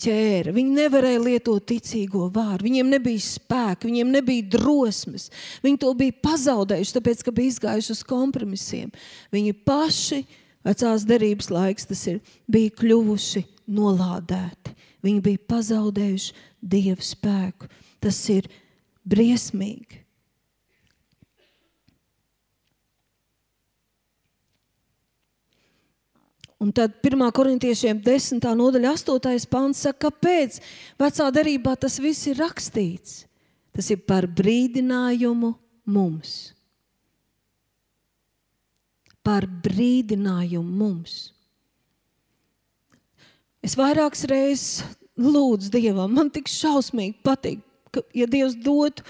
ķēra. 0.00 0.54
Viņi 0.56 0.76
nevarēja 0.78 1.20
lietot 1.22 1.66
ticīgo 1.68 2.28
vārdu, 2.32 2.66
viņiem 2.68 2.92
nebija 2.94 3.22
spēka, 3.24 3.88
viņiem 3.88 4.12
nebija 4.14 4.48
drosmes. 4.56 5.28
Viņi 5.64 5.80
to 5.82 5.92
bija 5.98 6.16
pazaudējuši, 6.24 6.96
tāpēc, 6.96 7.24
ka 7.26 7.34
bija 7.36 7.54
izgājuši 7.54 7.94
uz 7.96 8.02
kompromisiem. 8.08 8.92
Viņi 9.34 9.56
paši 9.68 10.22
vecās 10.66 11.06
derības 11.08 11.50
laiks, 11.52 11.88
tas 11.90 12.04
ir, 12.12 12.20
bija 12.50 12.72
kļuvuši 12.80 13.44
nolādēti. 13.70 14.76
Viņi 15.04 15.24
bija 15.24 15.44
pazaudējuši 15.48 16.36
dievu 16.60 17.04
spēku. 17.04 17.70
Tas 18.00 18.18
ir 18.32 18.48
briesmīgi. 19.08 19.99
Un 26.60 26.74
tad 26.76 26.98
1. 27.00 27.24
korintiešiem 27.32 28.02
10. 28.04 28.44
nodaļa, 28.60 28.94
8. 28.98 29.48
pāns 29.48 29.80
saka, 29.86 30.10
kāpēc 30.10 30.60
vecā 31.00 31.30
derībā 31.32 31.72
tas 31.80 31.96
viss 32.02 32.28
ir 32.28 32.40
rakstīts. 32.42 33.24
Tas 33.72 33.88
ir 33.94 34.02
par 34.04 34.26
brīdinājumu 34.28 35.54
mums 35.88 36.52
par 39.26 39.46
brīdinājumu 39.64 40.72
mums. 40.80 41.18
Es 43.60 43.76
vairākas 43.76 44.24
reizes 44.30 44.96
lūdzu 45.20 45.72
Dievam, 45.74 46.14
man 46.16 46.30
tik 46.32 46.48
šausmīgi 46.48 47.18
patīk, 47.26 47.60
ka, 47.92 48.02
ja 48.16 48.28
Dievs 48.30 48.56
dotu, 48.56 49.04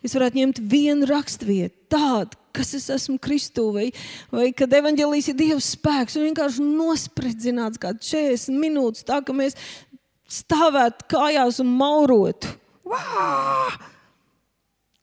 es 0.00 0.16
varētu 0.16 0.40
ņemt 0.40 0.62
vienu 0.72 1.08
raksturvietu, 1.10 1.76
tādu, 1.92 2.39
kas 2.56 2.72
es 2.78 2.88
esmu 2.92 3.18
Kristū, 3.22 3.66
vai, 3.74 3.90
vai 4.32 4.50
kad 4.56 4.72
evanģēlīs 4.80 5.30
ir 5.32 5.38
Dieva 5.38 5.60
spēks, 5.64 6.18
un 6.18 6.28
vienkārši 6.28 6.64
nospridzināts 6.64 7.80
kā 7.80 7.94
40 7.94 8.58
minūtes, 8.60 9.06
tā 9.08 9.20
ka 9.24 9.36
mēs 9.36 9.58
stāvētu 10.30 11.08
kājās 11.10 11.60
un 11.62 11.72
maurotu. 11.78 12.52
Vā! 12.90 13.30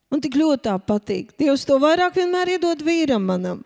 Man 0.07 0.23
tik 0.23 0.37
ļoti 0.39 0.63
tā 0.69 0.75
patīk. 0.79 1.33
Dievs 1.39 1.65
to 1.67 1.79
vairāk 1.83 2.15
vienmēr 2.15 2.55
iedod 2.55 2.83
vīram 2.85 3.25
manam. 3.27 3.63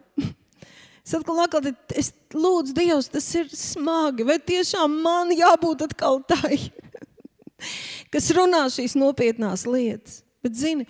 Es 1.01 1.13
atkal, 1.17 1.41
atkal 1.43 1.69
es 1.97 2.11
lūdzu, 2.33 2.73
Dievs, 2.77 3.09
tas 3.13 3.27
ir 3.37 3.49
smagi. 3.53 4.25
Vai 4.25 4.37
tiešām 4.41 4.99
man 5.03 5.33
jābūt 5.33 5.85
atkal 5.87 6.21
tai, 6.29 6.57
kas 8.13 8.29
runā 8.37 8.67
šīs 8.73 8.97
nopietnās 8.97 9.67
lietas? 9.69 10.21
Bet, 10.41 10.57
zini, 10.57 10.87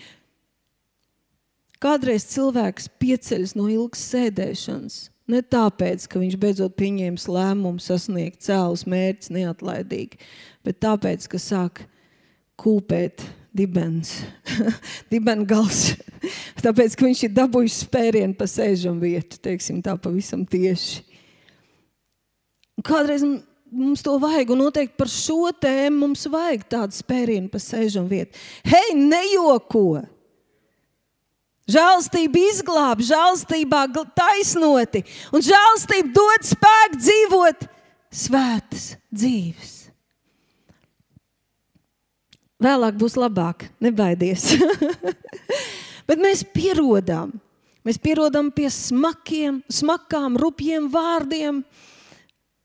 kādreiz 1.82 2.28
cilvēks 2.32 2.90
pieceļas 3.02 3.56
no 3.58 3.68
ilgas 3.72 4.04
sēdēšanas. 4.12 5.00
Ne 5.32 5.40
tāpēc, 5.46 6.08
ka 6.12 6.20
viņš 6.20 6.38
beidzot 6.42 6.74
pieņēmis 6.80 7.28
lēmumu 7.32 7.82
sasniegt 7.82 8.42
cēlus 8.44 8.84
mērķus 8.90 9.32
neatlaidīgi, 9.32 10.20
bet 10.66 10.82
tāpēc, 10.84 11.28
ka 11.32 11.40
sāk 11.40 11.86
kūpēt 12.60 13.24
dibens, 13.56 14.18
dibengals. 15.14 15.94
Tāpēc, 16.66 16.96
ka 16.96 17.08
viņš 17.08 17.24
ir 17.26 17.32
dabūjis 17.36 17.80
spērienu 17.86 18.36
pa 18.38 18.46
sēžam 18.50 19.00
vietu, 19.02 19.40
teiksim 19.42 19.80
tā 19.84 19.96
pavisam 20.00 20.44
tieši. 20.48 21.02
Kādreiz 22.86 23.26
mums 23.72 24.04
to 24.06 24.16
vajag, 24.22 24.54
un 24.54 24.66
noteikti 24.66 24.98
par 25.00 25.10
šo 25.12 25.52
tēmu 25.64 26.06
mums 26.06 26.28
vajag 26.32 26.66
tādu 26.76 26.98
spērienu 26.98 27.52
pa 27.52 27.62
sēžam 27.62 28.08
vietu. 28.12 28.38
Hei, 28.68 28.96
nejoko! 28.98 30.02
Žēlstība 31.72 32.42
izglāb, 32.52 33.04
žēlstībā 33.06 33.86
taisnoti, 34.18 35.04
un 35.32 35.44
žēlstība 35.46 36.12
dod 36.16 36.48
spēku 36.48 37.00
dzīvot 37.00 37.68
svētas 38.12 38.88
dzīves. 39.12 39.78
Vēlāk 42.62 42.98
būs 43.02 43.16
labāk, 43.18 43.70
nebaidies. 43.82 44.52
Bet 46.10 46.22
mēs 46.22 46.44
pierodam. 46.54 47.32
Mēs 47.82 47.98
pierodam 47.98 48.52
pie 48.54 48.68
smakiem, 48.70 49.64
smakām, 49.74 50.36
rupjiem 50.38 50.86
vārdiem, 50.94 51.64
uh, 51.64 51.91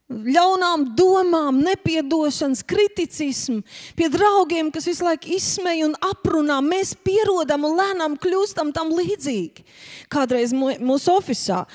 ļaunām 0.06 0.84
domām, 0.94 1.58
nepiedošanas, 1.66 2.62
kriticismu, 2.68 3.64
pie 3.98 4.08
draugiem, 4.12 4.70
kas 4.74 4.86
visu 4.86 5.06
laiku 5.06 5.32
izsmeja 5.34 5.88
un 5.88 5.96
aprunā. 5.98 6.60
Mēs 6.62 6.94
pierodam 6.94 7.66
un 7.66 7.74
lēnām 7.80 8.14
kļūstam 8.22 8.70
tam 8.76 8.94
līdzīgi. 8.94 9.66
Kādreiz 10.12 10.54
mūsu 10.54 11.16
oficiālā 11.16 11.66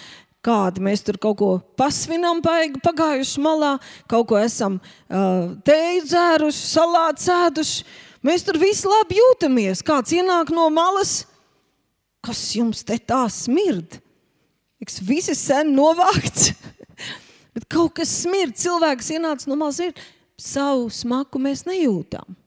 kādi 0.42 0.82
mēs 0.82 1.04
tur 1.06 1.20
kaut 1.22 1.38
ko 1.38 1.50
pasvinām, 1.78 2.42
pagājuši 2.42 3.42
malā, 3.44 3.76
kaut 4.10 4.30
ko 4.32 4.40
esam 4.42 4.80
uh, 4.82 5.54
teju 5.66 6.06
dzēruši, 6.08 6.64
salātu 6.72 7.28
sēduši. 7.28 7.86
Mēs 8.26 8.46
tur 8.46 8.58
visi 8.62 8.90
labi 8.90 9.18
jūtamies. 9.18 9.82
Kāds 9.86 10.14
ienāk 10.14 10.52
no 10.54 10.68
malas, 10.74 11.24
kas 12.26 12.42
jums 12.58 12.84
te 12.86 12.98
tā 12.98 13.24
smird? 13.34 14.00
Eks 14.82 14.98
visi 15.06 15.38
sen 15.38 15.76
novākts, 15.78 16.52
bet 17.56 17.68
kaut 17.72 17.96
kas 18.00 18.12
smird. 18.24 18.58
Cilvēks 18.60 19.12
ienāca 19.16 19.50
no 19.50 19.58
malas, 19.60 19.82
ir 19.84 19.96
savu 20.40 20.90
smaku 20.94 21.42
mēs 21.42 21.66
nejūtam. 21.68 22.38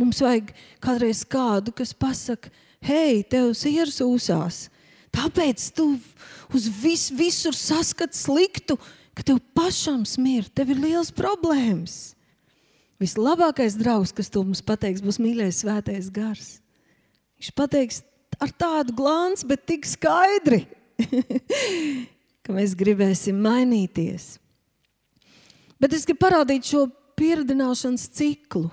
Mums 0.00 0.22
vajag 0.24 0.54
kādreiz 0.80 1.22
kādu, 1.28 1.74
kas 1.76 1.92
pasaka, 1.92 2.52
hei, 2.84 3.20
tev 3.22 3.52
sirds 3.58 4.00
uzsās. 4.04 4.68
Tāpēc 5.12 5.66
tu 5.76 5.90
uz 6.54 6.68
vis, 6.80 7.10
visur 7.12 7.56
saskat 7.56 8.14
sliktu, 8.16 8.78
ka 9.14 9.26
tev 9.26 9.40
pašam 9.56 10.06
smird, 10.08 10.48
tev 10.54 10.72
ir 10.72 10.80
liels 10.80 11.10
problēmas. 11.12 12.14
Vislabākais 13.00 13.78
draugs, 13.80 14.12
kas 14.12 14.28
to 14.32 14.42
mums 14.44 14.62
pateiks, 14.64 15.02
būs 15.04 15.18
mīļais 15.20 15.62
svētais 15.62 16.10
gars. 16.12 16.48
Viņš 17.40 17.52
pateiks 17.56 18.02
ar 18.40 18.52
tādu 18.52 18.94
glāzi, 18.96 19.46
bet 19.48 19.64
tik 19.68 19.88
skaidri, 19.88 20.62
ka 22.50 22.56
mēs 22.58 22.74
gribēsim 22.74 23.38
mainīties. 23.38 24.34
Bet 25.80 25.94
es 25.94 26.02
gribu 26.08 26.24
parādīt 26.26 26.66
šo 26.66 26.88
pieredzināšanas 27.16 28.08
ciklu 28.18 28.66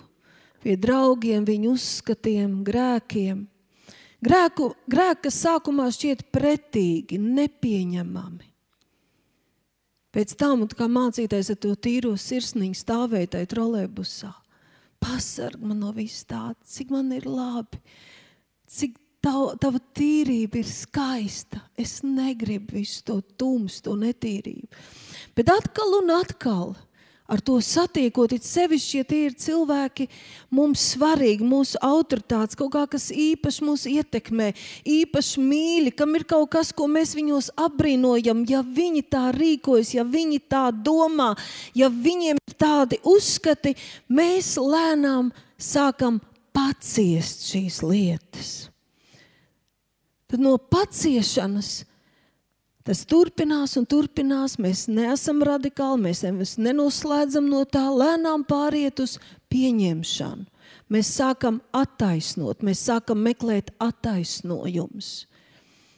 pie 0.63 0.73
draugiem, 0.81 1.45
viņu 1.45 1.75
uzskatiem, 1.77 2.63
grēkiem. 2.65 3.45
Grēku, 4.25 4.71
grēki, 4.89 5.27
kas 5.27 5.37
sākumā 5.45 5.85
šķiet 5.93 6.25
pretīgi, 6.33 7.19
nepieņemami. 7.21 8.49
Pēc 10.17 10.33
tam, 10.41 10.65
kā 10.73 10.87
mācīties 10.89 11.51
ar 11.53 11.59
to 11.61 11.75
tīro 11.77 12.15
sirsniņu, 12.17 12.79
stāvēja 12.79 13.35
tajā 13.35 13.51
trolēbusā. 13.53 14.33
Pasarg 14.97 15.61
man 15.61 15.83
no 15.83 15.93
vis 15.93 16.23
tā, 16.25 16.55
cik 16.65 16.89
man 16.95 17.13
ir 17.13 17.29
labi, 17.29 17.77
cik 18.65 18.97
tava, 19.27 19.53
tava 19.59 19.83
tīrība 19.97 20.61
ir 20.61 20.67
skaista. 20.71 21.61
Es 21.77 21.99
negribu 22.05 22.79
visu 22.79 23.03
to 23.07 23.21
tumsu, 23.39 23.83
to 23.87 23.95
netīrību. 23.99 24.83
Bet 25.37 25.51
atkal 25.53 25.99
un 26.01 26.13
atkal 26.17 26.75
ar 27.27 27.41
to 27.43 27.57
satiekot, 27.59 28.31
it 28.31 28.45
sevišķi, 28.47 28.99
ja 29.01 29.05
tie 29.07 29.19
ir 29.27 29.33
cilvēki 29.35 30.05
mums 30.55 30.83
svarīgi, 30.93 31.43
mūsu 31.43 31.75
autoritātes, 31.83 32.55
kaut 32.55 32.71
kā 32.71 32.85
kas 32.93 33.09
īpaši 33.11 33.65
mūs 33.67 33.83
ietekmē, 33.91 34.53
īpaši 34.87 35.43
mīļi, 35.43 35.91
kam 35.99 36.15
ir 36.15 36.23
kaut 36.29 36.53
kas, 36.55 36.71
ko 36.71 36.87
mēs 36.91 37.11
viņos 37.17 37.51
apbrīnojam, 37.59 38.45
ja 38.47 38.63
viņi 38.63 39.03
tā 39.11 39.25
rīkojas, 39.35 39.91
ja 39.97 40.07
viņi 40.07 40.39
tā 40.47 40.69
domā, 40.71 41.33
ja 41.75 41.91
viņiem 41.91 42.39
ir 42.39 42.55
tādi 42.55 43.01
uzskati, 43.03 43.75
mēs 44.07 44.55
lēnām 44.55 45.33
sākam 45.59 46.21
paciest 46.55 47.43
šīs 47.51 47.83
lietas. 47.83 48.55
Tad 50.27 50.43
no 50.43 50.57
paciešanas 50.57 51.85
Tas 52.87 53.01
turpinās 53.03 53.73
un 53.75 53.83
turpinās. 53.83 54.55
Mēs 54.63 54.85
neesam 54.87 55.41
radikāli, 55.43 56.05
mēs 56.07 56.53
nenoslēdzam 56.55 57.49
no 57.51 57.65
tā, 57.67 57.83
lēnām 57.91 58.45
pāriet 58.47 59.01
uz 59.03 59.17
pieņemšanu. 59.51 60.47
Mēs 60.95 61.09
sākam 61.17 61.59
attaisnot, 61.75 62.63
mēs 62.63 62.85
sākam 62.87 63.19
meklēt 63.25 63.73
attaisnojumus. 63.83 65.27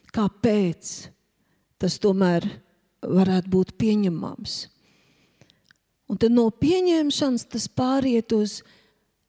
Kāpēc 0.10 0.96
tas 1.78 2.00
tomēr 2.02 2.48
varētu 3.06 3.54
būt 3.54 3.76
pieņemams? 3.78 4.58
Un 6.10 6.18
tad 6.18 6.34
no 6.34 6.48
pieņemšanas 6.50 7.46
tas 7.54 7.70
pāriet 7.70 8.34
uz 8.34 8.64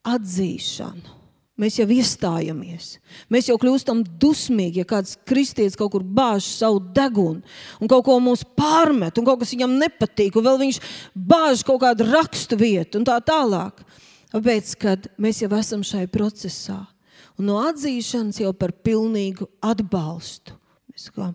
atzīšanu. 0.09 1.20
Mēs 1.61 1.77
jau 1.77 1.85
iestājamies. 1.93 2.95
Mēs 3.33 3.51
jau 3.51 3.59
kļūstam 3.61 4.01
dusmīgi, 4.23 4.81
ja 4.81 4.89
kāds 4.89 5.19
kristietis 5.29 5.77
kaut 5.77 5.93
kur 5.93 6.05
bāž 6.05 6.47
savu 6.49 6.81
degunu 6.97 7.43
un 7.81 7.91
kaut 7.91 8.07
ko 8.07 8.17
mums 8.23 8.47
pārmet, 8.57 9.19
un 9.21 9.27
kaut 9.27 9.43
kas 9.43 9.53
viņam 9.53 9.77
nepatīk, 9.83 10.39
un 10.39 10.47
vēl 10.47 10.61
viņš 10.63 10.79
bāž 11.13 11.65
kaut 11.69 11.83
kādu 11.85 12.07
rakstu 12.09 12.57
vietu 12.61 13.01
un 13.01 13.05
tā 13.09 13.19
tālāk. 13.25 13.85
Tāpēc, 14.31 14.73
kad 14.81 15.11
mēs 15.21 15.43
jau 15.43 15.51
esam 15.59 15.85
šai 15.85 16.07
procesā, 16.09 16.79
un 17.37 17.51
no 17.51 17.59
atzīšanas 17.67 18.41
jau 18.41 18.55
par 18.57 18.73
pilnīgu 18.87 19.51
atbalstu. 19.67 20.55
Mēs 20.89 21.11
sakām, 21.11 21.35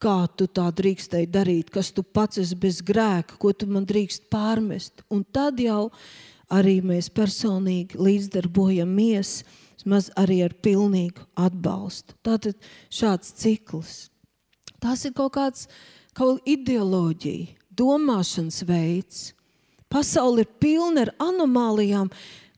kā 0.00 0.16
tu 0.38 0.46
tā 0.46 0.68
drīkstēji 0.78 1.28
darīt, 1.34 1.72
kas 1.74 1.90
tu 1.92 2.06
pats 2.06 2.40
esi 2.40 2.56
bez 2.56 2.80
grēka, 2.86 3.36
ko 3.42 3.52
tu 3.52 3.68
man 3.68 3.86
drīkst 3.88 4.30
pārmest. 4.32 5.02
Un 5.10 5.26
tad 5.26 5.58
jau 5.60 5.90
arī 6.52 6.78
mēs 6.84 7.10
personīgi 7.12 7.98
līdzdarbojamies, 8.00 9.42
maz 9.88 10.10
arī 10.20 10.42
ar 10.44 10.54
pilnīgu 10.62 11.24
atbalstu. 11.38 12.16
Tātad 12.26 12.58
šāds 12.92 13.32
cikls. 13.40 14.08
Tas 14.82 15.04
ir 15.08 15.14
kaut 15.16 15.34
kāds 15.38 15.66
kaut 16.18 16.44
ideoloģija, 16.48 17.54
domāšanas 17.78 18.62
veids. 18.68 19.20
Pasaule 19.88 20.44
ir 20.44 20.50
pilna 20.60 21.06
ar 21.06 21.14
anomālijām, 21.30 22.10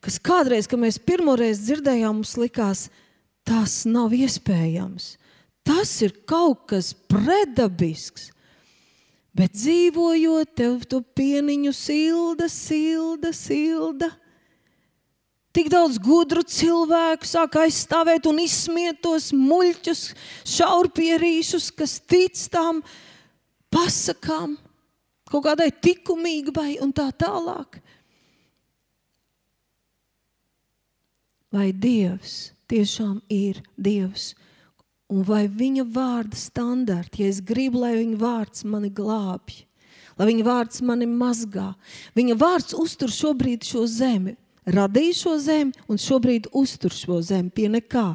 kas 0.03 0.19
kādreiz, 0.19 0.67
kad 0.67 0.81
mēs 0.83 0.99
pirmoreiz 0.99 1.63
dzirdējām, 1.67 2.19
mums 2.19 2.35
likās, 2.41 2.89
tas 3.47 3.85
nav 3.87 4.17
iespējams. 4.17 5.15
Tas 5.67 5.93
ir 6.03 6.17
kaut 6.27 6.67
kas 6.73 6.91
predabisks. 7.13 8.31
Bet 9.41 9.55
dzīvojot, 9.57 10.51
tev 10.59 10.83
to 10.91 10.99
pieniņu 11.17 11.71
silda, 11.73 12.45
silda, 12.53 13.31
silda. 13.33 14.11
Tik 15.57 15.71
daudz 15.73 15.97
gudru 16.03 16.43
cilvēku 16.45 17.27
sāk 17.27 17.57
aizstāvēt 17.63 18.29
un 18.29 18.43
izsmiet 18.43 19.01
tos 19.03 19.31
muļķus, 19.33 20.03
šaurpierīšus, 20.59 21.71
kas 21.73 21.97
tic 22.05 22.37
tam 22.53 22.83
pasakām, 23.73 24.59
kaut 25.31 25.47
kādai 25.49 25.71
likumīgai 25.73 26.77
un 26.85 26.93
tā 26.93 27.09
tālāk. 27.11 27.81
Vai 31.51 31.71
Dievs 31.73 32.53
tiešām 32.71 33.23
ir 33.33 33.65
Dievs? 33.75 34.35
Un 35.11 35.25
vai 35.27 35.45
viņa 35.51 35.85
vārda 35.91 36.39
standarti, 36.39 37.25
ja 37.25 37.33
es 37.33 37.41
gribu, 37.43 37.83
lai 37.83 37.97
viņa 37.99 38.17
vārds 38.21 38.65
mani 38.69 38.91
glābj, 38.95 39.65
lai 40.19 40.29
viņa 40.31 40.47
vārds 40.47 40.83
mani 40.87 41.09
mazgā, 41.11 41.73
viņa 42.15 42.39
vārds 42.39 42.77
uztur 42.79 43.13
šobrīd 43.13 43.67
šo 43.67 43.85
zemi, 43.91 44.37
radīja 44.71 45.19
šo 45.25 45.37
zemi 45.43 45.75
un 45.91 45.99
šobrīd 45.99 46.51
uztur 46.57 46.95
šo 46.95 47.21
zemi 47.27 47.51
pie 47.51 47.69
nekā. 47.73 48.09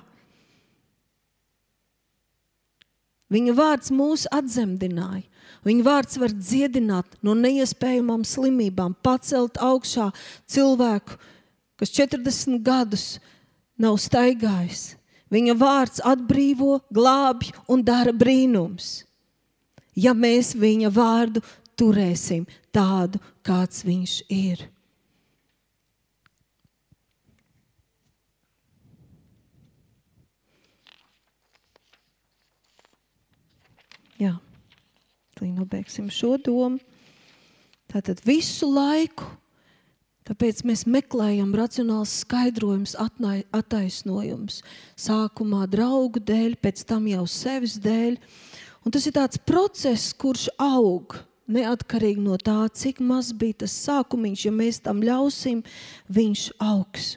Viņa 3.36 3.56
vārds 3.58 3.90
mūs 3.92 4.28
atzemdināja. 4.32 5.26
Viņa 5.66 5.82
vārds 5.82 6.20
var 6.22 6.30
dziedināt 6.30 7.16
no 7.26 7.34
neiespējamām 7.38 8.22
slimībām, 8.26 8.94
pacelt 9.02 9.58
augšā 9.58 10.12
cilvēku, 10.46 11.18
kas 11.82 11.94
40 11.98 12.62
gadus 12.66 13.06
nav 13.82 13.98
staigājis 14.02 14.94
Viņa 15.34 15.56
vārds 15.58 16.04
atbrīvo, 16.06 16.80
glābj 16.94 17.52
un 17.72 17.82
dara 17.86 18.14
brīnums. 18.14 19.04
Ja 19.96 20.14
mēs 20.14 20.54
viņa 20.60 20.92
vārdu 20.94 21.42
turēsim 21.80 22.46
tādu, 22.76 23.20
kāds 23.46 23.84
viņš 23.88 24.16
ir. 24.32 24.66
Jā, 34.16 34.36
lai 35.42 35.50
nobeigsim 35.52 36.08
šo 36.14 36.38
domu. 36.40 36.80
Tātad 37.92 38.22
visu 38.28 38.70
laiku 38.72 39.28
Tāpēc 40.26 40.64
mēs 40.66 40.88
meklējam 40.90 41.52
racionāls 41.54 42.16
skaidrojums, 42.24 42.96
attaisnojums. 42.98 44.64
Sākumā 44.98 45.68
draugu 45.70 46.24
dēļ, 46.26 46.56
pēc 46.66 46.82
tam 46.90 47.06
jau 47.12 47.28
sevis 47.30 47.78
dēļ. 47.84 48.18
Un 48.86 48.94
tas 48.96 49.06
ir 49.06 49.14
tāds 49.14 49.38
process, 49.38 50.16
kurš 50.18 50.48
aug. 50.58 51.20
Neatkarīgi 51.46 52.24
no 52.26 52.40
tā, 52.42 52.64
cik 52.74 53.04
maz 53.06 53.30
bija 53.38 53.62
tas 53.66 53.78
sākums, 53.86 54.48
ja 54.48 54.54
mēs 54.54 54.82
tam 54.82 55.04
ļausim, 55.06 55.62
viņš 56.10 56.48
augs. 56.58 57.14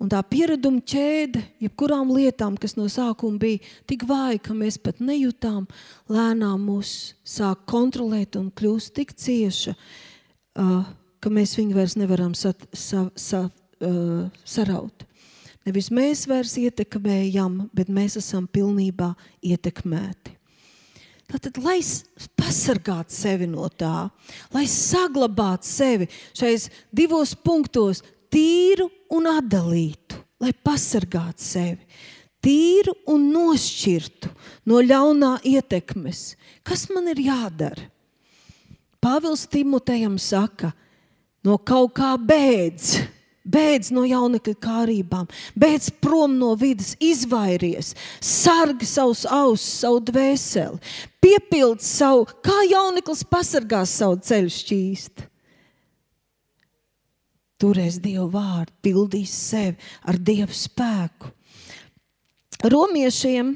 Un 0.00 0.08
tā 0.10 0.18
piereduma 0.26 0.80
ķēde, 0.80 1.42
jebkurām 1.60 2.10
lietām, 2.16 2.56
kas 2.58 2.74
no 2.74 2.88
sākuma 2.90 3.38
bija 3.38 3.60
tik 3.86 4.06
vāja, 4.08 4.40
ka 4.42 4.56
mēs 4.56 4.80
pat 4.80 4.98
nejūtām, 4.98 5.68
lēnām 6.10 6.64
mūs 6.66 7.14
sāk 7.22 7.62
kontrolēt 7.70 8.38
un 8.40 8.48
kļūst 8.50 8.94
tik 8.96 9.12
cieša, 9.14 9.76
uh, 9.76 10.88
ka 11.20 11.32
mēs 11.32 11.56
viņu 11.58 11.76
vairs 11.76 11.96
nevaram 12.00 12.34
sat, 12.36 12.66
sa, 12.72 13.08
sa, 13.16 13.46
uh, 13.84 14.26
saraut. 14.44 15.06
Nevis 15.68 15.90
mēs 15.92 16.24
vairs 16.28 16.56
ietekmējam, 16.56 17.66
bet 17.76 17.90
mēs 17.92 18.16
esam 18.20 18.46
pilnībā 18.48 19.12
ietekmēti. 19.44 20.36
Tātad, 21.30 21.60
lai 21.62 21.78
pasargātu 22.40 23.14
sevi 23.14 23.46
no 23.46 23.68
tā, 23.70 24.08
lai 24.50 24.64
saglabātu 24.66 25.68
sevi 25.68 26.08
šais 26.34 26.66
divos 26.90 27.36
punktos, 27.38 28.00
tīru 28.32 28.88
un 29.14 29.28
atdalītu, 29.30 30.18
lai 30.42 30.50
pasargātu 30.66 31.44
sevi, 31.44 31.86
tīru 32.42 32.96
un 33.12 33.28
nošķirtu 33.30 34.32
no 34.70 34.80
ļaunā 34.82 35.36
ietekmes. 35.46 36.24
Kas 36.66 36.88
man 36.90 37.12
ir 37.12 37.22
jādara? 37.28 37.86
Pāvils 39.00 39.46
Timotejam 39.48 40.18
saka, 40.20 40.74
no 41.46 41.56
kaut 41.58 41.96
kā 41.98 42.14
bēdz. 42.18 42.98
Bēdz 43.50 43.88
no 43.96 44.04
jaunekļa 44.04 44.52
kārībām, 44.62 45.24
bēdz 45.58 45.86
prom 46.04 46.34
no 46.38 46.52
vidas, 46.60 46.92
izvairies, 47.02 47.94
sargi 48.20 48.86
savus 48.86 49.24
ausis, 49.24 49.80
savu 49.80 50.02
dvēseli, 50.10 50.76
piepild 51.24 51.80
savu, 51.82 52.28
kā 52.44 52.58
jauneklis 52.68 53.24
pasargās 53.26 53.96
savu 53.96 54.20
ceļu 54.28 54.54
šķīstu 54.54 55.30
turēs 57.60 58.00
Dieva 58.00 58.26
vārdu, 58.32 58.72
pildīs 58.84 59.32
sevi 59.50 59.76
ar 60.08 60.18
Dieva 60.18 60.54
spēku. 60.56 61.32
Romiešiem, 62.70 63.54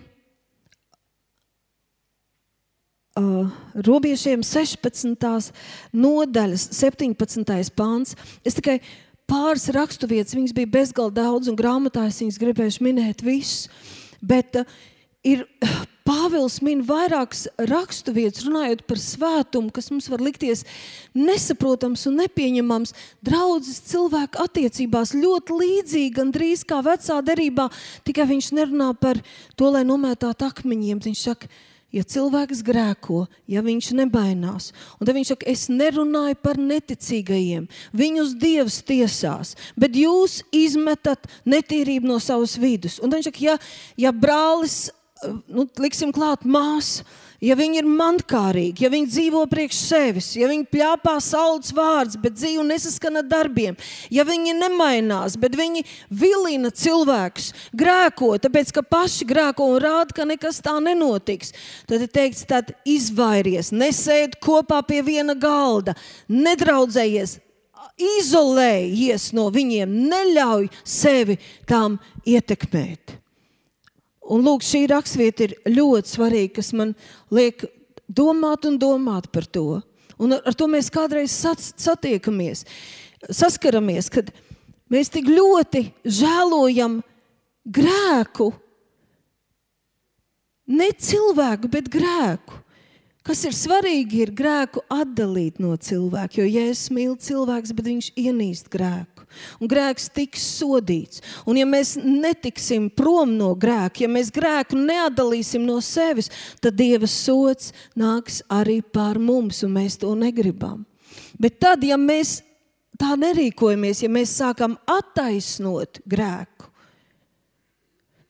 uh, 3.21 3.49
Romiešiem 3.87 4.43
16. 4.47 5.53
nodaļas, 5.95 6.69
17. 6.75 7.75
pāns. 7.77 8.15
Es 8.45 8.59
tikai 8.59 8.81
pāris 9.31 9.71
raksturvietas, 9.75 10.37
viņas 10.37 10.57
bija 10.57 10.73
bezgalīgi 10.81 11.19
daudz, 11.21 11.51
un 11.51 11.59
grāmatā 11.59 12.09
es 12.11 12.21
viņas 12.23 12.41
gribēju 12.43 12.85
minēt 12.85 13.25
visus. 13.25 13.69
Bet 14.25 14.61
uh, 14.61 14.79
ir 15.25 15.47
Pāvils 16.05 16.59
min 16.61 16.83
vairākas 16.85 17.47
raksturvietas, 17.57 18.43
runājot 18.45 18.83
par 18.85 18.99
svētumu, 19.01 19.71
kas 19.73 19.89
mums 19.89 20.11
var 20.13 20.21
likties 20.21 20.61
nesaprotams 21.17 22.03
un 22.11 22.19
nepieņemams. 22.21 22.93
Draudzes 23.25 23.81
cilvēku 23.89 24.43
attiecībās 24.45 25.15
ļoti 25.17 25.57
līdzīgi, 25.63 26.11
gandrīz 26.19 26.67
kā 26.69 26.83
vecā 26.85 27.23
derībā, 27.25 27.71
tikai 28.05 28.29
viņš 28.35 28.51
nerunā 28.59 28.91
par 29.01 29.23
to, 29.57 29.71
lai 29.73 29.87
nomētātu 29.89 30.45
akmeņiem. 30.51 31.01
Viņš 31.09 31.25
saka, 31.31 31.49
ja 31.95 32.03
cilvēks 32.15 32.63
grēko, 32.67 33.25
ja 33.51 33.63
viņš 33.65 33.93
nebainās, 34.01 34.73
un 34.99 35.07
tad 35.07 35.15
viņš 35.17 35.33
saka, 35.35 35.49
es 35.51 35.69
nerunāju 35.71 36.39
par 36.43 36.59
neticīgajiem, 36.61 37.69
viņus 37.95 38.35
Dievs 38.41 38.81
tiesās, 38.87 39.55
bet 39.79 39.97
jūs 39.99 40.41
izmetat 40.55 41.29
netīrību 41.47 42.11
no 42.11 42.19
savas 42.23 42.59
vidus. 42.61 42.99
Un 42.99 43.15
viņš 43.15 43.31
saka, 43.31 43.45
ja, 43.45 43.59
ja 44.07 44.15
brālis 44.15 44.89
nu, 45.49 45.67
liksim 45.81 46.13
klāt 46.15 46.45
māsu, 46.45 47.05
ja 47.45 47.57
viņi 47.59 47.81
ir 47.83 47.89
mankārīgi, 47.89 48.85
ja 48.85 48.91
viņi 48.93 49.11
dzīvo 49.11 49.45
priekš 49.51 49.81
sevis, 49.91 50.31
ja 50.39 50.49
viņi 50.51 50.69
plāpā 50.73 51.17
saules 51.23 51.73
vārdus, 51.77 52.19
bet 52.21 52.37
dzīvo 52.39 52.65
nesaskana 52.67 53.25
darbiem, 53.27 53.77
ja 54.13 54.25
viņi 54.27 54.57
nemainās, 54.59 55.39
bet 55.41 55.57
viņi 55.59 55.85
vilina 56.09 56.73
cilvēkus, 56.75 57.53
grēko, 57.77 58.35
tāpēc 58.43 58.75
ka 58.75 58.85
paši 58.87 59.29
grēko 59.29 59.69
un 59.75 59.81
rāda, 59.85 60.17
ka 60.17 60.29
nekas 60.29 60.63
tā 60.65 60.77
nenotiks, 60.83 61.55
tad 61.89 62.07
ir 62.07 62.13
teikts, 62.13 62.47
tad 62.49 62.75
izvairies, 62.89 63.73
nesēd 63.75 64.39
kopā 64.45 64.83
pie 64.87 65.03
viena 65.07 65.37
galda, 65.39 65.97
nedraudzējies, 66.33 67.39
izolējies 67.95 69.29
no 69.37 69.51
viņiem, 69.55 70.01
neļauj 70.11 70.71
sevi 70.83 71.39
tam 71.69 72.01
ietekmēt. 72.27 73.24
Un 74.33 74.45
lūk, 74.45 74.65
šī 74.65 74.87
raksturvieta 74.89 75.49
ir 75.49 75.57
ļoti 75.69 76.15
svarīga, 76.15 76.55
kas 76.61 76.73
man 76.77 76.95
liek 77.35 77.67
domāt 78.09 78.65
un 78.69 78.79
domāt 78.81 79.29
par 79.33 79.45
to. 79.45 79.83
Un 80.17 80.37
ar, 80.37 80.43
ar 80.49 80.57
to 80.57 80.69
mēs 80.71 80.89
kādreiz 80.95 81.35
satiekamies, 81.35 82.65
saskaramies, 83.29 84.09
kad 84.13 84.31
mēs 84.93 85.11
tik 85.13 85.29
ļoti 85.29 85.89
žēlojam 86.05 87.01
grēku. 87.65 88.53
Ne 90.73 90.93
cilvēku, 90.97 91.69
bet 91.69 91.91
grēku. 91.93 92.65
Kas 93.25 93.41
ir 93.49 93.55
svarīgi, 93.57 94.21
ir 94.21 94.35
grēku 94.37 94.83
atdalīt 94.93 95.61
no 95.61 95.73
cilvēka. 95.81 96.43
Jo 96.43 96.45
Jēzus 96.45 96.91
mīl 96.93 97.15
cilvēks, 97.21 97.73
bet 97.77 97.87
viņš 97.89 98.09
ienīst 98.21 98.69
grēku. 98.73 99.14
Un 99.61 99.71
grēks 99.71 100.09
tiks 100.15 100.45
sodīts. 100.61 101.23
Un 101.49 101.59
ja 101.61 101.67
mēs 101.69 101.95
netiksim 102.01 102.89
prom 102.93 103.37
no 103.39 103.53
grēka, 103.59 104.05
ja 104.05 104.11
mēs 104.11 104.33
grēku 104.35 104.79
neatdalīsim 104.79 105.65
no 105.67 105.81
sevis, 105.85 106.31
tad 106.63 106.79
Dieva 106.79 107.09
sots 107.11 107.73
nāks 107.99 108.43
arī 108.53 108.81
pār 108.83 109.21
mums, 109.23 109.63
un 109.67 109.77
mēs 109.79 109.99
to 110.01 110.15
negribam. 110.19 110.85
Bet 111.39 111.61
tad, 111.63 111.85
ja 111.87 111.99
mēs 112.01 112.41
tā 113.01 113.15
nerīkojamies, 113.19 114.05
ja 114.05 114.11
mēs 114.13 114.35
sākam 114.39 114.77
attaisnot 114.91 116.03
grēku, 116.11 116.71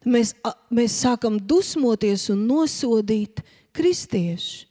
mēs, 0.05 0.35
mēs 0.73 1.01
sākam 1.05 1.41
dusmoties 1.41 2.29
un 2.33 2.47
nosodīt 2.49 3.45
kristiešus 3.75 4.69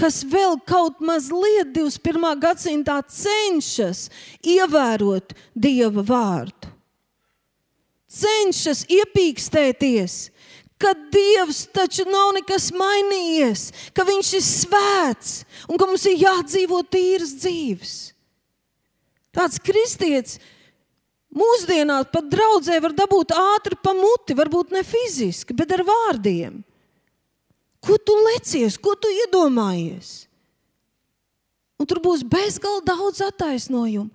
kas 0.00 0.22
vēl 0.24 0.56
kaut 0.68 1.02
mazliet 1.04 1.74
21. 1.76 2.32
gadsimtā 2.40 3.00
cenšas 3.04 4.08
ievērot 4.40 5.34
Dieva 5.54 6.04
vārdu. 6.06 6.70
Cenšas 8.10 8.86
iepīkstēties, 8.90 10.14
ka 10.80 10.94
Dievs 11.12 11.66
taču 11.70 12.06
nav 12.08 12.32
nekas 12.40 12.70
mainījies, 12.74 13.68
ka 13.94 14.06
Viņš 14.08 14.30
ir 14.38 14.46
svēts 14.46 15.34
un 15.68 15.78
ka 15.78 15.86
mums 15.86 16.06
ir 16.10 16.24
jādzīvo 16.24 16.80
tīras 16.90 17.36
dzīves. 17.38 17.92
Tāds 19.30 19.60
kristietis 19.62 20.40
mūsdienās 21.30 22.08
pat 22.10 22.26
draudzē 22.32 22.80
var 22.82 22.96
dabūt 22.96 23.36
ātri 23.36 23.78
pa 23.78 23.94
muti, 23.94 24.34
varbūt 24.34 24.74
ne 24.74 24.82
fiziski, 24.82 25.54
bet 25.54 25.70
ar 25.76 25.84
vārdiem. 25.86 26.64
Ko 27.80 27.96
tu 27.96 28.14
lecies, 28.28 28.76
ko 28.76 28.94
tu 28.98 29.08
iedomājies? 29.24 30.26
Un 31.80 31.88
tur 31.88 32.02
būs 32.04 32.24
bezgalīgi 32.28 32.88
daudz 32.90 33.22
attaisnojumu. 33.24 34.10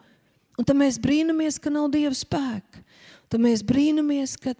Un 0.55 0.63
tad 0.67 0.77
mēs 0.79 0.99
brīnamies, 1.01 1.57
ka 1.59 1.73
nav 1.73 1.89
dieva 1.91 2.13
spēka. 2.15 2.83
Tad 3.27 3.41
mēs 3.43 3.63
brīnamies, 3.65 4.37
ka 4.39 4.53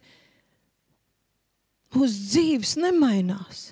mūsu 1.96 2.26
dzīves 2.32 2.76
nemainās. 2.82 3.70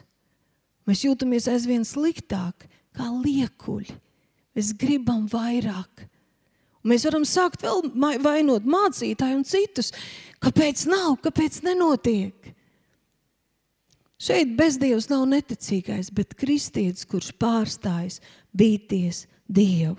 Mēs 0.87 1.03
jūtamies 1.03 1.49
aizvien 1.51 1.83
sliktāk, 1.87 2.67
kā 2.95 3.09
liekuļi. 3.09 3.97
Mēs 4.53 4.71
gribam 4.79 5.25
vairāk. 5.31 6.05
Un 6.83 6.91
mēs 6.93 7.07
varam 7.07 7.25
sākt 7.27 7.63
vēl 7.63 7.81
vainot 8.23 8.67
mācītāju 8.67 9.39
un 9.39 9.45
citus. 9.47 9.91
Kāpēc 10.43 10.85
nav? 10.91 11.17
Kāpēc 11.23 11.61
nenotiek? 11.65 12.51
Šeit 14.23 14.53
bezdievs 14.55 15.09
nav 15.11 15.25
neticīgais, 15.27 16.07
bet 16.15 16.37
kristietis, 16.39 17.03
kurš 17.09 17.33
pārstājas 17.41 18.21
bīties 18.55 19.25
Dievu. 19.51 19.97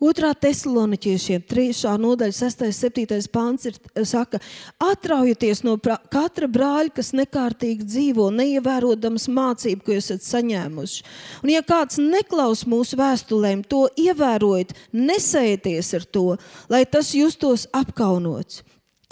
Otrā 0.00 0.30
tesaloniķiešiem, 0.32 1.42
3. 1.44 1.74
nodaļa, 2.00 2.32
6. 2.32 2.62
un 2.64 2.72
7. 2.72 3.18
pāns 3.34 3.66
ir 3.68 3.76
saka, 4.08 4.40
atraujieties 4.80 5.60
no 5.66 5.74
katra 5.76 6.48
brāļa, 6.48 6.94
kas 6.96 7.12
nekārtīgi 7.12 7.84
dzīvo, 7.84 8.30
neievērojams 8.32 9.28
mācību, 9.28 9.84
ko 9.84 9.98
esat 9.98 10.24
saņēmuši. 10.24 11.04
Un, 11.44 11.52
ja 11.52 11.60
kāds 11.60 12.00
neklaus 12.00 12.64
mūsu 12.64 12.96
vēstulēm, 12.96 13.66
to 13.68 13.90
ievērojiet, 14.00 14.72
nesēties 14.96 15.92
ar 16.00 16.08
to, 16.08 16.26
lai 16.72 16.86
tas 16.88 17.12
justos 17.12 17.68
apkaunots. 17.76 18.62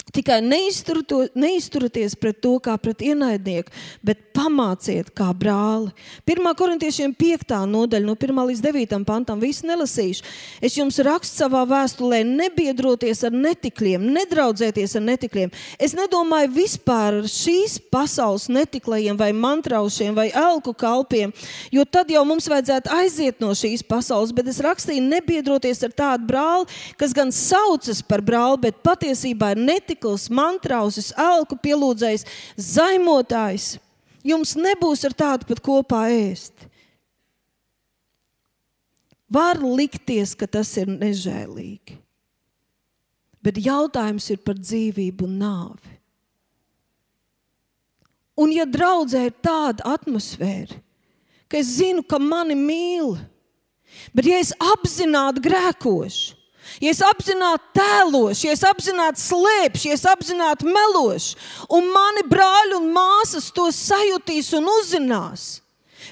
Tikai 0.09 0.39
neizturieties 0.41 2.15
pret 2.17 2.39
to 2.41 2.55
kā 2.65 2.73
pret 2.81 3.03
ienaidnieku, 3.05 3.73
bet 4.01 4.23
pamāciet 4.33 5.11
kā 5.13 5.27
brāli. 5.37 5.91
1. 6.25 6.47
korintiešiem 6.57 7.13
5. 7.19 7.53
nodaļa, 7.69 8.07
no 8.07 8.15
1. 8.17 8.41
līdz 8.51 8.63
9. 8.65 8.95
pantam, 9.05 9.41
visu 9.43 9.67
nelasīšu. 9.69 10.25
Es 10.65 10.79
jums 10.79 10.97
rakstu 11.05 11.43
savā 11.43 11.65
vēstulē, 11.69 12.23
nebiedroties 12.25 13.21
ar 13.29 13.37
netikļiem, 13.37 14.07
nedraudzēties 14.15 14.97
ar 14.97 15.05
netikļiem. 15.11 15.53
Es 15.77 15.93
nedomāju 15.99 16.55
vispār 16.57 17.21
ar 17.21 17.29
šīs 17.29 17.77
pasaules 17.93 18.49
netiklajiem 18.49 19.19
vai 19.19 19.31
mantraušiem 19.37 20.17
vai 20.17 20.31
elku 20.33 20.73
kalpiem, 20.73 21.35
jo 21.75 21.85
tad 21.85 22.09
jau 22.15 22.25
mums 22.29 22.49
vajadzētu 22.49 22.95
aiziet 22.97 23.45
no 23.45 23.53
šīs 23.53 23.85
pasaules, 23.85 24.33
bet 24.33 24.49
es 24.49 24.63
rakstīju 24.65 25.05
nebiedroties 25.05 25.85
ar 25.85 25.93
tādu 25.93 26.33
brāli, 26.33 26.81
kas 26.97 27.13
gan 27.17 27.35
saucas 27.35 28.01
par 28.01 28.25
brāli, 28.25 28.63
bet 28.69 28.81
patiesībā 28.87 29.53
ir 29.53 29.65
netikļi 29.67 29.88
metikls, 29.89 30.29
mantrausis, 30.29 31.13
elku 31.17 31.57
pielūdzējs, 31.57 32.27
zaimotājs. 32.57 33.79
Jums 34.25 34.57
nebūs 34.57 35.05
ar 35.07 35.15
tādu 35.15 35.47
pat 35.49 35.61
kopā 35.65 36.09
ēst. 36.13 36.67
Var 39.29 39.61
likties, 39.61 40.35
ka 40.35 40.47
tas 40.47 40.77
ir 40.77 40.89
nežēlīgi. 40.89 41.99
Bet 43.45 43.61
jautājums 43.61 44.29
ir 44.31 44.41
par 44.43 44.59
dzīvību 44.59 45.25
un 45.25 45.39
nāvi. 45.41 45.95
Un, 48.39 48.53
ja 48.55 48.65
draudzē 48.67 49.25
ir 49.27 49.35
tāda 49.43 49.83
atmosfēra, 49.95 50.77
ka 51.51 51.59
es 51.59 51.79
zinu, 51.79 52.05
ka 52.07 52.21
mani 52.23 52.55
mīl, 52.55 53.17
bet 54.15 54.29
ja 54.31 54.39
es 54.39 54.53
apzināti 54.55 55.43
grēkošu, 55.43 56.38
ja 56.83 56.93
es 56.93 57.01
apzināti 57.05 57.79
tēlošu, 57.79 58.49
ja 58.49 58.57
es 58.57 58.65
apzināti 58.67 59.23
slēpšu, 59.23 59.89
ja 59.89 59.97
es 59.99 60.05
apzināti 60.09 60.69
melošu, 60.69 61.39
un 61.79 61.89
mani 61.95 62.27
brāļi 62.29 62.77
un 62.81 62.93
māsas 62.95 63.51
to 63.55 63.71
sajutīs 63.75 64.53
un 64.59 64.69
uzzinās, 64.79 65.49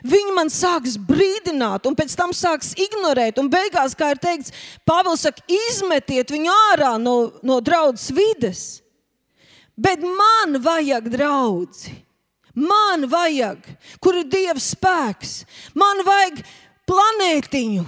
Viņi 0.04 0.32
man 0.36 0.50
sāks 0.52 0.96
brīdināt, 1.00 1.86
un 1.88 1.94
pēc 1.96 2.14
tam 2.18 2.32
sāks 2.36 2.74
ignorēt. 2.78 3.38
Un 3.40 3.48
beigās, 3.48 3.94
kā 3.96 4.10
ir 4.12 4.20
teikts, 4.20 4.52
Pāvils 4.86 5.24
saka, 5.24 5.44
izmetiet 5.48 6.32
viņu 6.34 6.52
ārā 6.72 6.96
no, 7.00 7.16
no 7.46 7.60
draudzes 7.64 8.12
vides. 8.14 8.64
Bet 9.76 10.04
man 10.04 10.60
vajag 10.62 11.08
draugu. 11.12 11.94
Man 12.56 13.04
vajag, 13.12 13.66
kur 14.00 14.16
ir 14.16 14.28
Dieva 14.32 14.60
spēks, 14.62 15.42
man 15.76 15.98
vajag 16.06 16.38
planētiņu, 16.88 17.82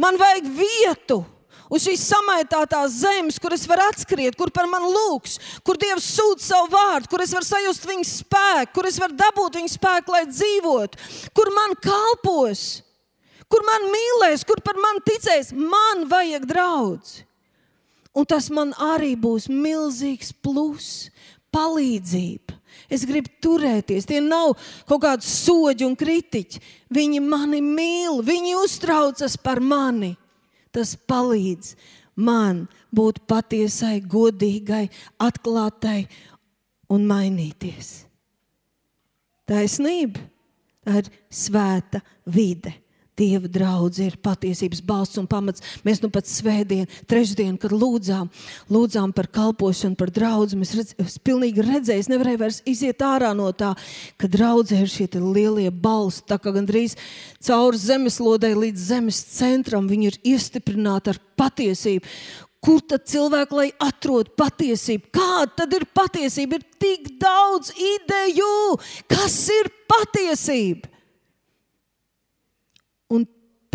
man 0.00 0.16
vajag 0.16 0.46
vietu, 0.56 1.18
uz 1.70 1.86
šīs 1.86 2.06
samaitātās 2.10 3.00
zemes, 3.02 3.38
kur 3.42 3.54
es 3.56 3.66
varu 3.68 3.86
atskriet, 3.90 4.36
kur 4.38 4.52
par 4.54 4.68
mani 4.70 4.90
lūgs, 4.92 5.38
kur 5.66 5.78
Dievs 5.80 6.08
sūta 6.16 6.44
savu 6.44 6.70
vārdu, 6.74 7.10
kur 7.10 7.24
es 7.24 7.34
varu 7.34 7.48
sajust 7.48 7.86
viņa 7.88 8.08
spēku, 8.10 8.72
kur 8.78 8.88
es 8.90 8.98
varu 9.02 9.16
dabūt 9.18 9.60
viņa 9.60 9.72
spēku, 9.74 10.14
lai 10.14 10.24
dzīvotu, 10.30 11.00
kur 11.36 11.52
man 11.54 11.76
kalpos, 11.82 12.66
kur 13.52 13.64
man 13.66 13.88
mīlēs, 13.92 14.44
kur 14.46 14.62
par 14.64 14.78
mani 14.80 15.04
ticēs. 15.06 15.52
Man 15.56 16.06
vajag 16.10 16.46
draudz. 16.50 17.22
Un 18.16 18.24
tas 18.24 18.48
man 18.48 18.72
arī 18.80 19.12
būs 19.20 19.50
milzīgs 19.52 20.32
plus, 20.40 21.10
palīdzība. 21.52 22.54
Es 22.92 23.04
gribu 23.08 23.28
turēties. 23.42 24.06
Tie 24.08 24.20
nav 24.24 24.54
kaut 24.88 25.02
kādi 25.04 25.26
soļi 25.26 25.84
un 25.86 25.96
kritiķi. 25.98 26.60
Viņi 26.96 27.20
mani 27.24 27.60
mīl, 27.64 28.22
viņi 28.24 28.56
uztraucas 28.60 29.36
par 29.40 29.60
mani 29.60 30.14
tas 30.76 30.94
palīdz 31.08 31.74
man 32.16 32.64
būt 32.94 33.22
patiesai, 33.28 34.00
godīgai, 34.04 34.86
atklātai 35.20 36.06
un 36.92 37.06
mainīties. 37.08 37.92
Taisnība, 39.46 40.20
ir 40.90 41.10
svēta 41.30 42.02
vide. 42.26 42.74
Dieva 43.16 43.48
draudzene 43.48 44.10
ir 44.10 44.18
patiesības 44.20 44.82
balsts 44.84 45.16
un 45.16 45.24
pamats. 45.30 45.62
Mēs 45.86 46.02
nu 46.02 46.10
pat 46.12 46.28
svētdien, 46.28 46.88
trešdien, 47.08 47.54
kad 47.60 47.72
lūdzām, 47.72 48.28
lūdzām 48.68 49.14
par 49.16 49.30
kalpošanu, 49.32 49.96
par 49.96 50.12
draugu, 50.12 50.58
mēs 50.60 50.74
redz, 50.76 50.92
es 51.00 51.16
pilnīgi 51.24 51.64
redzēju, 51.64 52.04
es 52.04 52.10
nevarēju 52.12 52.42
vairs 52.42 52.60
iziet 52.68 53.00
ārā 53.00 53.32
no 53.36 53.48
tā, 53.56 53.72
ka 54.20 54.28
draudzē 54.28 54.82
ir 54.84 54.92
šie 54.92 55.08
lielie 55.16 55.70
balsti, 55.70 56.26
tā 56.28 56.36
kā 56.42 56.52
gandrīz 56.52 56.98
cauri 57.46 57.80
zemeslodei 57.80 58.52
līdz 58.56 58.88
zemes 58.90 59.22
centram 59.36 59.88
viņi 59.88 60.10
ir 60.10 60.18
iestiprināti 60.34 61.14
ar 61.14 61.22
patiesību. 61.40 62.12
Kur 62.66 62.82
tad 62.82 63.04
cilvēki 63.06 63.54
lai 63.54 63.66
atrod 63.84 64.32
patiesību? 64.36 65.12
Kāda 65.14 65.62
tad 65.62 65.76
ir 65.76 65.86
patiesība? 65.94 66.58
Ir 66.58 66.64
tik 66.82 67.12
daudz 67.22 67.70
ideju, 67.78 68.76
kas 69.12 69.38
ir 69.54 69.70
patiesība. 69.86 70.95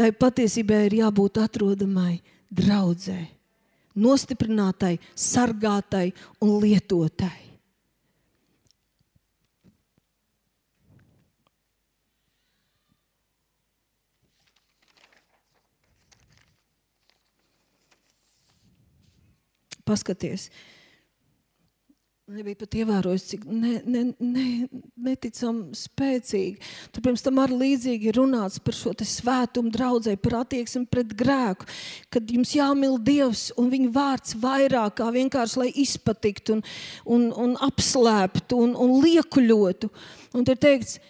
Tai 0.02 0.08
patiesībai 0.18 0.88
ir 0.88 0.94
jābūt 0.98 1.36
atrodamai 1.44 2.24
draudzē, 2.50 3.20
nostiprinātai, 4.02 4.96
sargātai 5.14 6.08
un 6.42 6.56
lietotai. 6.64 7.30
Paskaties, 19.86 20.50
Nebija 22.32 22.62
pat 22.62 22.76
ievērojis, 22.80 23.24
cik 23.28 23.42
ne, 23.50 23.74
ne, 23.92 24.02
ne, 24.24 24.44
neticami 25.04 25.76
spēcīgi. 25.76 26.70
Tur 26.94 27.04
pirms 27.04 27.24
tam 27.26 27.42
arī 27.44 27.58
līdzīgi 27.60 28.14
runāts 28.16 28.62
par 28.64 28.78
šo 28.78 28.94
svētumu 28.96 29.72
draudzē, 29.74 30.14
par 30.22 30.38
attieksmi 30.40 30.86
pret 30.92 31.12
grēku. 31.18 31.68
Kad 32.14 32.32
jums 32.32 32.54
jāmīl 32.56 32.96
Dievs 33.04 33.50
un 33.60 33.68
viņa 33.74 33.92
vārds 33.98 34.38
vairāk 34.40 34.96
kā 35.02 35.10
vienkārši 35.12 35.60
lai 35.60 35.70
izpatiktu 35.84 36.56
un, 36.56 36.64
un, 37.18 37.28
un 37.48 37.58
apslēptu 37.68 38.62
un, 38.64 38.78
un 38.80 38.96
liekuļotu. 39.04 39.92
Un 40.38 40.48
tur 40.48 40.62
teikts, 40.62 41.02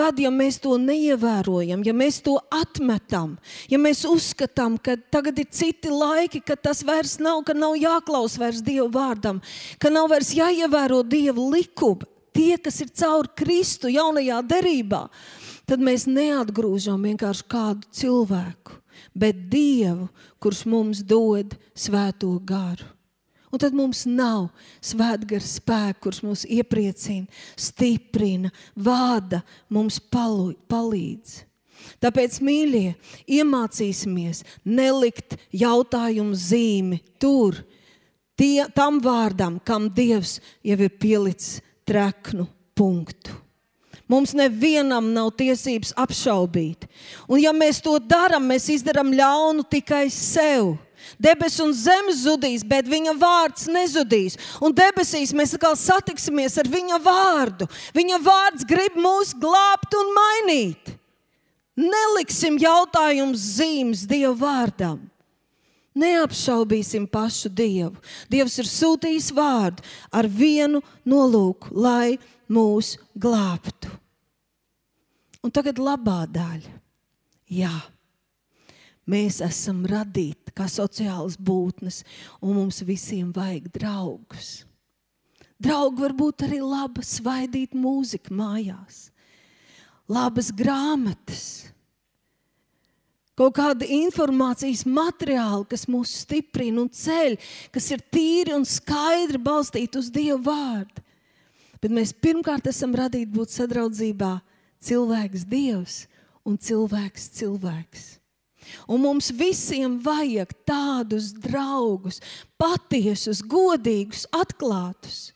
Tad, 0.00 0.16
ja 0.16 0.30
mēs 0.32 0.56
to 0.64 0.78
neievērojam, 0.80 1.82
ja 1.84 1.92
mēs 1.92 2.22
to 2.24 2.38
atmetam, 2.56 3.34
ja 3.68 3.76
mēs 3.76 4.06
uzskatām, 4.08 4.78
ka 4.80 4.94
tagad 5.12 5.36
ir 5.42 5.48
citi 5.52 5.90
laiki, 5.92 6.40
ka 6.40 6.54
tas 6.56 6.80
vairs 6.88 7.18
nav, 7.20 7.42
ka 7.44 7.52
nav 7.52 7.74
jāklaus 7.76 8.38
vairs 8.40 8.62
Dieva 8.64 8.86
vārdam, 8.94 9.42
ka 9.76 9.90
nav 9.92 10.08
vairs 10.08 10.30
jāievēro 10.32 11.02
Dieva 11.04 11.44
likumu, 11.52 12.08
tie, 12.32 12.56
kas 12.56 12.80
ir 12.80 12.94
caur 12.96 13.28
Kristu 13.36 13.92
jaunajā 13.92 14.40
derībā, 14.48 15.02
tad 15.68 15.84
mēs 15.84 16.08
neatgrūžam 16.08 17.04
vienkārši 17.10 17.44
kādu 17.52 17.92
cilvēku, 18.00 18.80
bet 19.12 19.50
Dievu, 19.52 20.08
kurš 20.40 20.64
mums 20.64 21.04
dod 21.04 21.58
svēto 21.76 22.32
garu. 22.40 22.88
Un 23.50 23.58
tad 23.58 23.74
mums 23.74 24.04
nav 24.06 24.48
svētgara 24.84 25.42
spēka, 25.42 25.98
kurš 26.06 26.20
mūs 26.22 26.44
iepriecina, 26.46 27.26
stiprina, 27.58 28.52
vada, 28.78 29.42
mums 29.72 29.98
palu, 30.12 30.52
palīdz. 30.70 31.40
Tāpēc, 32.00 32.38
mīļie, 32.44 32.94
iemācīsimies 33.40 34.44
nelikt 34.68 35.36
jautājumu 35.56 36.36
zīmi 36.36 37.00
tur, 37.18 37.58
tie, 38.38 38.68
tam 38.76 39.00
vārdam, 39.02 39.58
kam 39.64 39.88
Dievs 39.90 40.38
jau 40.62 40.78
ir 40.78 40.98
pielicis 41.00 41.60
treknu 41.88 42.46
punktu. 42.78 43.34
Mums 44.10 44.32
nevienam 44.34 45.12
nav 45.14 45.28
tiesības 45.38 45.92
apšaubīt. 45.98 46.88
Un, 47.28 47.38
ja 47.38 47.52
mēs 47.54 47.78
to 47.84 47.94
darām, 48.02 48.48
mēs 48.50 48.66
izdarām 48.74 49.12
ļaunu 49.14 49.62
tikai 49.70 50.08
sev. 50.10 50.72
Debesis 51.20 51.60
un 51.64 51.74
zemes 51.76 52.22
zudīs, 52.24 52.64
bet 52.66 52.88
viņa 52.88 53.14
vārds 53.20 53.68
nezudīs. 53.72 54.38
Un 54.62 54.74
debesīs 54.76 55.34
mēs 55.36 55.54
atkal 55.56 55.76
satiksimies 55.78 56.58
ar 56.60 56.70
viņa 56.70 57.00
vārdu. 57.04 57.68
Viņa 57.96 58.20
vārds 58.24 58.66
grib 58.68 58.96
mūs 59.00 59.34
glābt 59.36 59.96
un 59.98 60.14
mainīt. 60.16 60.96
Neliksim 61.80 62.58
jautājumus 62.60 63.46
zīmes 63.56 64.04
Dieva 64.08 64.34
vārdam. 64.36 64.98
Neapšaubīsim 66.00 67.08
pašu 67.10 67.50
Dievu. 67.50 67.96
Dievs 68.30 68.58
ir 68.62 68.68
sūtījis 68.70 69.30
vārdu 69.34 69.82
ar 70.14 70.28
vienu 70.30 70.82
nolūku, 71.08 71.72
lai 71.74 72.18
mūs 72.50 72.94
glābtu. 73.18 73.90
Un 75.40 75.52
tagad 75.54 75.80
labā 75.80 76.22
daļa. 76.30 76.76
Jā. 77.50 77.74
Mēs 79.10 79.40
esam 79.42 79.82
radīti 79.88 80.52
kā 80.54 80.68
sociālas 80.70 81.38
būtnes, 81.40 82.02
un 82.42 82.58
mums 82.60 82.82
visiem 82.86 83.32
vajag 83.34 83.70
draugus. 83.74 84.50
Draugi 85.60 86.04
var 86.04 86.14
būt 86.16 86.46
arī 86.46 86.60
laba, 86.64 87.02
svaidīt 87.04 87.74
mūzika 87.76 88.32
mājās, 88.32 89.10
labas 90.08 90.48
grāmatas, 90.56 91.42
kaut 93.36 93.56
kāda 93.56 93.88
informācijas 93.88 94.86
materiāla, 94.88 95.66
kas 95.68 95.86
mūs 95.88 96.12
stiprina 96.22 96.82
un 96.84 96.88
ceļ, 96.92 97.36
kas 97.72 97.90
ir 97.92 98.04
tīri 98.12 98.54
un 98.56 98.64
skaidri 98.68 99.40
balstīti 99.40 100.00
uz 100.00 100.08
Dieva 100.12 100.40
vārdu. 100.48 101.04
Bet 101.80 101.92
mēs 101.96 102.12
pirmkārt 102.12 102.68
esam 102.68 102.92
radīti 102.96 103.32
būt 103.32 103.52
sadraudzībā 103.56 104.34
cilvēks, 104.84 105.46
Dievs 105.48 106.02
un 106.44 106.60
cilvēks, 106.60 107.30
cilvēks. 107.40 108.19
Un 108.90 109.02
mums 109.04 109.30
visiem 109.34 109.98
vajag 110.02 110.52
tādus 110.68 111.30
draugus, 111.34 112.20
patiesus, 112.60 113.42
godīgus, 113.42 114.26
atklātus, 114.34 115.30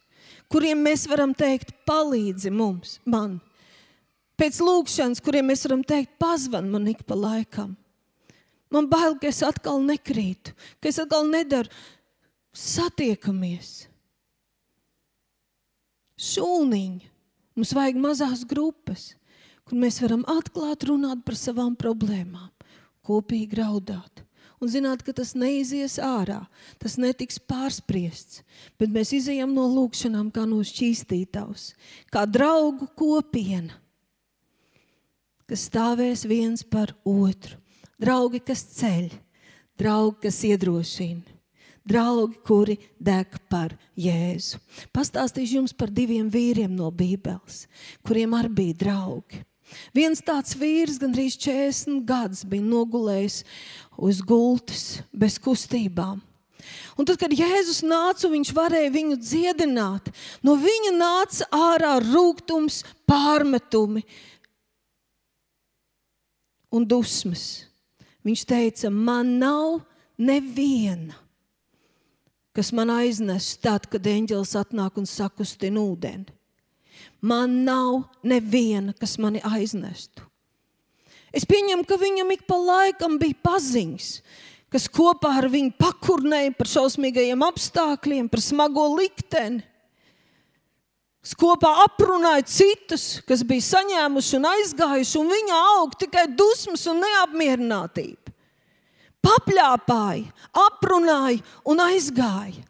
kuriem 0.52 0.84
mēs 0.86 1.06
varam 1.10 1.34
teikt, 1.36 1.72
palīdzi 1.88 2.52
mums, 2.54 2.98
man. 3.04 3.40
Pēc 4.38 4.58
lūkšanas, 4.64 5.22
kuriem 5.22 5.52
mēs 5.52 5.64
varam 5.68 5.82
teikt, 5.86 6.16
pazvan 6.18 6.70
man 6.72 6.88
ik 6.90 7.04
pa 7.06 7.16
laikam. 7.18 7.74
Man 8.74 8.88
bail, 8.90 9.14
ka 9.20 9.28
es 9.30 9.42
atkal 9.46 9.78
nekrītu, 9.84 10.54
ka 10.82 10.90
es 10.90 10.98
atkal 10.98 11.28
nedaru 11.30 11.70
satiekamies. 12.54 13.84
Šūniņi. 16.18 17.10
Mums 17.54 17.70
vajag 17.74 17.98
mazās 18.02 18.42
grupas, 18.50 19.12
kur 19.62 19.78
mēs 19.78 20.00
varam 20.02 20.24
atklāt, 20.30 20.86
runāt 20.88 21.22
par 21.26 21.36
savām 21.38 21.76
problēmām, 21.78 22.48
kopīgi 23.04 23.60
raudāt. 23.60 24.22
Un 24.62 24.70
zināt, 24.72 25.02
ka 25.04 25.12
tas 25.12 25.34
neizies 25.36 25.98
ārā, 26.00 26.44
tas 26.80 26.94
netiks 27.00 27.40
pārspriests, 27.42 28.40
bet 28.80 28.92
mēs 28.94 29.12
izējām 29.16 29.52
no 29.52 29.66
lūkšanām 29.68 30.30
kā 30.32 30.46
no 30.48 30.62
šķīstītavas, 30.64 31.72
kā 32.14 32.24
draugu 32.24 32.88
kopiena, 32.96 33.76
kas 35.50 35.66
stāvēs 35.68 36.24
viens 36.30 36.64
par 36.64 36.94
otru. 37.04 37.60
Draugi, 38.00 38.40
kas 38.42 38.64
ceļ, 38.78 39.12
draugi, 39.78 40.24
kas 40.24 40.40
iedrošina 40.48 41.34
draugi, 41.84 42.38
kuri 42.44 42.76
deg 42.98 43.36
par 43.52 43.74
Jēzu. 44.00 44.60
Pastāstīšu 44.94 45.60
jums 45.60 45.74
par 45.76 45.92
diviem 45.92 46.30
vīriem 46.32 46.72
no 46.74 46.90
Bībeles, 46.90 47.66
kuriem 48.06 48.36
arī 48.38 48.52
bija 48.60 48.78
draugi. 48.84 49.42
Viens 49.96 50.20
tāds 50.24 50.54
vīrs, 50.58 51.00
gandrīz 51.00 51.38
40 51.40 52.04
gadus, 52.06 52.44
bija 52.46 52.64
nogulējis 52.64 53.42
uz 53.96 54.20
gultas 54.24 54.84
bez 55.12 55.38
kustībām. 55.42 56.22
Un 56.96 57.06
tad, 57.08 57.18
kad 57.20 57.32
Jēzus 57.34 57.82
nāca, 57.84 58.30
viņš 58.30 58.52
varēja 58.56 58.92
viņu 58.94 59.18
dziedināt. 59.20 60.10
No 60.44 60.54
viņa 60.60 60.92
nāca 60.96 61.48
ārā 61.52 61.96
rūkums, 62.04 62.82
pārmetumi 63.08 64.04
un 66.74 66.86
dusmas. 66.88 67.66
Viņš 68.24 68.46
teica, 68.48 68.90
man 68.90 69.36
nav 69.40 69.82
neviena, 70.16 71.18
kas 72.56 72.70
man 72.72 72.92
aiznes 72.94 73.50
tad, 73.60 73.90
kad 73.90 74.06
eņģelis 74.06 74.54
atnāk 74.62 74.96
un 75.00 75.10
sakustina 75.10 75.82
ūdeni. 75.82 76.30
Man 77.24 77.62
nav 77.64 78.04
neviena, 78.26 78.92
kas 79.00 79.16
mani 79.22 79.40
aiznestu. 79.48 80.24
Es 81.34 81.46
pieņemu, 81.48 81.86
ka 81.88 81.96
viņam 81.98 82.32
ik 82.34 82.44
pa 82.46 82.58
laikam 82.60 83.16
bija 83.18 83.38
paziņas, 83.42 84.08
kas 84.70 84.90
kopā 84.92 85.32
ar 85.40 85.48
viņu 85.50 85.72
pakurnēja 85.80 86.52
par 86.58 86.70
šausmīgajiem 86.70 87.46
apstākļiem, 87.46 88.28
par 88.30 88.42
smago 88.44 88.84
likteni. 88.94 89.64
Es 91.24 91.32
kopā 91.40 91.70
aprunāju 91.86 92.44
citus, 92.52 93.06
kas 93.24 93.40
bija 93.48 93.64
saņēmuši 93.70 94.36
un 94.36 94.50
aizgājuši, 94.50 95.16
un 95.22 95.32
viņa 95.32 95.60
aug 95.78 95.96
tikai 96.04 96.26
dusmas 96.36 96.84
un 96.92 97.00
neapmierinātība 97.00 98.24
papļāpāja, 99.24 100.28
aprunāja 100.66 101.40
un 101.70 101.82
aizgāja. 101.84 102.64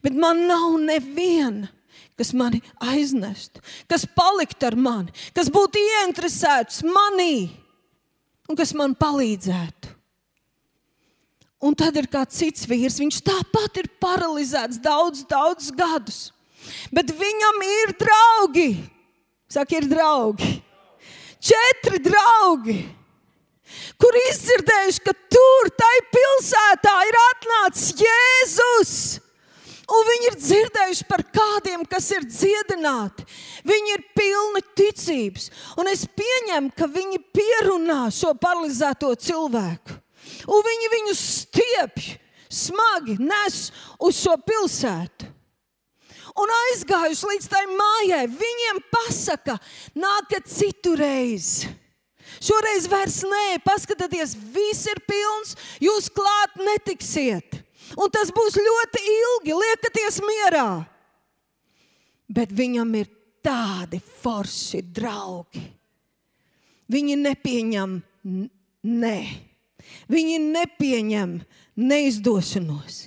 Bet 0.00 0.16
man 0.16 0.46
nav 0.48 0.74
neviena, 0.80 1.68
kas 2.20 2.34
mani 2.36 2.60
aiznestu, 2.84 3.62
kas 3.88 4.04
paliktu 4.16 4.68
ar 4.68 4.76
mani, 4.76 5.14
kas 5.36 5.48
būtu 5.52 5.80
ieinteresēts 5.80 6.82
manī 6.84 7.48
un 8.50 8.58
kas 8.58 8.74
man 8.76 8.92
palīdzētu. 8.98 9.96
Un 11.60 11.76
tad 11.76 11.96
ir 12.00 12.08
kāds 12.08 12.38
cits 12.40 12.64
vīrs, 12.68 13.00
viņš 13.00 13.18
tāpat 13.24 13.82
ir 13.82 13.90
paralizēts 14.00 14.80
daudzus, 14.80 15.26
daudzus 15.28 15.74
gadus. 15.76 16.20
Bet 16.92 17.12
viņam 17.12 17.60
ir 17.66 17.92
draugi. 18.00 18.70
Saka, 19.50 19.76
ir 19.76 19.88
draugi. 19.90 20.54
Četri 21.40 22.00
draugi 22.04 22.78
kur 24.00 24.16
izdzirdējuši, 24.26 25.02
ka 25.04 25.14
tur, 25.32 25.70
tai 25.78 25.96
pilsētā, 26.14 26.94
ir 27.08 27.18
atnācis 27.22 27.92
Jēzus. 28.00 28.94
Un 29.90 30.06
viņi 30.06 30.28
ir 30.28 30.36
dzirdējuši 30.38 31.06
par 31.08 31.24
kādiem, 31.34 31.82
kas 31.88 32.06
ir 32.14 32.26
dziedināti. 32.28 33.24
Viņi 33.66 33.94
ir 33.96 34.04
pilni 34.14 34.62
ticības. 34.78 35.48
Un 35.80 35.90
es 35.90 36.04
pieņemu, 36.06 36.70
ka 36.78 36.86
viņi 36.90 37.18
pierunā 37.34 38.04
šo 38.14 38.30
paralizēto 38.38 39.10
cilvēku. 39.18 39.98
Un 40.46 40.62
viņi 40.66 40.92
viņu 40.94 41.16
stiepj, 41.18 42.14
smagi 42.46 43.18
nes 43.18 43.58
uz 43.98 44.22
šo 44.22 44.36
pilsētu. 44.46 45.26
Un 46.40 46.52
aizgājuši 46.54 47.26
līdz 47.32 47.48
tai 47.50 47.64
mājai, 47.66 48.24
viņiem 48.30 48.78
pasaka, 48.92 49.56
nākat 49.98 50.46
citu 50.48 50.94
reizi. 50.98 51.66
Šoreiz 52.40 52.86
vairs 52.88 53.18
nē, 53.26 53.58
paskatieties, 53.66 54.36
viss 54.54 54.86
ir 54.88 55.02
pilns, 55.08 55.56
jūs 55.82 56.06
klāt 56.14 56.54
netiksiet. 56.62 57.58
Un 57.98 58.10
tas 58.12 58.30
būs 58.34 58.58
ļoti 58.60 59.02
ilgi, 59.14 59.56
liekieties 59.56 60.20
mierā. 60.22 60.68
Bet 62.30 62.52
viņam 62.54 62.92
ir 63.00 63.10
tādi 63.42 63.98
forši 64.22 64.84
draugi. 64.94 65.62
Viņi 66.90 67.16
nepieņem 67.18 67.94
nē, 68.86 69.18
viņi 70.10 70.38
nepieņem 70.44 71.36
neizdošanos. 71.78 73.06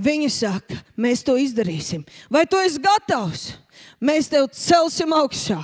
Viņi 0.00 0.30
saka, 0.32 0.78
mēs 0.96 1.24
to 1.26 1.34
izdarīsim. 1.36 2.06
Vai 2.30 2.46
tu 2.48 2.58
esi 2.62 2.80
gatavs? 2.82 3.50
Mēs 4.00 4.30
tevi 4.30 4.48
celsim 4.56 5.12
augšā 5.12 5.58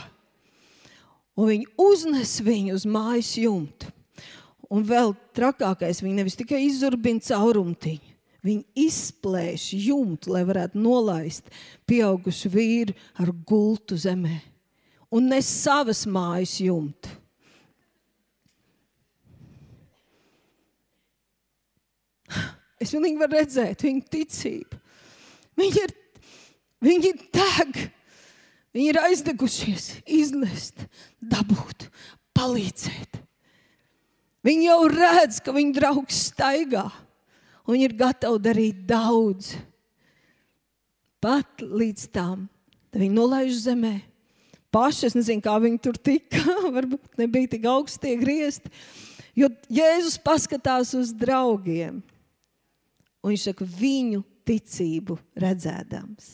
un 1.37 1.51
viņi 1.53 1.69
uznes 1.81 2.39
viņu 2.45 2.77
uz 2.77 2.87
mājas 2.89 3.35
jumtu. 3.39 3.93
Un 4.73 4.83
vēl 4.83 5.13
trakākais, 5.37 6.01
viņi 6.03 6.17
nevis 6.17 6.39
tikai 6.41 6.65
izurbina 6.67 7.23
caurumtiņu, 7.23 8.16
viņi 8.47 8.87
izplēš 8.87 9.69
jumtu, 9.87 10.33
lai 10.35 10.45
varētu 10.49 10.81
nolaist 10.81 11.51
pieaugušu 11.89 12.51
vīru 12.53 12.97
ar 13.21 13.33
gultu 13.47 13.99
zemē 13.99 14.39
un 15.17 15.29
nes 15.31 15.49
savas 15.63 16.05
mājas 16.11 16.57
jumtu. 16.63 17.13
Es 22.77 22.93
pilnīgi 22.93 23.19
varu 23.21 23.39
redzēt 23.39 23.87
viņu 23.87 24.03
ticību. 24.13 24.81
Viņi 25.57 25.85
ir, 25.87 25.95
viņi 26.85 27.13
deg 27.33 27.79
Viņi 28.77 28.91
ir 28.93 28.99
aizdegušies, 29.01 29.85
iznest, 30.05 30.83
dabūt, 31.25 31.87
palīdzēt. 32.37 33.23
Viņi 34.45 34.67
jau 34.69 34.83
redz, 34.93 35.39
ka 35.41 35.55
viņu 35.57 35.73
draugs 35.79 36.19
staigā, 36.29 36.83
un 37.67 37.81
ir 37.81 37.95
gatavi 37.97 38.43
darīt 38.43 38.85
daudz. 38.89 39.55
Pat 41.23 41.63
līdz 41.63 42.11
tam 42.15 42.47
viņi 42.97 43.15
nolaiž 43.17 43.57
zemē. 43.65 43.97
Paši 44.73 45.09
es 45.09 45.17
nezinu, 45.17 45.43
kā 45.45 45.57
viņi 45.63 45.81
tur 45.83 45.99
tika. 45.99 46.43
Varbūt 46.77 47.21
nebija 47.21 47.55
tik 47.57 47.67
augsti 47.71 48.17
griezti. 48.21 48.73
Jo 49.37 49.51
Jēzus 49.73 50.17
paskatās 50.25 50.95
uz 50.97 51.13
draugiem, 51.13 52.01
un 53.21 53.33
viņš 53.33 53.51
saka, 53.51 53.67
viņu 53.69 54.23
ticību 54.49 55.19
redzēdams. 55.37 56.31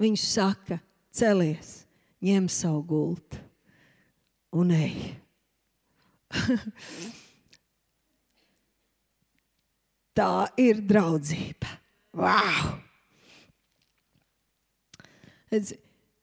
Viņš 0.00 0.24
saka, 0.30 0.78
celies, 1.12 1.82
ņem 2.24 2.48
savu 2.52 2.82
gultu 2.88 3.40
un 4.56 4.72
ej. 4.76 4.96
Tā 10.16 10.46
ir 10.60 10.80
draudzība. 10.80 11.70
Wow! 12.16 12.76
Redz, 15.52 15.74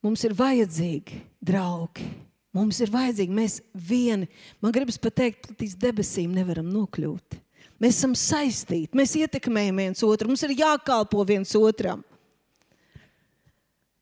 mums 0.03 0.23
ir 0.25 0.33
vajadzīgi 0.37 1.21
draugi. 1.45 2.07
Mums 2.53 2.79
ir 2.85 2.91
vajadzīgi, 2.93 3.33
mēs 3.33 3.59
vieni, 3.73 4.27
man 4.61 4.73
gribas 4.73 4.99
pateikt, 5.01 5.53
līdz 5.57 5.77
debesīm 5.81 6.33
nevaram 6.35 6.67
nokļūt. 6.69 7.39
Mēs 7.81 7.97
esam 7.97 8.13
saistīti, 8.17 8.93
mēs 8.97 9.15
ietekmējam 9.17 9.79
viens 9.81 10.03
otru, 10.05 10.29
mums 10.29 10.43
ir 10.45 10.53
jākalpo 10.59 11.23
viens 11.25 11.53
otram 11.57 12.03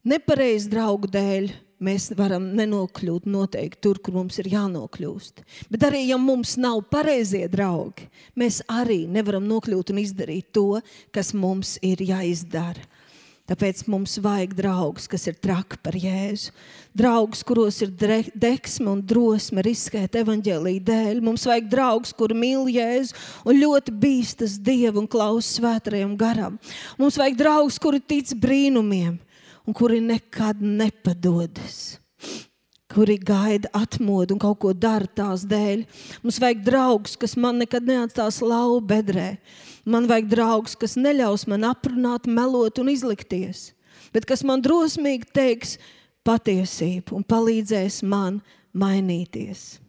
nepareizu 0.08 0.72
draugu 0.72 1.10
dēļ 1.12 1.52
mēs 1.84 2.12
varam 2.18 2.52
nenokļūt 2.58 3.28
noteikti 3.30 3.82
tur, 3.84 4.00
kur 4.04 4.20
mums 4.20 4.40
ir 4.42 4.52
jānokļūst. 4.54 5.44
Bet 5.74 5.88
arī, 5.90 6.06
ja 6.12 6.20
mums 6.22 6.56
nav 6.62 6.84
pareizie 6.94 7.48
draugi, 7.52 8.08
mēs 8.38 8.62
arī 8.72 9.04
nevaram 9.10 9.48
nokļūt 9.50 9.94
un 9.94 10.02
izdarīt 10.04 10.52
to, 10.56 10.82
kas 11.16 11.34
mums 11.38 11.78
ir 11.86 12.04
jāizdara. 12.06 12.88
Tāpēc 13.52 13.82
mums 13.92 14.14
vajag 14.22 14.54
draugus, 14.56 15.10
kas 15.12 15.26
ir 15.28 15.36
traki 15.44 15.76
par 15.84 15.96
Jēzu. 16.00 16.54
Draugus, 16.96 17.42
kuros 17.44 17.82
ir 17.84 17.90
deksme 18.32 18.88
un 18.94 19.02
drosme 19.04 19.64
riskēt 19.66 20.16
evaņģēlīju 20.22 20.84
dēļ. 20.88 21.20
Mums 21.26 21.44
vajag 21.50 21.68
draugus, 21.74 22.14
kuri 22.16 22.38
mīl 22.38 22.70
Jēzu 22.72 23.18
un 23.44 23.60
ļoti 23.60 23.96
bīstas 24.06 24.56
Dievu 24.62 25.04
un 25.04 25.10
klausās 25.12 25.58
svētajam 25.58 26.14
garam. 26.20 26.56
Mums 27.02 27.20
vajag 27.20 27.42
draugus, 27.42 27.82
kuri 27.82 28.00
tic 28.00 28.32
brīnumiem 28.40 29.18
un 29.66 29.74
kuri 29.78 30.01
nekad 30.01 30.62
nepadodas. 30.62 31.97
kuri 32.91 33.18
gaida 33.18 33.70
atmodu 33.72 34.36
un 34.36 34.39
kaut 34.41 34.59
ko 34.59 34.74
dara 34.76 35.07
tās 35.07 35.45
dēļ. 35.47 35.86
Mums 36.26 36.39
vajag 36.43 36.64
draugus, 36.66 37.16
kas 37.16 37.38
man 37.39 37.62
nekad 37.62 37.88
neatstās 37.88 38.41
lauva 38.43 38.82
bedrē. 38.84 39.38
Man 39.88 40.09
vajag 40.09 40.28
draugus, 40.32 40.76
kas 40.76 40.97
neļaus 40.99 41.47
man 41.49 41.66
aprunāt, 41.70 42.28
melot 42.28 42.82
un 42.82 42.91
izlikties, 42.91 43.72
bet 44.14 44.28
kas 44.30 44.43
man 44.43 44.62
drosmīgi 44.62 45.32
teiks 45.34 45.78
patiesību 46.28 47.16
un 47.18 47.26
palīdzēs 47.26 48.01
man 48.05 48.41
mainīties. 48.78 49.80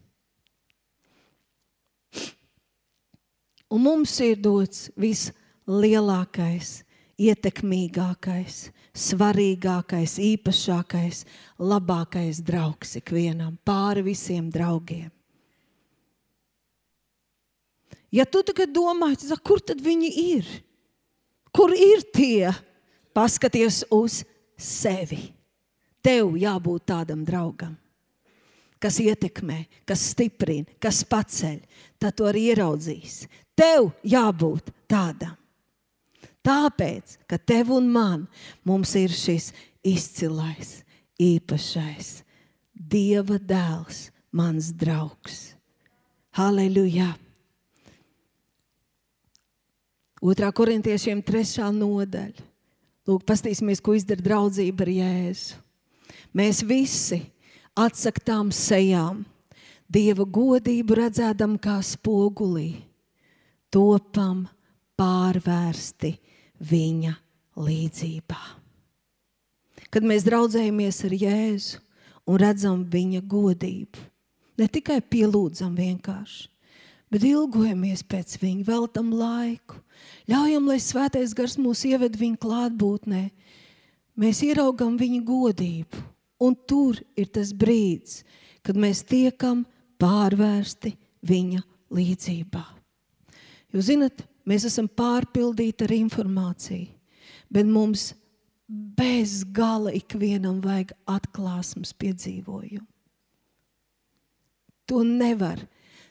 Un 3.73 3.81
mums 3.81 4.13
ir 4.21 4.37
dots 4.37 4.87
vislielākais, 5.01 6.83
ietekmīgākais, 7.23 8.67
svarīgākais, 8.93 10.15
īpašākais, 10.21 11.23
labākais 11.59 12.41
draugs 12.45 12.97
ikvienam, 12.99 13.57
pāri 13.65 14.03
visiem 14.05 14.49
draugiem. 14.53 15.11
Ja 18.13 18.27
tu 18.29 18.43
tagad 18.45 18.69
domā, 18.75 19.15
kur 19.41 19.61
tad 19.61 19.81
viņi 19.81 20.09
ir? 20.37 20.49
Kur 21.53 21.73
ir 21.73 22.05
tie? 22.13 22.51
Paskaties 23.13 23.83
uz 23.93 24.21
sevi. 24.57 25.31
Tev 26.03 26.33
jābūt 26.37 26.83
tādam 26.89 27.21
draugam, 27.23 27.77
kas 28.81 28.97
ietekmē, 28.99 29.61
kas 29.87 30.01
stiprina, 30.11 30.67
kas 30.81 31.03
paceļ. 31.07 31.61
Tad 32.01 32.17
to 32.17 32.27
arī 32.27 32.49
ieraudzīs. 32.51 33.23
Tev 33.55 33.93
jābūt 34.03 34.73
tādam. 34.91 35.37
Tāpēc, 36.43 37.17
ka 37.27 37.39
tev 37.39 37.71
un 37.71 37.87
man 37.87 38.27
ir 38.99 39.13
šis 39.15 39.53
izcilais, 39.83 40.83
īpašais 41.19 42.23
Dieva 42.73 43.37
dēls, 43.39 44.09
mans 44.35 44.73
draugs. 44.75 45.53
Halleluja! 46.35 47.13
Otrā 50.23 50.49
korintiešiem 50.55 51.21
trešā 51.23 51.69
nodaļa. 51.75 52.43
Lūk, 53.07 53.23
paskatīsimies, 53.27 53.81
ko 53.83 53.95
izdara 53.97 54.23
draudzība 54.23 54.85
ar 54.85 54.91
Jēzu. 54.93 55.57
Mēs 56.35 56.61
visi 56.63 57.19
atsaktām 57.75 58.51
sejām, 58.55 59.23
Dieva 59.93 60.25
godību 60.25 60.95
redzēdam 60.97 61.57
kā 61.61 61.75
spogulī, 61.85 62.81
topam 63.69 64.47
pārvērsti 64.97 66.13
viņa 66.63 67.13
līdzībā. 67.59 68.41
Kad 69.93 70.05
mēs 70.07 70.25
draudzējamies 70.25 71.03
ar 71.05 71.13
Jēzu 71.13 71.81
un 72.29 72.39
redzam 72.41 72.81
viņa 72.89 73.21
godību, 73.29 74.07
ne 74.57 74.67
tikai 74.71 74.99
pielūdzam 75.01 75.75
vienkārši, 75.77 76.47
bet 77.13 77.25
ilgojamies 77.27 78.01
pēc 78.09 78.39
viņa, 78.41 78.65
veltam 78.65 79.11
laiku, 79.13 79.77
ļaujam, 80.29 80.65
lai 80.71 80.79
svētais 80.81 81.35
gars 81.37 81.59
mūs 81.61 81.83
ieved 81.89 82.17
viņa 82.17 82.41
klātbūtnē, 82.41 83.23
mēs 84.17 84.41
ieraugam 84.47 84.97
viņa 84.97 85.21
godību, 85.27 86.03
un 86.41 86.57
tur 86.67 86.97
ir 87.19 87.29
tas 87.29 87.53
brīdis, 87.53 88.23
kad 88.65 88.79
mēs 88.79 89.03
tiekam 89.05 89.65
pārvērsti 90.01 90.95
viņa 91.27 91.61
līdzībā. 91.93 92.63
Jūs 93.73 93.89
zināt, 93.89 94.25
Mēs 94.49 94.65
esam 94.67 94.89
pārpildīti 94.91 95.85
ar 95.85 95.93
informāciju, 95.95 96.89
bet 97.53 97.69
mums 97.69 98.11
bez 98.67 99.43
gala 99.55 99.93
ikvienam 99.95 100.59
vajag 100.63 100.91
atklāsmes 101.09 101.93
piedzīvojumu. 101.99 102.87
To 104.89 105.03
nevar. 105.07 105.61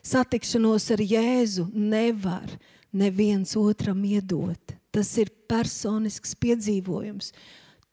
Satikšanos 0.02 0.88
ar 0.94 1.02
Jēzu 1.04 1.68
nevar 1.74 2.56
neviens 2.90 3.54
otram 3.58 4.00
iedot. 4.04 4.74
Tas 4.92 5.12
ir 5.20 5.30
personisks 5.48 6.34
piedzīvojums. 6.40 7.30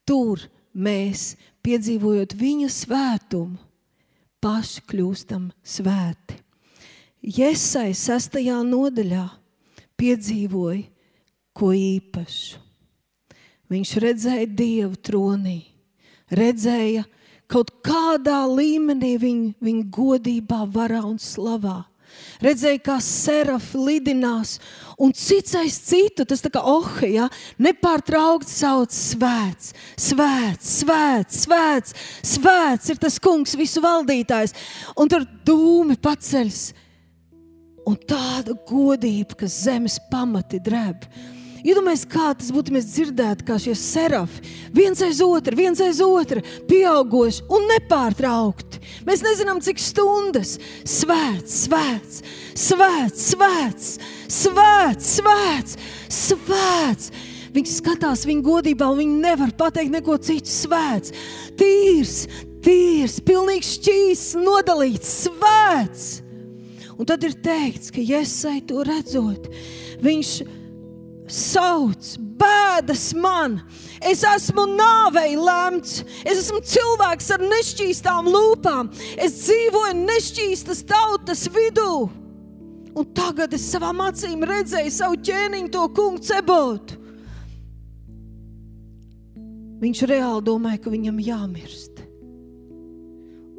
Tur 0.08 0.42
mēs, 0.74 1.36
piedzīvojot 1.64 2.34
viņa 2.40 2.70
svētumu, 2.74 3.60
paši 4.42 4.84
kļūstam 4.90 5.50
svēti. 5.64 6.40
Iesai 7.20 7.92
sastajā 7.96 8.62
nodaļā 8.64 9.26
piedzīvoja 10.00 10.88
ko 11.60 11.74
īpašu. 11.76 12.66
Viņš 13.70 13.92
redzēja 14.02 14.48
Dievu 14.50 14.98
tronī, 15.06 15.60
redzēja 16.34 17.04
kaut 17.50 17.70
kādā 17.86 18.42
līmenī 18.50 19.14
viņa, 19.22 19.52
viņa 19.62 19.86
godībā, 19.94 20.64
varā 20.74 21.04
un 21.06 21.20
slavā. 21.22 21.84
Redzēja, 22.42 22.80
kā 22.82 22.96
serafi 23.04 23.78
lidinās, 23.78 24.56
un 24.98 25.12
cits 25.14 25.54
aiz 25.60 25.76
citu, 25.86 26.26
tas 26.26 26.42
tā 26.42 26.50
kā 26.54 26.64
ohe, 26.66 27.12
ja, 27.14 27.28
nepārtraukti 27.62 28.50
sauc 28.50 28.96
svēts, 28.96 29.76
svēts, 29.94 30.72
svēts, 30.80 31.44
svēts, 31.44 31.96
svēts 32.32 32.90
ir 32.90 33.02
tas 33.04 33.20
kungs, 33.22 33.54
visu 33.60 33.84
valdītājs. 33.86 34.56
Un 34.98 35.12
tur 35.12 35.28
dūmi 35.46 36.00
paceļas, 36.02 36.64
un 37.90 37.98
tāda 38.10 38.56
godība, 38.70 39.38
ka 39.40 39.50
zemes 39.50 39.98
pamati 40.12 40.62
drēb. 40.62 41.08
Iedomājieties, 41.60 42.06
kā 42.08 42.30
tas 42.40 42.52
būtu, 42.56 42.72
mēs 42.72 42.88
dzirdētu, 42.94 43.44
kā 43.48 43.58
šie 43.60 43.74
serafi 43.76 44.54
viens 44.76 45.02
aiz 45.04 45.20
otru, 45.26 45.58
viens 45.60 45.82
aiz 45.84 46.00
otru, 46.04 46.44
pieauguši 46.70 47.44
un 47.52 47.66
nepārtraukti. 47.74 48.80
Mēs 49.08 49.24
nezinām, 49.26 49.60
cik 49.64 49.82
stundas 49.84 50.56
svēts, 50.88 51.58
svēts, 51.66 52.22
svēts, 52.56 53.26
svēts, 53.34 53.90
svēts, 54.38 55.12
svēts, 55.18 55.76
svēts. 56.22 57.12
Viņi 57.52 57.74
skatās 57.74 58.24
viņa 58.30 58.46
godībā, 58.46 58.88
un 58.94 59.04
viņi 59.04 59.20
nevar 59.26 59.52
pateikt 59.60 59.92
neko 59.98 60.16
citu 60.24 60.54
svēts. 60.54 61.12
Tīrs, 61.60 62.24
tīrs, 62.64 63.20
pilnīgs 63.26 63.76
šķīs, 63.80 64.26
nodalīts, 64.40 65.14
svēts. 65.26 66.10
Un 67.00 67.08
tad 67.08 67.24
ir 67.24 67.38
teikts, 67.40 67.94
ka 67.96 68.04
Jēzus 68.04 68.66
to 68.68 68.84
redzot, 68.84 69.46
viņš 70.04 70.32
sauc, 71.32 72.10
bēdas 72.40 73.14
man. 73.16 73.60
Es 74.04 74.26
esmu 74.28 74.66
nāvei 74.74 75.38
lemts. 75.40 76.02
Es 76.26 76.44
esmu 76.44 76.60
cilvēks 76.66 77.30
ar 77.36 77.44
nešķīstām 77.46 78.30
lūpām. 78.34 78.92
Es 79.16 79.46
dzīvoju 79.46 79.96
nešķīstas 80.02 80.84
tautas 80.90 81.46
vidū. 81.54 82.10
Un 83.00 83.08
tagad 83.16 83.54
es 83.56 83.70
savām 83.70 84.02
acīm 84.04 84.44
redzēju 84.50 84.92
savu 84.92 85.20
ķēniņu, 85.24 85.72
to 85.72 85.86
kungu 85.96 86.24
cebotu. 86.26 86.98
Viņš 89.80 90.04
reāli 90.10 90.44
domāja, 90.44 90.82
ka 90.84 90.92
viņam 90.92 91.22
jāmirst. 91.24 92.09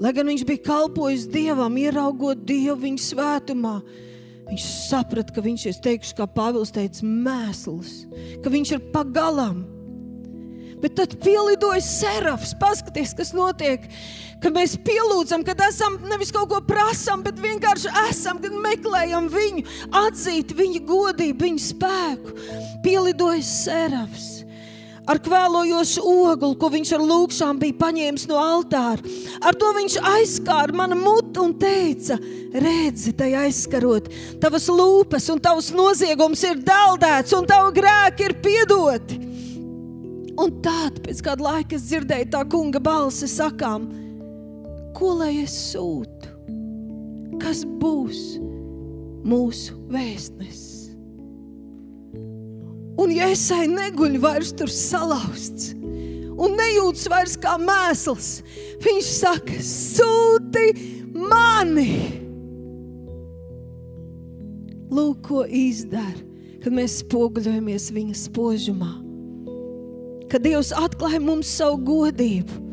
Lai 0.01 0.15
gan 0.17 0.31
viņš 0.31 0.47
bija 0.49 0.65
kalpojis 0.65 1.27
Dievam, 1.29 1.75
ieraugot 1.77 2.41
Dievu 2.49 2.79
viņa 2.87 3.03
svētumā, 3.05 3.75
viņš 4.49 4.65
saprata, 4.89 5.35
ka 5.37 5.45
viņš 5.45 5.67
ir, 5.69 5.77
teikšu, 5.85 6.15
kā 6.17 6.27
Pāvils 6.31 6.73
teica, 6.73 7.05
mēsls, 7.05 8.07
ka 8.41 8.53
viņš 8.53 8.73
ir 8.79 8.89
pagalam. 8.95 9.61
Bet 10.81 10.97
tad 10.97 11.19
pielidoja 11.21 11.83
serafs, 11.85 12.55
paskatieties, 12.57 13.13
kas 13.19 13.35
notiek. 13.37 13.85
Kad 14.41 14.55
mēs 14.57 14.79
pielūdzam, 14.81 15.45
kad 15.45 15.61
esam 15.67 15.99
nevis 16.09 16.33
kaut 16.33 16.49
ko 16.49 16.63
prasām, 16.65 17.21
bet 17.21 17.37
vienkārši 17.37 17.93
esam, 18.07 18.41
kad 18.41 18.57
meklējam 18.57 19.29
viņu, 19.29 19.67
atzīt 20.07 20.57
viņa 20.57 20.81
godību, 20.89 21.45
viņa 21.45 21.67
spēku. 21.67 22.39
Pielidoja 22.81 23.45
serafs 23.45 24.40
ar 25.11 25.19
kvēlojošu 25.25 26.03
ogli, 26.07 26.53
ko 26.61 26.71
viņš 26.71 26.93
ar 26.97 27.05
lūkšām 27.11 27.61
bija 27.61 27.79
paņēmis 27.81 28.27
no 28.31 28.39
altāra. 28.41 29.15
Ar 29.43 29.57
to 29.59 29.73
viņš 29.77 29.97
aizskāra 30.13 30.77
manu 30.83 30.99
mutu 31.01 31.47
un 31.49 31.57
teica: 31.59 32.19
Redzi, 32.55 33.15
tai 33.19 33.33
aizskarot, 33.45 34.11
tavas 34.43 34.69
lūpas 34.71 35.27
un 35.33 35.43
tavs 35.43 35.73
noziegums 35.75 36.45
ir 36.47 36.63
daldēts, 36.67 37.35
un 37.37 37.49
tavu 37.51 37.75
grēki 37.77 38.29
ir 38.29 38.37
piedoti. 38.45 39.21
Un 40.41 40.55
tad, 40.65 41.03
pēc 41.05 41.21
kāda 41.27 41.45
laika, 41.45 41.77
es 41.77 41.91
dzirdēju 41.91 42.31
tā 42.33 42.45
kunga 42.49 42.81
balsi 42.81 43.29
sakām, 43.29 43.91
ko 44.97 45.13
lai 45.19 45.35
es 45.43 45.53
sūtu, 45.75 46.33
kas 47.43 47.67
būs 47.83 48.25
mūsu 49.27 49.77
vēstnesis. 49.93 50.70
Un 53.01 53.13
Jēzai 53.15 53.67
neguļ 53.71 54.19
vairs 54.21 54.53
tur 54.57 54.73
salauzts 54.73 55.75
un 56.41 56.57
nejūtas 56.57 57.09
vairs 57.13 57.37
kā 57.41 57.57
mēsls. 57.61 58.31
Viņš 58.81 59.11
saka, 59.19 59.59
sūti 59.65 60.67
mani! 61.13 61.91
Lūk, 64.91 65.21
ko 65.29 65.45
izdara, 65.45 66.17
kad 66.65 66.75
mēs 66.75 67.01
spoguļojamies 67.05 67.93
viņa 67.95 68.17
spožumā. 68.25 68.91
Kad 70.31 70.43
Dievs 70.47 70.73
atklāja 70.75 71.21
mums 71.23 71.51
savu 71.61 71.79
godību, 71.87 72.71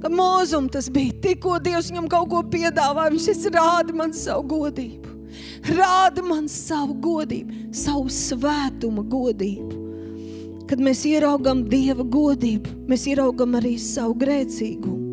Ka 0.00 0.08
mūzum 0.08 0.70
tas 0.72 0.86
bija 0.88 1.12
tikko 1.20 1.58
Dievs 1.60 1.90
viņam 1.90 2.06
kaut 2.08 2.30
ko 2.32 2.40
piedāvāja. 2.54 3.12
Viņš 3.12 3.48
rādi 3.52 3.96
man 3.96 4.14
savu 4.16 4.46
godību. 4.48 5.19
Rādi 5.66 6.22
man 6.24 6.48
savu 6.48 6.94
godību, 7.04 7.74
savu 7.76 8.08
svētuma 8.12 9.04
godību. 9.04 9.78
Kad 10.70 10.80
mēs 10.80 11.02
ieraugam 11.10 11.64
Dieva 11.68 12.04
godību, 12.06 12.86
mēs 12.88 13.06
ieraugam 13.10 13.58
arī 13.58 13.74
savu 13.82 14.14
grēcīgumu. 14.22 15.08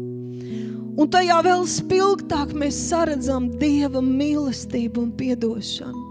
Un 0.97 1.09
tajā 1.13 1.37
vēl 1.45 1.65
spilgtāk 1.69 2.55
mēs 2.57 2.77
saredzam 2.87 3.51
Dieva 3.61 4.01
mīlestību 4.01 5.03
un 5.03 5.11
atdošanu. 5.13 6.05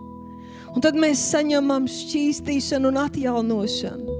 Un 0.77 0.85
tad 0.85 0.99
mēs 1.01 1.23
saņemam 1.33 1.89
šķīstīšanu 1.89 2.93
un 2.93 3.01
atjaunošanu. 3.01 4.17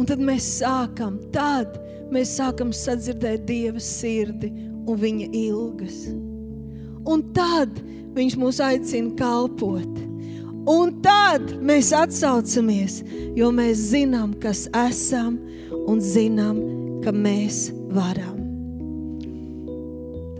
Un 0.00 0.08
tad 0.08 0.22
mēs 0.24 0.46
sākam, 0.62 1.18
tad 1.34 1.76
mēs 2.10 2.32
sākam 2.38 2.72
sadzirdēt 2.72 3.44
Dieva 3.46 3.82
sirdi 3.84 4.48
un 4.88 4.96
viņa 4.98 5.28
ilgas. 5.36 6.06
Un 7.04 7.26
tad 7.36 7.76
Viņš 8.16 8.36
mūs 8.40 8.58
aicina 8.64 9.14
kalpot. 9.18 10.00
Un 10.70 10.92
tad 11.04 11.54
mēs 11.64 11.92
atsaucamies, 11.96 13.00
jo 13.38 13.48
mēs 13.54 13.80
zinām, 13.94 14.34
kas 14.42 14.66
esam 14.76 15.38
un 15.88 16.02
zinām, 16.04 16.60
ka 17.04 17.14
mēs 17.16 17.70
varam. 17.94 18.40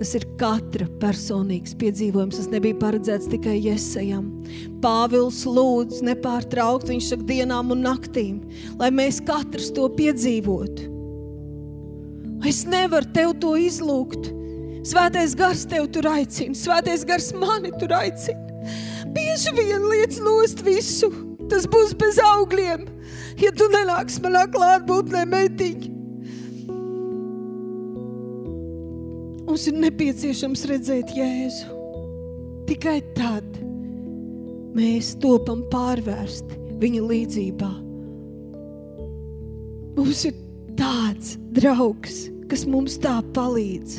Tas 0.01 0.15
ir 0.17 0.25
katra 0.41 0.87
personīgs 1.01 1.75
piedzīvojums. 1.77 2.39
Tas 2.39 2.49
nebija 2.49 2.79
paredzēts 2.81 3.29
tikai 3.29 3.59
iesajam. 3.61 4.31
Pāvils 4.81 5.43
lūdz 5.45 6.01
nepārtraukt, 6.09 6.89
viņš 6.89 7.11
saka, 7.13 7.27
dienām 7.29 7.75
un 7.75 7.85
naktīm, 7.85 8.39
lai 8.81 8.89
mēs 8.97 9.21
katrs 9.29 9.69
to 9.77 9.91
piedzīvotu. 9.99 10.89
Es 12.49 12.63
nevaru 12.65 13.13
tev 13.13 13.35
to 13.43 13.53
izlūgt. 13.61 14.31
Svētais 14.81 15.35
gars 15.37 15.67
tev 15.69 15.91
tur 15.93 16.07
aicina, 16.09 16.57
svētais 16.57 17.05
gars 17.05 17.31
mani 17.37 17.73
tur 17.81 17.93
aicina. 17.93 18.41
Bieži 19.13 19.53
vien 19.57 19.85
liec 19.91 20.17
nost 20.25 20.63
visu, 20.65 21.11
tas 21.51 21.67
būs 21.69 21.93
bez 22.01 22.21
augļiem, 22.25 22.87
ja 23.43 23.51
tu 23.57 23.69
nenāks 23.73 24.21
manā 24.25 24.47
klātbūtnē 24.53 25.25
meitiņa. 25.29 25.97
Mums 29.51 29.67
ir 29.67 29.81
nepieciešams 29.83 30.61
redzēt 30.71 31.11
Jēzu. 31.17 31.77
Tikai 32.71 33.01
tad 33.17 33.57
mēs 34.79 35.17
topam 35.19 35.65
pārvērsti 35.73 36.61
viņa 36.81 37.01
līdzībā. 37.11 37.71
Mums 39.99 40.23
ir 40.31 40.39
tāds 40.79 41.35
draugs, 41.59 42.29
kas 42.49 42.63
mums 42.71 42.95
tā 43.03 43.17
palīdz. 43.35 43.99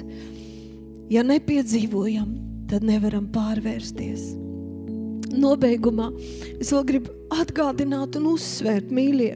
Ja 1.11 1.25
nepiedzīvojam, 1.27 2.31
tad 2.71 2.85
nevaram 2.87 3.27
pārvērsties. 3.33 4.31
Nobeigumā 5.31 6.09
es 6.57 6.71
vēl 6.71 6.87
gribu 6.87 7.13
atgādināt 7.35 8.17
un 8.19 8.33
uzsvērt, 8.33 8.91
mīļie, 8.91 9.31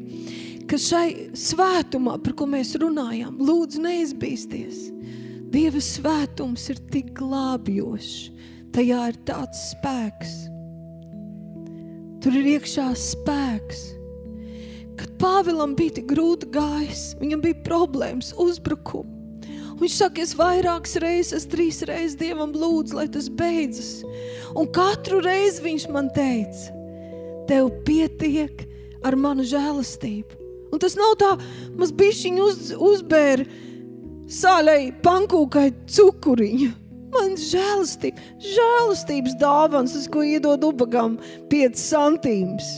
ka 0.67 0.79
šai 0.79 1.31
svētumā, 1.35 2.17
par 2.23 2.35
ko 2.39 2.47
mēs 2.51 2.73
runājam, 2.79 3.37
lūdzu 3.43 3.83
neizbīsties 3.83 4.85
Dieva 5.55 5.79
svētums 5.79 6.65
ir 6.67 6.79
tik 6.91 7.13
glābjošs, 7.15 8.15
tajā 8.75 8.97
ir 9.07 9.19
tāds 9.23 9.61
spēks. 9.69 10.33
Tur 12.19 12.35
ir 12.35 12.49
iekšā 12.57 12.89
spēks. 12.99 13.85
Kad 14.99 15.13
Pāvilam 15.21 15.77
bija 15.79 15.95
tik 16.01 16.09
grūti 16.11 16.49
gājis, 16.51 17.05
viņam 17.21 17.45
bija 17.45 17.61
problēmas, 17.69 18.33
uzbrukumi. 18.35 19.14
Viņš 19.75 19.97
saka, 19.99 20.23
es 20.23 20.31
vairākas 20.37 20.95
reizes, 21.03 21.47
trīs 21.51 21.81
reizes 21.87 22.15
Dievam 22.19 22.53
lūdzu, 22.55 22.95
lai 22.95 23.09
tas 23.11 23.27
beidzas. 23.27 24.05
Un 24.55 24.69
katru 24.71 25.19
reizi 25.23 25.65
viņš 25.65 25.89
man 25.91 26.07
teica, 26.15 26.71
tev 27.49 27.69
pietiek 27.87 28.63
ar 29.05 29.17
manu 29.19 29.43
žēlastību. 29.47 30.39
Un 30.71 30.81
tas 30.81 30.95
nav 30.99 31.17
tā, 31.19 31.33
mums 31.75 31.91
bišķiņi 31.95 32.41
uz, 32.43 32.71
uzbēra 32.87 33.45
sāļai 34.31 34.95
pankūkai 35.03 35.69
cukuriņu. 35.91 36.71
Man 37.15 37.37
žēlastība, 37.39 38.19
žēlastības 38.43 39.37
dāvans, 39.39 39.93
tas, 39.95 40.07
ko 40.11 40.23
iedod 40.25 40.65
ubagam 40.67 41.15
5 41.51 41.79
santīmus. 41.79 42.71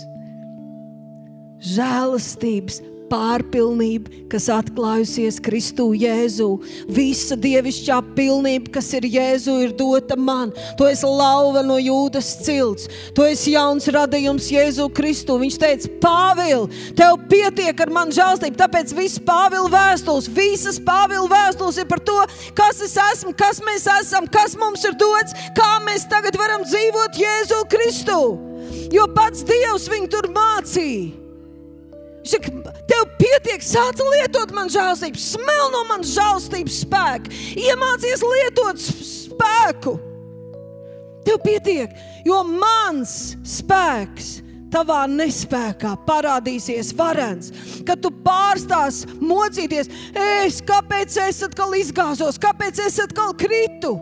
Žēlastības 1.74 2.84
pārpilnība, 3.12 4.28
kas 4.32 4.48
atklājusies 4.52 5.40
Kristū 5.44 5.90
Jēzū. 5.98 6.50
Visa 6.92 7.38
dievišķā 7.40 8.00
pilnība, 8.18 8.72
kas 8.78 8.92
ir 8.98 9.08
Jēzū, 9.12 9.58
ir 9.66 9.76
dota 9.78 10.18
man. 10.20 10.54
Tu 10.80 10.88
esi 10.90 11.08
lauva 11.08 11.64
no 11.66 11.78
jūdas 11.82 12.34
cilts. 12.46 12.88
Tu 13.16 13.28
esi 13.28 13.56
jauns 13.56 13.88
radījums 13.94 14.50
Jēzū 14.54 14.90
Kristū. 14.96 15.38
Viņš 15.42 15.60
teica, 15.62 15.94
Pāvil, 16.04 16.68
tev 16.98 17.20
pietiek 17.32 17.80
ar 17.84 17.94
manu 17.94 18.16
žēlstību, 18.16 18.58
tāpēc 18.60 18.94
viss 18.98 19.22
Pāvila 19.24 19.70
vēstules, 19.74 20.30
visas 20.34 20.80
Pāvila 20.84 21.28
vēstules 21.32 21.82
ir 21.82 21.88
par 21.90 22.04
to, 22.04 22.18
kas 22.58 22.82
es 22.86 22.96
esmu, 23.12 23.36
kas 23.38 23.62
mēs 23.66 23.88
esam, 24.00 24.28
kas 24.32 24.58
mums 24.60 24.86
ir 24.88 24.98
dots, 25.00 25.36
kā 25.58 25.72
mēs 25.88 26.08
tagad 26.12 26.38
varam 26.40 26.66
dzīvot 26.68 27.22
Jēzū 27.22 27.64
Kristū. 27.72 28.20
Jo 28.94 29.08
pats 29.16 29.46
Dievs 29.48 29.88
viņu 29.92 30.12
tur 30.12 30.30
mācīja. 30.36 31.27
Saka, 32.28 32.52
tev 32.90 33.06
pietiek, 33.20 33.64
sāc 33.64 34.02
lietot 34.04 34.52
man 34.56 34.72
žēlstību, 34.72 35.20
smel 35.22 35.70
no 35.72 35.86
manas 35.88 36.12
žēlstības 36.16 36.82
spēka, 36.84 37.32
iemācies 37.56 38.24
lietot 38.26 38.82
spēku. 38.84 39.96
Tev 41.28 41.40
pietiek, 41.44 41.96
jo 42.28 42.42
mans 42.48 43.36
spēks 43.48 44.38
tavā 44.72 45.06
nespējā 45.12 45.94
parādīsies 46.08 46.92
varens, 46.98 47.52
kad 47.88 48.02
tu 48.04 48.12
pārstās 48.24 49.06
mocīties. 49.20 49.92
Es, 50.12 50.60
kāpēc 50.68 51.20
es 51.28 51.42
atkal 51.48 51.76
izgāzos, 51.80 52.40
kāpēc 52.42 52.84
es 52.88 53.00
atkal 53.04 53.36
kritu? 53.40 53.96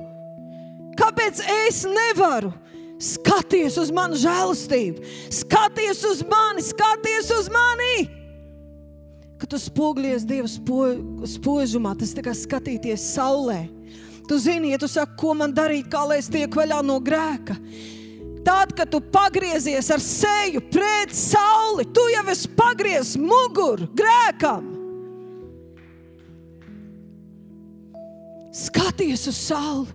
Kāpēc 0.98 1.42
es 1.68 1.84
nevaru? 1.90 2.54
Skaties 3.02 3.76
uz 3.82 3.90
manu 3.92 4.16
žēlastību, 4.16 5.04
skaties 5.34 6.04
uz 6.08 6.22
mani, 6.30 6.64
skaties 6.64 7.32
uz 7.36 7.50
mani! 7.52 8.06
Kad 9.36 9.52
tu 9.52 9.60
spoguļies 9.60 10.24
Dieva 10.24 10.48
spo, 10.48 10.86
spožumā, 11.28 11.92
tas 12.00 12.14
ir 12.16 12.24
kā 12.24 12.32
skatīties 12.32 13.04
saulē. 13.18 13.66
Tu 14.30 14.38
zini, 14.42 14.72
ja 14.72 14.80
tu 14.82 14.88
saki, 14.90 15.18
ko 15.20 15.36
man 15.38 15.52
darīt, 15.54 15.90
kā 15.92 16.06
lai 16.08 16.22
es 16.22 16.32
tieku 16.32 16.62
vaļā 16.62 16.80
no 16.88 16.98
grēka. 17.04 17.58
Tad, 18.46 18.72
kad 18.78 18.90
tu 18.94 19.02
pagriezies 19.02 19.90
ar 19.92 20.02
seju 20.02 20.62
pret 20.72 21.12
sauli, 21.18 21.84
tu 21.94 22.04
jau 22.14 22.24
esi 22.32 22.50
pagriezis 22.56 23.20
muguru 23.20 23.90
grēkam. 23.98 24.72
Skaties 28.56 29.26
uz 29.28 29.40
sauli, 29.50 29.92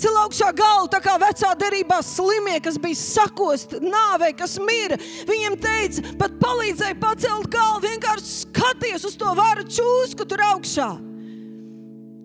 Cēl 0.00 0.16
augšā 0.24 0.50
galvu, 0.58 0.90
tā 0.90 1.00
kā 1.04 1.14
vecā 1.22 1.52
derībā 1.58 2.00
slimie, 2.02 2.56
kas 2.62 2.78
bija 2.82 2.98
sakosti, 2.98 3.78
nāvei, 3.84 4.32
kas 4.36 4.56
mira. 4.62 4.98
Viņiem 5.28 5.56
teica, 5.62 6.04
pat 6.18 6.34
palīdzēja 6.42 6.98
pacelt 7.02 7.50
galvu, 7.52 7.84
vienkārši 7.86 8.40
skaties 8.42 9.06
uz 9.06 9.18
to 9.20 9.34
varu 9.38 9.66
čūsku 9.68 10.26
tur 10.28 10.42
augšā. 10.50 10.90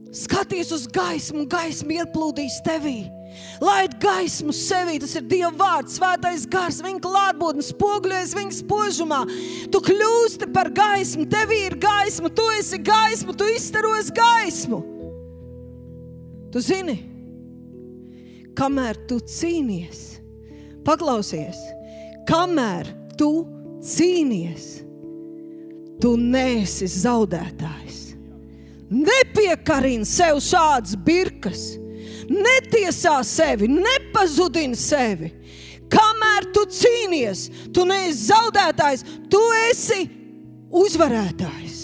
Skaties 0.09 0.73
uz 0.73 0.87
gaismu, 0.89 1.45
gaismu 1.49 1.99
ieplūdīs 1.99 2.57
tevī. 2.65 2.97
Laid 3.61 3.93
gaismu 4.01 4.53
sevī, 4.55 4.97
tas 5.01 5.13
ir 5.19 5.27
Dieva 5.29 5.51
vārds, 5.59 5.99
svētais 5.99 6.47
gars, 6.49 6.79
viņa 6.81 7.01
klātbūtne 7.03 7.65
spoguļojas 7.67 8.33
viņa 8.37 8.55
spožumā. 8.57 9.19
Tu 9.69 9.81
kļūsti 9.85 10.49
par 10.55 10.71
gaismu, 10.73 11.27
tevī 11.29 11.59
ir 11.67 11.77
gaisma, 11.81 12.31
tu 12.33 12.47
esi 12.57 12.79
gaisma, 12.81 13.35
tu 13.37 13.47
izstaros 13.53 14.09
gaismu. 14.15 14.81
Tu 16.49 16.63
zini, 16.65 16.97
kamēr 18.57 18.97
tu 19.09 19.19
cīnies, 19.19 20.19
paklausies, 20.87 21.59
kamēr 22.29 22.89
tu 23.19 23.31
cīnies, 23.83 24.67
tu 25.99 26.15
nesi 26.19 26.87
zaudētājs. 26.89 27.97
Nepiekarini 28.89 30.07
sev 30.07 30.39
šādas 30.41 30.95
birkas, 31.05 31.75
netiesā 32.29 33.19
sevi, 33.25 33.69
nepazudini 33.69 34.77
sevi. 34.79 35.33
Kamēr 35.89 36.49
tu 36.53 36.67
cīnies, 36.69 37.47
tu 37.73 37.85
neesi 37.89 38.29
zaudētājs, 38.29 39.05
tu 39.29 39.41
esi 39.69 40.03
uzvarētājs. 40.69 41.78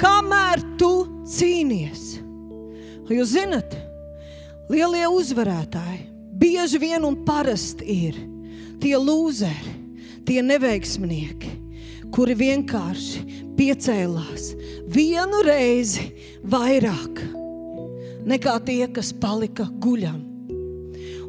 Kamēr 0.00 0.62
tu 0.80 0.92
cīnies. 1.28 2.18
Jūs 3.10 3.34
zinat, 3.34 3.74
lielie 4.70 5.06
uzvarētāji 5.10 6.04
bieži 6.40 6.78
vien 6.80 7.04
un 7.04 7.18
parasti 7.26 7.86
ir 8.06 8.20
tie 8.80 8.94
lūzeri, 8.96 9.74
tie 10.28 10.40
neveiksminieki, 10.46 11.50
kuri 12.14 12.36
vienkārši 12.38 13.24
piecēlās 13.58 14.52
vienu 14.90 15.42
reizi 15.46 16.08
vairāk 16.46 17.20
nekā 18.30 18.56
tie, 18.66 18.84
kas 18.94 19.12
palika 19.16 19.66
guļam. 19.82 20.29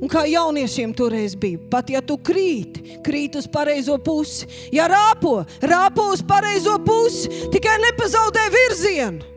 Un 0.01 0.09
kā 0.09 0.23
jauniešiem 0.25 0.95
toreiz 0.97 1.35
bija, 1.37 1.59
pat 1.69 1.91
ja 1.93 2.01
tu 2.01 2.17
krīti, 2.17 2.97
krīt 3.05 3.37
uz 3.37 3.45
pareizo 3.51 3.99
pusi, 4.01 4.47
ja 4.73 4.87
rāpo, 4.89 5.43
rāpo 5.61 6.07
uz 6.15 6.23
pareizo 6.25 6.79
pusi, 6.81 7.29
tikai 7.53 7.77
nepazaudē 7.85 8.47
virzienu. 8.55 9.30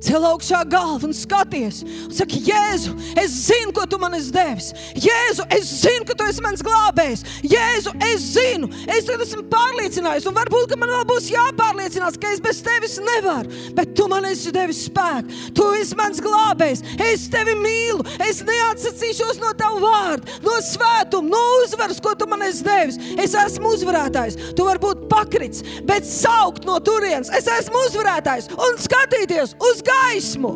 Cel 0.00 0.24
augšā 0.24 0.62
galvu 0.72 1.10
un 1.10 1.12
skaties. 1.12 1.82
Un 2.06 2.14
saka, 2.16 2.38
Jēzu, 2.40 2.94
es 3.20 3.34
zinu, 3.44 3.72
ko 3.76 3.84
tu 3.84 3.98
man 4.00 4.14
esi 4.16 4.32
devis. 4.32 4.70
Jēzu, 4.96 5.44
es 5.52 5.68
zinu, 5.82 6.06
ka 6.08 6.16
tu 6.16 6.24
esi 6.24 6.40
mans 6.44 6.62
glābējs. 6.64 7.24
Jēzu, 7.44 7.92
es 8.08 8.24
zinu, 8.32 8.70
es 8.88 9.10
esmu 9.12 9.44
pārliecinājies. 9.52 10.28
Un 10.30 10.38
varbūt 10.38 10.72
man 10.80 10.92
vēl 10.94 11.04
būs 11.10 11.28
jāpārliecinās, 11.34 12.16
ka 12.20 12.32
es 12.32 12.40
bez 12.40 12.62
tevis 12.64 12.96
nevaru. 13.04 13.52
Bet 13.76 13.92
tu 13.98 14.06
man 14.08 14.24
esi 14.30 14.54
devis 14.56 14.86
spēku. 14.86 15.52
Tu 15.58 15.68
esi 15.82 15.98
mans 16.00 16.22
glābējs. 16.24 16.84
Es 17.10 17.28
tevi 17.32 17.58
mīlu. 17.60 18.06
Es 18.24 18.40
neatsacīšos 18.48 19.42
no 19.44 19.52
tava 19.60 19.82
vārda, 19.84 20.38
no 20.46 20.56
svētuma, 20.64 21.28
no 21.28 21.44
uzvaras, 21.60 22.00
ko 22.00 22.14
tu 22.16 22.28
man 22.30 22.46
esi 22.48 22.64
devis. 22.64 22.96
Es 23.20 23.36
esmu 23.36 23.74
uzvarētājs. 23.76 24.40
Tu 24.56 24.64
vari 24.64 24.80
būt 24.80 25.04
pakrits, 25.12 25.60
bet 25.84 26.08
saukt 26.08 26.64
no 26.64 26.80
turienes. 26.84 27.28
Es 27.36 27.52
esmu 27.60 27.84
uzvarētājs 27.90 28.48
un 28.56 28.80
skatīties 28.80 29.58
uz 29.60 29.84
gaismu. 29.90 30.52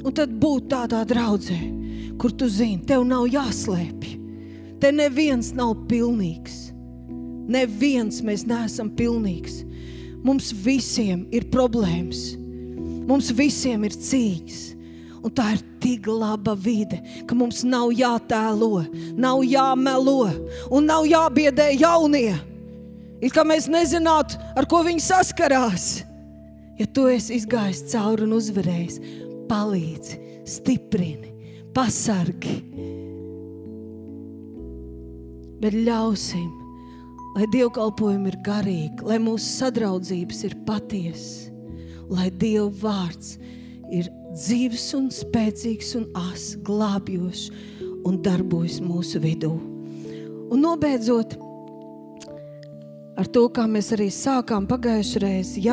Un 0.00 0.16
tad 0.16 0.32
būt 0.40 0.70
tādā 0.72 1.04
draudzē, 1.04 1.58
kur 2.20 2.32
tu 2.32 2.48
zini, 2.48 2.80
tev 2.88 3.04
nav 3.08 3.28
jāslēpj. 3.28 4.16
Te 4.80 4.88
neviens 4.96 5.52
nav 5.52 5.74
pilnīgs. 5.90 6.70
Neviens 7.50 8.22
mēs 8.24 8.46
neesam 8.48 8.88
pilnīgs. 8.96 9.60
Mums 10.24 10.50
visiem 10.64 11.26
ir 11.34 11.48
problēmas. 11.52 12.30
Mums 13.08 13.30
visiem 13.36 13.84
ir 13.88 13.96
cīņas. 13.96 14.60
Un 15.20 15.32
tā 15.36 15.50
ir 15.52 15.64
tik 15.82 16.06
laba 16.08 16.54
vide, 16.56 17.00
ka 17.28 17.36
mums 17.36 17.60
nav 17.66 17.90
jātēlo, 17.92 18.86
nav 19.20 19.42
jāmelo 19.44 20.30
un 20.72 20.88
nav 20.88 21.04
jābiedē 21.08 21.74
jaunie. 21.76 22.38
It 23.20 23.34
kā 23.36 23.44
mēs 23.44 23.68
nezinātu, 23.68 24.38
ar 24.56 24.64
ko 24.64 24.80
viņi 24.86 25.04
saskarās. 25.04 25.90
Ja 26.80 26.86
tu 26.88 27.04
esi 27.12 27.36
izgājis 27.36 27.82
cauri 27.92 28.24
un 28.24 28.32
uzvarējis, 28.38 28.94
palīdzi, 29.50 30.16
stiprini, 30.48 31.34
pasargi. 31.76 32.54
Bet 35.60 35.76
ļausim, 35.76 36.46
lai 37.36 37.48
dievkalpojumi 37.52 38.32
ir 38.32 38.38
garīgi, 38.46 39.04
lai 39.04 39.18
mūsu 39.20 39.44
sadraudzības 39.58 40.40
ir 40.48 40.56
patiesas, 40.64 41.50
lai 42.08 42.30
Dieva 42.40 42.70
vārds 42.80 43.34
ir 43.92 44.08
dzīves 44.32 44.86
un 44.96 45.10
spēcīgs 45.12 45.92
un 45.98 46.06
as, 46.16 46.54
glābjošs 46.64 47.50
un 48.08 48.16
darbojas 48.24 48.78
mūsu 48.80 49.20
vidū. 49.20 49.52
Un 50.50 50.64
nobeidzot 50.64 51.36
ar 53.20 53.28
to, 53.28 53.44
kā 53.52 53.68
mēs 53.68 53.92
arī 53.98 54.08
sākām 54.14 54.64
pagājušajā 54.70 55.22
reizē, 55.26 55.66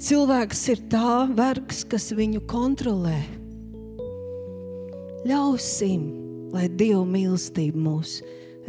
cilvēks 0.00 0.62
ir 0.72 0.80
tā 0.92 1.28
vergs, 1.36 1.84
kas 1.88 2.10
viņu 2.16 2.42
kontrolē. 2.48 3.18
Ļausim, 5.28 6.06
lai 6.54 6.68
Dieva 6.72 7.04
mīlestība 7.04 7.78
mūs 7.84 8.20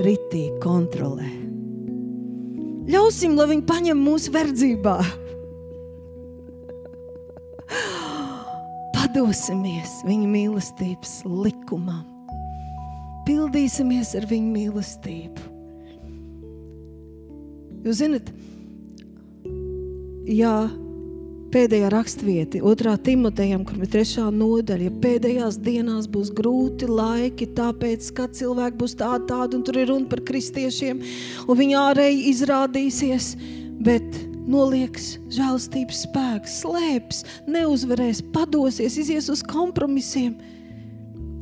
ritīgi 0.02 0.60
kontrolē. 0.64 1.30
Ļausim, 2.92 3.38
lai 3.38 3.48
viņi 3.54 3.66
paņem 3.70 4.02
mūsu 4.04 4.34
verdzībā. 4.36 4.98
Padosimies 8.98 10.02
viņa 10.08 10.28
mīlestības 10.34 11.22
likumam, 11.28 12.04
pildīsimies 13.28 14.16
ar 14.20 14.28
viņa 14.28 14.54
mīlestību. 14.58 15.48
Jūs 17.82 17.98
zināt, 18.04 18.28
ja 20.30 20.54
pēdējā 21.52 21.92
rakstvieta, 21.92 22.62
otrā 22.68 22.96
Timotejam, 23.02 23.64
kur 23.68 23.80
ir 23.82 23.92
trešā 23.92 24.28
nodaļa. 24.34 24.88
Ja 24.88 24.94
pēdējās 25.04 25.60
dienās 25.64 26.08
būs 26.12 26.32
grūti 26.36 26.90
laiki, 26.90 27.50
tāpēc, 27.58 28.10
ka 28.18 28.28
cilvēki 28.32 28.80
būs 28.80 28.98
tādi, 29.00 29.28
tādi, 29.32 29.60
un 29.60 29.66
tur 29.68 29.80
ir 29.82 29.90
runa 29.92 30.10
par 30.12 30.24
kristiešiem, 30.28 31.02
un 31.48 31.60
viņi 31.62 31.80
ārēji 31.82 32.28
izrādīsies, 32.32 33.34
bet 33.84 34.22
nolieks 34.52 35.16
žēlstības 35.34 36.06
spēks, 36.08 36.62
slēps, 36.64 37.24
neuzvarēs, 37.50 38.24
padosies, 38.34 38.98
izies 39.04 39.30
uz 39.32 39.44
kompromisiem. 39.46 40.36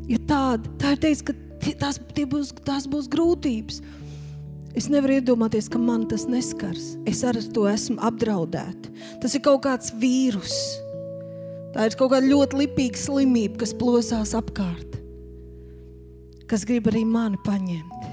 Ja 0.10 0.20
tāda, 0.30 0.74
tā 0.82 0.96
ir 0.96 1.04
teiks, 1.06 1.24
ka 1.26 1.38
tās, 1.80 2.00
būs, 2.02 2.54
tās 2.66 2.90
būs 2.90 3.10
grūtības. 3.12 3.82
Es 4.80 4.86
nevaru 4.88 5.18
iedomāties, 5.18 5.68
ka 5.68 5.80
man 5.82 6.06
tas 6.08 6.24
neskars. 6.32 6.94
Es 7.10 7.20
ar 7.28 7.36
to 7.52 7.66
esmu 7.68 7.98
apdraudēta. 8.08 8.94
Tas 9.20 9.34
ir 9.36 9.44
kaut 9.44 9.66
kāds 9.66 9.92
vīrus. 10.00 10.56
Tā 11.74 11.90
ir 11.90 11.98
kaut 12.00 12.14
kāda 12.14 12.30
ļoti 12.30 12.62
lipīga 12.62 13.02
slimība, 13.02 13.60
kas 13.60 13.76
plosās 13.76 14.32
apkārt, 14.38 14.96
kas 16.50 16.64
grib 16.66 16.88
arī 16.90 17.04
mani 17.06 17.38
paņemt. 17.44 18.08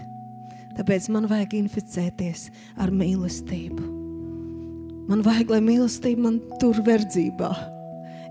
Tāpēc 0.76 1.06
man 1.14 1.30
vajag 1.30 1.54
inficēties 1.62 2.48
ar 2.82 2.90
mīlestību. 2.92 3.86
Man 5.06 5.22
vajag, 5.24 5.54
lai 5.54 5.62
mīlestība 5.64 6.26
man 6.26 6.42
tur 6.60 6.82
verdzībā. 6.84 7.54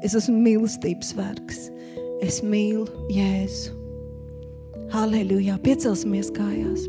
Es 0.03 0.13
esmu 0.19 0.35
mīlestības 0.43 1.15
vergs. 1.17 1.69
Es 2.21 2.43
mīlu 2.43 2.83
Jēzu. 3.15 3.71
Halleluja! 4.91 5.55
Piecelsimies 5.63 6.35
kājās! 6.35 6.85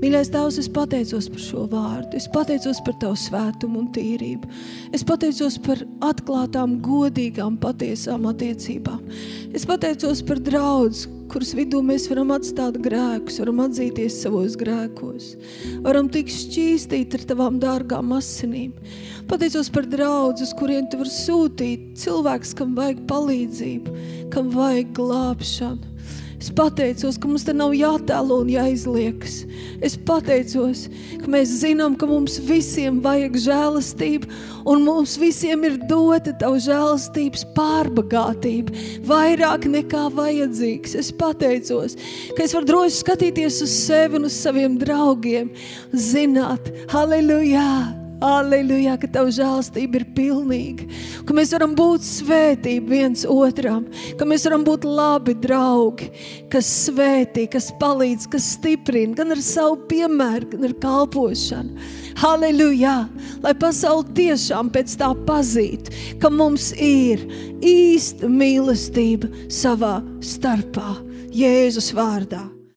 Mīļais 0.00 0.30
Tēvs, 0.32 0.56
es 0.62 0.68
pateicos 0.72 1.26
par 1.28 1.40
šo 1.44 1.66
vārdu. 1.68 2.16
Es 2.16 2.24
pateicos 2.32 2.78
par 2.86 2.94
Tavu 3.02 3.18
svētumu 3.20 3.82
un 3.82 3.88
tīrību. 3.92 4.48
Es 4.96 5.04
pateicos 5.04 5.58
par 5.60 5.82
atklātām, 6.08 6.78
godīgām, 6.80 7.58
patiesām 7.60 8.24
attiecībām. 8.30 9.02
Es 9.52 9.66
pateicos 9.68 10.22
par 10.24 10.40
draugu, 10.40 11.04
kuras 11.30 11.52
vidū 11.58 11.82
mēs 11.84 12.08
varam 12.08 12.32
atstāt 12.32 12.78
grēkus, 12.80 13.42
varam 13.42 13.60
atzīties 13.66 14.16
savos 14.24 14.56
grēkos, 14.58 15.34
varam 15.84 16.08
tikt 16.08 16.32
šķīstīt 16.32 17.18
ar 17.20 17.28
Tavām 17.34 17.60
dārgām 17.60 18.16
asinīm. 18.16 18.72
Pateicos 19.28 19.68
par 19.68 19.84
draugu, 19.84 20.40
uz 20.40 20.56
kuriem 20.56 20.88
Tu 20.88 21.02
vari 21.02 21.12
sūtīt 21.12 21.86
cilvēks, 22.00 22.56
kam 22.56 22.72
vajag 22.78 23.04
palīdzību, 23.12 23.96
kam 24.32 24.48
vajag 24.56 24.96
glābšanu. 24.96 25.89
Es 26.40 26.48
pateicos, 26.56 27.18
ka 27.20 27.28
mums 27.28 27.44
te 27.44 27.52
nav 27.52 27.74
jātēlo 27.76 28.38
un 28.46 28.48
jāizliekas. 28.48 29.42
Es 29.84 29.98
pateicos, 30.08 30.86
ka 31.20 31.28
mēs 31.28 31.52
zinām, 31.60 31.98
ka 32.00 32.08
mums 32.08 32.38
visiem 32.48 33.02
vajag 33.04 33.36
žēlastību, 33.44 34.30
un 34.72 34.86
mums 34.86 35.18
visiem 35.20 35.68
ir 35.68 35.76
dota 35.90 36.32
tavu 36.40 36.56
žēlastības 36.64 37.44
pārbagātība, 37.58 38.72
vairāk 39.04 39.68
nekā 39.68 40.08
vajadzīgs. 40.16 40.96
Es 41.04 41.12
pateicos, 41.12 42.00
ka 42.32 42.48
es 42.48 42.56
varu 42.56 42.72
droši 42.72 43.02
skatīties 43.04 43.60
uz 43.68 43.78
sevi 43.84 44.16
un 44.16 44.28
uz 44.32 44.40
saviem 44.40 44.80
draugiem, 44.80 45.52
zināt, 45.92 46.72
halleluja! 46.88 47.99
Aleluja, 48.20 48.98
ka 49.00 49.08
Tava 49.08 49.30
žēlstība 49.32 49.96
ir 49.96 50.04
pilnīga, 50.12 50.84
ka 51.24 51.32
mēs 51.36 51.54
varam 51.54 51.72
būt 51.76 52.04
svētība 52.04 52.92
viens 52.92 53.24
otram, 53.24 53.86
ka 54.20 54.28
mēs 54.28 54.44
varam 54.44 54.66
būt 54.66 54.84
labi 54.84 55.32
draugi, 55.40 56.10
kas 56.52 56.68
svētī, 56.84 57.46
kas 57.48 57.70
palīdz, 57.80 58.28
kas 58.28 58.50
stiprina, 58.58 59.16
gan 59.16 59.32
ar 59.32 59.40
savu 59.40 59.80
piemēru, 59.88 60.50
gan 60.52 60.68
ar 60.68 60.76
kalpošanu. 60.84 61.88
Halleluja! 62.20 62.98
Lai 63.40 63.56
pasaule 63.56 64.04
tiešām 64.12 64.68
pēc 64.74 64.98
tā 65.00 65.14
pazītu, 65.24 65.96
ka 66.20 66.28
mums 66.28 66.74
ir 66.76 67.24
īsta 67.64 68.28
mīlestība 68.28 69.32
savā 69.48 70.02
starpā, 70.20 70.98
Jēzus 71.32 71.94
vārdā. 71.96 72.59